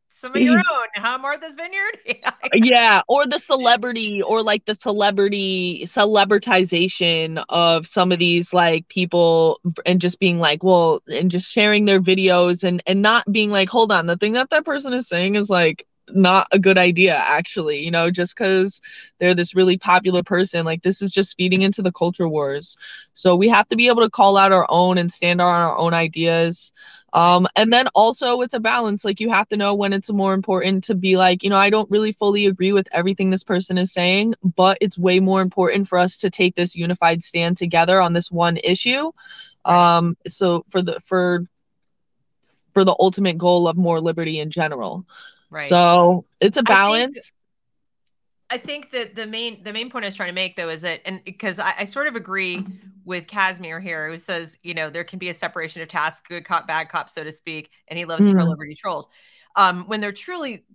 some 0.09 0.35
of 0.35 0.41
your 0.41 0.57
own, 0.71 0.87
huh? 0.95 1.17
Martha's 1.19 1.55
Vineyard. 1.55 1.97
yeah, 2.53 3.01
or 3.07 3.25
the 3.27 3.39
celebrity, 3.39 4.21
or 4.21 4.41
like 4.41 4.65
the 4.65 4.73
celebrity 4.73 5.83
celebritization 5.85 7.43
of 7.49 7.85
some 7.85 8.11
of 8.11 8.19
these 8.19 8.53
like 8.53 8.87
people, 8.87 9.59
and 9.85 10.01
just 10.01 10.19
being 10.19 10.39
like, 10.39 10.63
well, 10.63 11.01
and 11.07 11.29
just 11.29 11.49
sharing 11.49 11.85
their 11.85 12.01
videos, 12.01 12.63
and 12.63 12.81
and 12.87 13.01
not 13.01 13.31
being 13.31 13.51
like, 13.51 13.69
hold 13.69 13.91
on, 13.91 14.07
the 14.07 14.17
thing 14.17 14.33
that 14.33 14.49
that 14.49 14.65
person 14.65 14.93
is 14.93 15.07
saying 15.07 15.35
is 15.35 15.49
like 15.49 15.85
not 16.09 16.47
a 16.51 16.59
good 16.59 16.77
idea 16.77 17.15
actually 17.15 17.79
you 17.79 17.91
know 17.91 18.09
just 18.11 18.35
because 18.35 18.81
they're 19.19 19.33
this 19.33 19.55
really 19.55 19.77
popular 19.77 20.23
person 20.23 20.65
like 20.65 20.81
this 20.83 21.01
is 21.01 21.11
just 21.11 21.35
feeding 21.37 21.61
into 21.61 21.81
the 21.81 21.91
culture 21.91 22.27
wars. 22.27 22.77
So 23.13 23.35
we 23.35 23.47
have 23.49 23.67
to 23.69 23.75
be 23.75 23.87
able 23.87 24.01
to 24.03 24.09
call 24.09 24.37
out 24.37 24.51
our 24.51 24.65
own 24.69 24.97
and 24.97 25.11
stand 25.11 25.41
on 25.41 25.61
our 25.61 25.77
own 25.77 25.93
ideas. 25.93 26.71
Um 27.13 27.47
and 27.55 27.71
then 27.71 27.87
also 27.95 28.41
it's 28.41 28.53
a 28.53 28.59
balance 28.59 29.05
like 29.05 29.19
you 29.19 29.29
have 29.29 29.47
to 29.49 29.57
know 29.57 29.73
when 29.75 29.93
it's 29.93 30.11
more 30.11 30.33
important 30.33 30.83
to 30.85 30.95
be 30.95 31.15
like 31.15 31.43
you 31.43 31.49
know 31.49 31.57
i 31.57 31.69
don't 31.69 31.89
really 31.91 32.11
fully 32.11 32.45
agree 32.47 32.73
with 32.73 32.87
everything 32.91 33.29
this 33.29 33.43
person 33.43 33.77
is 33.77 33.91
saying 33.93 34.33
but 34.55 34.77
it's 34.81 34.97
way 34.97 35.19
more 35.19 35.41
important 35.41 35.87
for 35.87 35.97
us 35.97 36.17
to 36.17 36.29
take 36.29 36.55
this 36.55 36.75
unified 36.75 37.23
stand 37.23 37.55
together 37.57 38.01
on 38.01 38.13
this 38.13 38.31
one 38.31 38.57
issue. 38.57 39.11
Um 39.65 40.17
so 40.27 40.65
for 40.69 40.81
the 40.81 40.99
for 40.99 41.45
for 42.73 42.83
the 42.83 42.95
ultimate 42.99 43.37
goal 43.37 43.67
of 43.67 43.77
more 43.77 44.01
liberty 44.01 44.39
in 44.39 44.49
general 44.49 45.05
Right. 45.53 45.69
So 45.69 46.25
it's 46.41 46.57
a 46.57 46.63
balance. 46.63 47.33
I 48.49 48.57
think, 48.57 48.63
I 48.63 48.65
think 48.65 48.91
that 48.91 49.15
the 49.15 49.27
main 49.27 49.63
the 49.63 49.71
main 49.71 49.89
point 49.89 50.05
I 50.05 50.07
was 50.07 50.15
trying 50.15 50.29
to 50.29 50.33
make 50.33 50.55
though 50.55 50.69
is 50.69 50.81
that 50.81 51.01
and 51.05 51.23
because 51.23 51.59
I, 51.59 51.73
I 51.79 51.83
sort 51.85 52.07
of 52.07 52.15
agree 52.15 52.65
with 53.05 53.27
Casimir 53.27 53.79
here, 53.79 54.09
who 54.09 54.17
says, 54.17 54.57
you 54.63 54.73
know, 54.73 54.89
there 54.89 55.03
can 55.03 55.19
be 55.19 55.29
a 55.29 55.33
separation 55.33 55.81
of 55.81 55.89
tasks, 55.89 56.25
good 56.27 56.45
cop, 56.45 56.67
bad 56.67 56.89
cop, 56.89 57.09
so 57.09 57.23
to 57.23 57.31
speak, 57.31 57.69
and 57.87 57.99
he 57.99 58.05
loves 58.05 58.25
mm. 58.25 58.33
pro 58.33 58.45
liberty 58.45 58.75
trolls. 58.75 59.09
Um, 59.55 59.83
when 59.85 60.01
they're 60.01 60.11
truly 60.11 60.65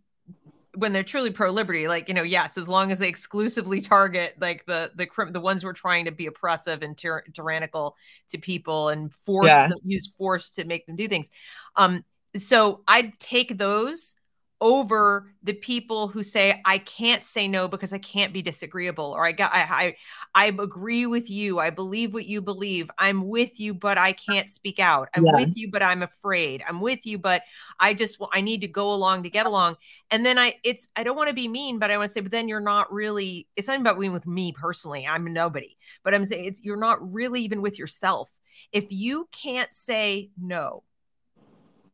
when 0.74 0.92
they're 0.92 1.02
truly 1.02 1.30
pro 1.30 1.50
liberty 1.50 1.88
like 1.88 2.08
you 2.08 2.14
know 2.14 2.22
yes 2.22 2.56
as 2.56 2.68
long 2.68 2.92
as 2.92 3.00
they 3.00 3.08
exclusively 3.08 3.80
target 3.80 4.36
like 4.40 4.64
the 4.66 4.92
the 4.94 5.08
the 5.30 5.40
ones 5.40 5.62
who 5.62 5.68
are 5.68 5.72
trying 5.72 6.04
to 6.04 6.12
be 6.12 6.26
oppressive 6.26 6.82
and 6.82 6.96
tyr- 6.96 7.24
tyrannical 7.32 7.96
to 8.28 8.38
people 8.38 8.88
and 8.90 9.12
force 9.12 9.48
yeah. 9.48 9.66
them, 9.66 9.78
use 9.84 10.06
force 10.16 10.52
to 10.52 10.64
make 10.64 10.86
them 10.86 10.94
do 10.94 11.08
things 11.08 11.30
um 11.74 12.04
so 12.36 12.82
i'd 12.86 13.18
take 13.18 13.58
those 13.58 14.14
over 14.60 15.32
the 15.44 15.52
people 15.52 16.08
who 16.08 16.22
say 16.22 16.60
I 16.64 16.78
can't 16.78 17.22
say 17.22 17.46
no 17.46 17.68
because 17.68 17.92
I 17.92 17.98
can't 17.98 18.32
be 18.32 18.42
disagreeable 18.42 19.12
or 19.16 19.24
I 19.24 19.30
got 19.30 19.54
I, 19.54 19.62
I 19.62 19.96
I 20.34 20.46
agree 20.46 21.06
with 21.06 21.30
you. 21.30 21.60
I 21.60 21.70
believe 21.70 22.12
what 22.12 22.26
you 22.26 22.42
believe. 22.42 22.90
I'm 22.98 23.28
with 23.28 23.60
you 23.60 23.72
but 23.72 23.98
I 23.98 24.12
can't 24.12 24.50
speak 24.50 24.80
out. 24.80 25.08
I'm 25.14 25.24
yeah. 25.24 25.32
with 25.34 25.56
you 25.56 25.70
but 25.70 25.82
I'm 25.82 26.02
afraid. 26.02 26.62
I'm 26.66 26.80
with 26.80 27.06
you 27.06 27.18
but 27.18 27.42
I 27.78 27.94
just 27.94 28.20
I 28.32 28.40
need 28.40 28.60
to 28.62 28.68
go 28.68 28.92
along 28.92 29.22
to 29.22 29.30
get 29.30 29.46
along. 29.46 29.76
And 30.10 30.26
then 30.26 30.38
I 30.38 30.54
it's 30.64 30.88
I 30.96 31.04
don't 31.04 31.16
want 31.16 31.28
to 31.28 31.34
be 31.34 31.46
mean 31.46 31.78
but 31.78 31.92
I 31.92 31.96
want 31.96 32.08
to 32.08 32.12
say 32.12 32.20
but 32.20 32.32
then 32.32 32.48
you're 32.48 32.58
not 32.58 32.92
really 32.92 33.46
it's 33.54 33.68
not 33.68 33.80
about 33.80 34.00
being 34.00 34.12
with 34.12 34.26
me 34.26 34.52
personally. 34.52 35.06
I'm 35.06 35.32
nobody. 35.32 35.76
But 36.02 36.14
I'm 36.14 36.24
saying 36.24 36.46
it's 36.46 36.64
you're 36.64 36.76
not 36.76 37.12
really 37.12 37.42
even 37.42 37.62
with 37.62 37.78
yourself. 37.78 38.28
If 38.72 38.86
you 38.90 39.28
can't 39.30 39.72
say 39.72 40.30
no 40.36 40.82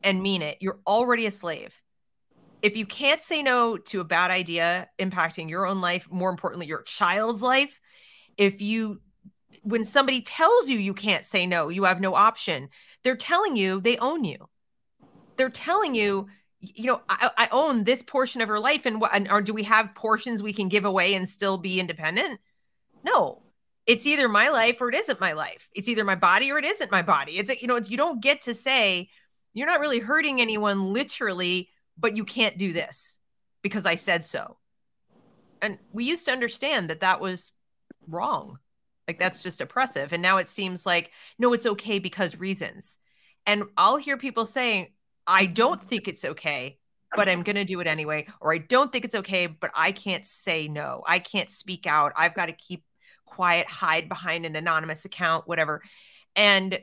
and 0.02 0.22
mean 0.22 0.40
it 0.40 0.56
you're 0.60 0.80
already 0.86 1.26
a 1.26 1.30
slave 1.30 1.74
if 2.64 2.78
you 2.78 2.86
can't 2.86 3.22
say 3.22 3.42
no 3.42 3.76
to 3.76 4.00
a 4.00 4.04
bad 4.04 4.30
idea 4.30 4.88
impacting 4.98 5.50
your 5.50 5.66
own 5.66 5.82
life, 5.82 6.10
more 6.10 6.30
importantly, 6.30 6.66
your 6.66 6.80
child's 6.80 7.42
life, 7.42 7.78
if 8.38 8.62
you, 8.62 9.02
when 9.62 9.84
somebody 9.84 10.22
tells 10.22 10.70
you 10.70 10.78
you 10.78 10.94
can't 10.94 11.26
say 11.26 11.44
no, 11.44 11.68
you 11.68 11.84
have 11.84 12.00
no 12.00 12.14
option, 12.14 12.70
they're 13.02 13.16
telling 13.16 13.54
you 13.54 13.82
they 13.82 13.98
own 13.98 14.24
you. 14.24 14.48
They're 15.36 15.50
telling 15.50 15.94
you, 15.94 16.28
you 16.58 16.86
know, 16.86 17.02
I, 17.06 17.30
I 17.36 17.48
own 17.52 17.84
this 17.84 18.02
portion 18.02 18.40
of 18.40 18.48
her 18.48 18.58
life, 18.58 18.86
and, 18.86 19.02
and 19.12 19.30
or 19.30 19.42
do 19.42 19.52
we 19.52 19.64
have 19.64 19.94
portions 19.94 20.42
we 20.42 20.54
can 20.54 20.70
give 20.70 20.86
away 20.86 21.14
and 21.14 21.28
still 21.28 21.58
be 21.58 21.78
independent? 21.78 22.40
No, 23.04 23.42
it's 23.86 24.06
either 24.06 24.26
my 24.26 24.48
life 24.48 24.80
or 24.80 24.88
it 24.88 24.94
isn't 24.94 25.20
my 25.20 25.32
life. 25.32 25.68
It's 25.74 25.88
either 25.88 26.04
my 26.04 26.14
body 26.14 26.50
or 26.50 26.56
it 26.56 26.64
isn't 26.64 26.90
my 26.90 27.02
body. 27.02 27.32
It's 27.32 27.60
you 27.60 27.68
know, 27.68 27.76
it's, 27.76 27.90
you 27.90 27.98
don't 27.98 28.22
get 28.22 28.40
to 28.42 28.54
say 28.54 29.10
you're 29.52 29.66
not 29.66 29.80
really 29.80 29.98
hurting 29.98 30.40
anyone 30.40 30.94
literally 30.94 31.68
but 31.98 32.16
you 32.16 32.24
can't 32.24 32.58
do 32.58 32.72
this 32.72 33.18
because 33.62 33.86
I 33.86 33.94
said 33.94 34.24
so. 34.24 34.58
And 35.62 35.78
we 35.92 36.04
used 36.04 36.26
to 36.26 36.32
understand 36.32 36.90
that 36.90 37.00
that 37.00 37.20
was 37.20 37.52
wrong. 38.08 38.58
Like 39.08 39.18
that's 39.18 39.42
just 39.42 39.60
oppressive. 39.60 40.12
And 40.12 40.22
now 40.22 40.38
it 40.38 40.48
seems 40.48 40.86
like, 40.86 41.10
no, 41.38 41.52
it's 41.52 41.66
okay 41.66 41.98
because 41.98 42.38
reasons. 42.40 42.98
And 43.46 43.64
I'll 43.76 43.96
hear 43.96 44.16
people 44.16 44.44
saying, 44.44 44.88
I 45.26 45.46
don't 45.46 45.80
think 45.80 46.08
it's 46.08 46.24
okay, 46.24 46.78
but 47.14 47.28
I'm 47.28 47.42
going 47.42 47.56
to 47.56 47.64
do 47.64 47.80
it 47.80 47.86
anyway. 47.86 48.26
Or 48.40 48.52
I 48.54 48.58
don't 48.58 48.90
think 48.90 49.04
it's 49.04 49.14
okay, 49.14 49.46
but 49.46 49.70
I 49.74 49.92
can't 49.92 50.24
say 50.24 50.68
no. 50.68 51.02
I 51.06 51.18
can't 51.18 51.50
speak 51.50 51.86
out. 51.86 52.12
I've 52.16 52.34
got 52.34 52.46
to 52.46 52.52
keep 52.52 52.84
quiet, 53.26 53.66
hide 53.66 54.08
behind 54.08 54.46
an 54.46 54.56
anonymous 54.56 55.04
account, 55.04 55.46
whatever. 55.46 55.82
And 56.36 56.78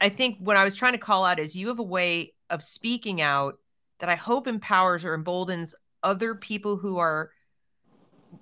I 0.00 0.08
think 0.10 0.38
what 0.38 0.56
I 0.56 0.64
was 0.64 0.76
trying 0.76 0.92
to 0.92 0.98
call 0.98 1.24
out 1.24 1.38
is 1.38 1.56
you 1.56 1.68
have 1.68 1.78
a 1.78 1.84
way 1.84 2.34
of 2.50 2.62
speaking 2.62 3.20
out 3.20 3.58
that 4.00 4.08
I 4.08 4.14
hope 4.14 4.46
empowers 4.46 5.04
or 5.04 5.14
emboldens 5.14 5.74
other 6.02 6.34
people 6.34 6.76
who 6.76 6.98
are 6.98 7.30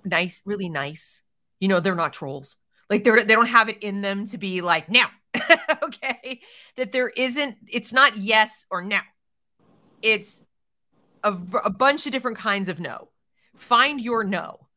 nice, 0.03 0.41
really 0.45 0.69
nice. 0.69 1.21
You 1.59 1.67
know, 1.67 1.79
they're 1.79 1.95
not 1.95 2.13
trolls. 2.13 2.57
Like 2.89 3.03
they're 3.03 3.23
they 3.23 3.33
don't 3.33 3.47
have 3.47 3.69
it 3.69 3.81
in 3.81 4.01
them 4.01 4.25
to 4.27 4.37
be 4.37 4.61
like 4.61 4.89
now. 4.89 5.09
okay, 5.83 6.41
that 6.77 6.91
there 6.91 7.09
isn't. 7.09 7.57
It's 7.67 7.91
not 7.91 8.17
yes 8.17 8.65
or 8.69 8.83
no. 8.83 8.99
It's 10.01 10.43
a, 11.23 11.35
a 11.63 11.69
bunch 11.69 12.05
of 12.05 12.11
different 12.11 12.37
kinds 12.37 12.69
of 12.69 12.79
no. 12.79 13.09
Find 13.55 13.99
your 13.99 14.23
no, 14.23 14.67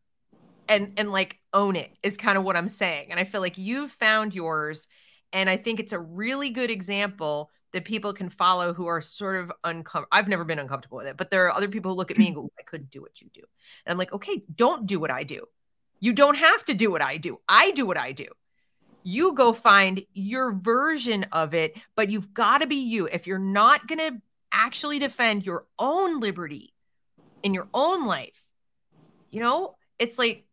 and 0.68 0.94
and 0.96 1.10
like 1.10 1.38
own 1.52 1.76
it 1.76 1.90
is 2.02 2.16
kind 2.16 2.38
of 2.38 2.44
what 2.44 2.56
I'm 2.56 2.68
saying. 2.68 3.10
And 3.10 3.20
I 3.20 3.24
feel 3.24 3.40
like 3.40 3.58
you've 3.58 3.90
found 3.90 4.34
yours, 4.34 4.88
and 5.32 5.50
I 5.50 5.56
think 5.56 5.80
it's 5.80 5.92
a 5.92 5.98
really 5.98 6.50
good 6.50 6.70
example 6.70 7.50
that 7.72 7.84
people 7.84 8.12
can 8.12 8.28
follow 8.28 8.72
who 8.72 8.86
are 8.86 9.00
sort 9.00 9.36
of 9.36 9.52
uncomfortable. 9.64 10.08
I've 10.10 10.28
never 10.28 10.44
been 10.44 10.58
uncomfortable 10.58 10.98
with 10.98 11.06
it, 11.06 11.16
but 11.16 11.30
there 11.30 11.46
are 11.46 11.54
other 11.54 11.68
people 11.68 11.92
who 11.92 11.96
look 11.96 12.10
at 12.10 12.18
me 12.18 12.26
and 12.26 12.34
go, 12.34 12.50
I 12.58 12.62
couldn't 12.62 12.90
do 12.90 13.02
what 13.02 13.20
you 13.20 13.28
do. 13.32 13.42
And 13.84 13.92
I'm 13.92 13.98
like, 13.98 14.12
okay, 14.12 14.42
don't 14.54 14.86
do 14.86 14.98
what 14.98 15.10
I 15.10 15.24
do. 15.24 15.44
You 16.00 16.12
don't 16.12 16.36
have 16.36 16.64
to 16.66 16.74
do 16.74 16.90
what 16.90 17.02
I 17.02 17.16
do. 17.16 17.40
I 17.48 17.72
do 17.72 17.84
what 17.84 17.98
I 17.98 18.12
do. 18.12 18.26
You 19.02 19.32
go 19.34 19.52
find 19.52 20.04
your 20.12 20.52
version 20.52 21.24
of 21.32 21.54
it, 21.54 21.76
but 21.94 22.10
you've 22.10 22.32
got 22.32 22.58
to 22.58 22.66
be 22.66 22.76
you. 22.76 23.06
If 23.06 23.26
you're 23.26 23.38
not 23.38 23.86
going 23.86 23.98
to 23.98 24.20
actually 24.50 24.98
defend 24.98 25.44
your 25.44 25.66
own 25.78 26.20
liberty 26.20 26.72
in 27.42 27.54
your 27.54 27.68
own 27.74 28.06
life, 28.06 28.44
you 29.30 29.40
know, 29.40 29.76
it's 29.98 30.18
like 30.18 30.44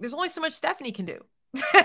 there's 0.00 0.14
only 0.14 0.28
so 0.28 0.40
much 0.40 0.52
Stephanie 0.52 0.92
can 0.92 1.06
do 1.06 1.22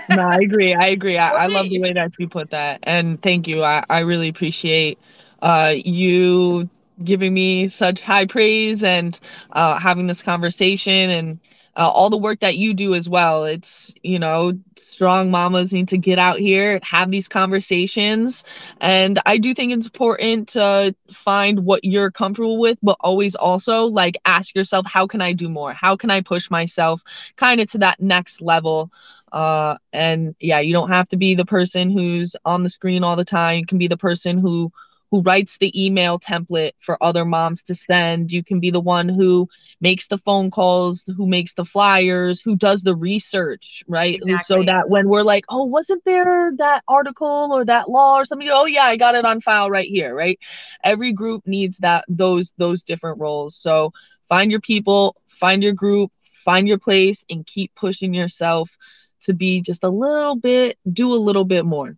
no, 0.08 0.22
I 0.22 0.38
agree. 0.42 0.74
I 0.74 0.86
agree. 0.86 1.18
I, 1.18 1.44
I, 1.44 1.46
love 1.46 1.68
the 1.68 1.80
way 1.80 1.92
that 1.92 2.12
you 2.18 2.28
put 2.28 2.50
that. 2.50 2.80
And 2.84 3.20
thank 3.20 3.46
you. 3.46 3.62
I, 3.64 3.84
I 3.90 4.00
really 4.00 4.28
appreciate 4.28 4.98
uh, 5.42 5.74
you 5.76 6.68
giving 7.04 7.34
me 7.34 7.68
such 7.68 8.00
high 8.00 8.26
praise 8.26 8.82
and 8.82 9.18
uh, 9.52 9.78
having 9.78 10.06
this 10.06 10.22
conversation 10.22 11.10
and 11.10 11.38
uh, 11.78 11.88
all 11.88 12.10
the 12.10 12.18
work 12.18 12.40
that 12.40 12.56
you 12.56 12.74
do 12.74 12.94
as 12.94 13.08
well. 13.08 13.44
It's, 13.44 13.94
you 14.02 14.18
know, 14.18 14.52
strong 14.82 15.30
mamas 15.30 15.72
need 15.72 15.88
to 15.88 15.96
get 15.96 16.18
out 16.18 16.40
here, 16.40 16.80
have 16.82 17.12
these 17.12 17.28
conversations. 17.28 18.42
And 18.80 19.20
I 19.24 19.38
do 19.38 19.54
think 19.54 19.72
it's 19.72 19.86
important 19.86 20.48
to 20.50 20.92
find 21.12 21.64
what 21.64 21.84
you're 21.84 22.10
comfortable 22.10 22.58
with, 22.58 22.78
but 22.82 22.96
always 23.00 23.36
also 23.36 23.84
like 23.84 24.16
ask 24.24 24.56
yourself, 24.56 24.86
how 24.88 25.06
can 25.06 25.20
I 25.20 25.32
do 25.32 25.48
more? 25.48 25.72
How 25.72 25.96
can 25.96 26.10
I 26.10 26.20
push 26.20 26.50
myself 26.50 27.04
kind 27.36 27.60
of 27.60 27.68
to 27.68 27.78
that 27.78 28.00
next 28.00 28.42
level? 28.42 28.90
Uh, 29.30 29.76
and 29.92 30.34
yeah, 30.40 30.58
you 30.58 30.72
don't 30.72 30.90
have 30.90 31.06
to 31.10 31.16
be 31.16 31.36
the 31.36 31.44
person 31.44 31.90
who's 31.90 32.34
on 32.44 32.64
the 32.64 32.68
screen 32.68 33.04
all 33.04 33.14
the 33.14 33.24
time. 33.24 33.60
You 33.60 33.66
can 33.66 33.78
be 33.78 33.86
the 33.86 33.96
person 33.96 34.38
who 34.38 34.72
who 35.10 35.22
writes 35.22 35.58
the 35.58 35.86
email 35.86 36.18
template 36.18 36.72
for 36.78 37.02
other 37.02 37.24
moms 37.24 37.62
to 37.62 37.74
send. 37.74 38.30
You 38.30 38.44
can 38.44 38.60
be 38.60 38.70
the 38.70 38.80
one 38.80 39.08
who 39.08 39.48
makes 39.80 40.08
the 40.08 40.18
phone 40.18 40.50
calls, 40.50 41.04
who 41.16 41.26
makes 41.26 41.54
the 41.54 41.64
flyers, 41.64 42.42
who 42.42 42.56
does 42.56 42.82
the 42.82 42.94
research, 42.94 43.82
right? 43.88 44.16
Exactly. 44.22 44.56
So 44.56 44.62
that 44.64 44.90
when 44.90 45.08
we're 45.08 45.22
like, 45.22 45.44
oh, 45.48 45.64
wasn't 45.64 46.04
there 46.04 46.52
that 46.58 46.82
article 46.88 47.50
or 47.52 47.64
that 47.64 47.88
law 47.88 48.18
or 48.18 48.24
something? 48.24 48.48
Oh 48.50 48.66
yeah, 48.66 48.84
I 48.84 48.96
got 48.96 49.14
it 49.14 49.24
on 49.24 49.40
file 49.40 49.70
right 49.70 49.88
here, 49.88 50.14
right? 50.14 50.38
Every 50.84 51.12
group 51.12 51.46
needs 51.46 51.78
that 51.78 52.04
those 52.08 52.52
those 52.58 52.84
different 52.84 53.18
roles. 53.18 53.56
So 53.56 53.92
find 54.28 54.50
your 54.50 54.60
people, 54.60 55.16
find 55.28 55.62
your 55.62 55.72
group, 55.72 56.12
find 56.32 56.68
your 56.68 56.78
place, 56.78 57.24
and 57.30 57.46
keep 57.46 57.74
pushing 57.74 58.12
yourself 58.12 58.76
to 59.20 59.32
be 59.32 59.60
just 59.60 59.84
a 59.84 59.88
little 59.88 60.36
bit, 60.36 60.78
do 60.90 61.12
a 61.12 61.16
little 61.16 61.44
bit 61.44 61.64
more. 61.64 61.96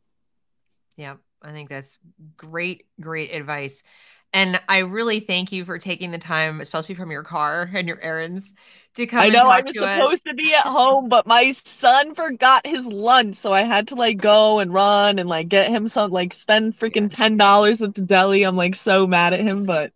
Yeah. 0.96 1.16
I 1.42 1.52
think 1.52 1.68
that's 1.68 1.98
great, 2.36 2.86
great 3.00 3.32
advice. 3.32 3.82
And 4.32 4.60
I 4.68 4.78
really 4.78 5.20
thank 5.20 5.50
you 5.52 5.64
for 5.64 5.78
taking 5.78 6.10
the 6.12 6.18
time, 6.18 6.60
especially 6.60 6.94
from 6.94 7.10
your 7.10 7.24
car 7.24 7.68
and 7.74 7.88
your 7.88 8.00
errands, 8.00 8.52
to 8.96 9.06
come. 9.06 9.20
I 9.20 9.28
know 9.30 9.48
I 9.48 9.60
was 9.60 9.76
to 9.76 9.84
supposed 9.90 10.24
us. 10.24 10.24
to 10.26 10.34
be 10.34 10.54
at 10.54 10.64
home, 10.64 11.08
but 11.08 11.26
my 11.26 11.52
son 11.52 12.14
forgot 12.14 12.66
his 12.66 12.86
lunch, 12.86 13.36
so 13.36 13.52
I 13.52 13.62
had 13.64 13.88
to 13.88 13.94
like 13.94 14.18
go 14.18 14.60
and 14.60 14.72
run 14.72 15.18
and 15.18 15.28
like 15.28 15.48
get 15.48 15.68
him 15.70 15.88
some 15.88 16.10
like 16.10 16.32
spend 16.32 16.76
freaking 16.78 17.14
ten 17.14 17.36
dollars 17.36 17.82
at 17.82 17.94
the 17.94 18.02
deli. 18.02 18.42
I'm 18.44 18.56
like 18.56 18.74
so 18.76 19.06
mad 19.06 19.34
at 19.34 19.40
him, 19.40 19.66
but 19.66 19.92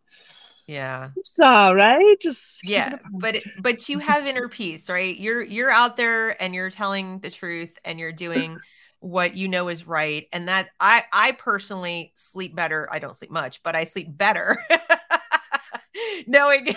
Yeah. 0.66 1.10
So, 1.24 1.72
right? 1.74 2.16
Just 2.20 2.62
yeah, 2.62 2.98
but 3.10 3.36
but 3.56 3.88
you 3.88 3.98
have 3.98 4.26
inner 4.26 4.48
peace, 4.48 4.88
right? 4.88 5.16
You're 5.16 5.42
you're 5.42 5.70
out 5.70 5.96
there 5.96 6.40
and 6.42 6.54
you're 6.54 6.70
telling 6.70 7.18
the 7.20 7.30
truth 7.30 7.76
and 7.84 7.98
you're 7.98 8.12
doing 8.12 8.62
what 9.04 9.36
you 9.36 9.48
know 9.48 9.68
is 9.68 9.86
right 9.86 10.28
and 10.32 10.48
that 10.48 10.70
I 10.80 11.04
I 11.12 11.32
personally 11.32 12.12
sleep 12.14 12.56
better. 12.56 12.88
I 12.90 12.98
don't 12.98 13.14
sleep 13.14 13.30
much, 13.30 13.62
but 13.62 13.76
I 13.76 13.84
sleep 13.84 14.08
better. 14.10 14.56
knowing 16.26 16.68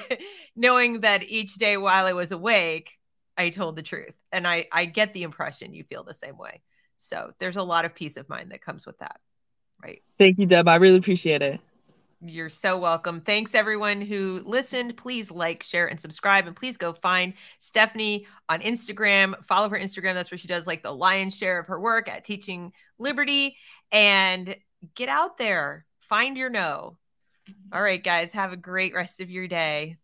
knowing 0.54 1.00
that 1.02 1.24
each 1.24 1.56
day 1.56 1.78
while 1.78 2.06
I 2.06 2.12
was 2.12 2.34
awake, 2.34 2.98
I 3.38 3.50
told 3.50 3.78
the 3.78 3.82
truth. 3.82 4.14
And 4.34 4.46
I 4.46 4.66
I 4.74 4.84
get 4.84 5.14
the 5.14 5.24
impression 5.24 5.74
you 5.74 5.86
feel 5.86 6.04
the 6.04 6.14
same 6.14 6.38
way. 6.38 6.62
So, 7.00 7.32
there's 7.40 7.56
a 7.56 7.64
lot 7.64 7.86
of 7.86 7.96
peace 7.96 8.18
of 8.18 8.28
mind 8.28 8.52
that 8.52 8.62
comes 8.62 8.86
with 8.86 8.98
that. 8.98 9.22
Right. 9.82 10.02
Thank 10.18 10.38
you, 10.38 10.48
Deb. 10.48 10.68
I 10.68 10.76
really 10.76 10.98
appreciate 10.98 11.42
it. 11.42 11.62
You're 12.20 12.50
so 12.50 12.80
welcome. 12.80 13.22
Thanks 13.22 13.54
everyone 13.54 14.02
who 14.02 14.42
listened. 14.44 14.98
Please 14.98 15.30
like, 15.30 15.62
share, 15.62 15.86
and 15.88 16.02
subscribe. 16.02 16.48
And 16.48 16.56
please 16.56 16.76
go 16.76 16.92
find 16.94 17.34
Stephanie 17.60 18.26
on 18.50 18.62
Instagram. 18.62 19.36
Follow 19.46 19.70
her 19.70 19.78
Instagram. 19.78 20.16
That's 20.16 20.32
where 20.32 20.38
she 20.40 20.48
does 20.48 20.66
like 20.66 20.82
the 20.82 20.92
lion's 20.92 21.38
share 21.38 21.60
of 21.60 21.68
her 21.68 21.80
work 21.80 22.10
at 22.10 22.24
Teaching 22.24 22.74
Liberty. 22.98 23.56
And 23.92 24.56
get 24.96 25.10
out 25.10 25.38
there, 25.38 25.86
find 26.10 26.36
your 26.38 26.50
no. 26.50 26.98
All 27.72 27.82
right, 27.82 28.04
guys, 28.04 28.32
have 28.32 28.52
a 28.52 28.58
great 28.58 28.96
rest 28.96 29.22
of 29.22 29.30
your 29.30 29.48
day. 29.48 29.98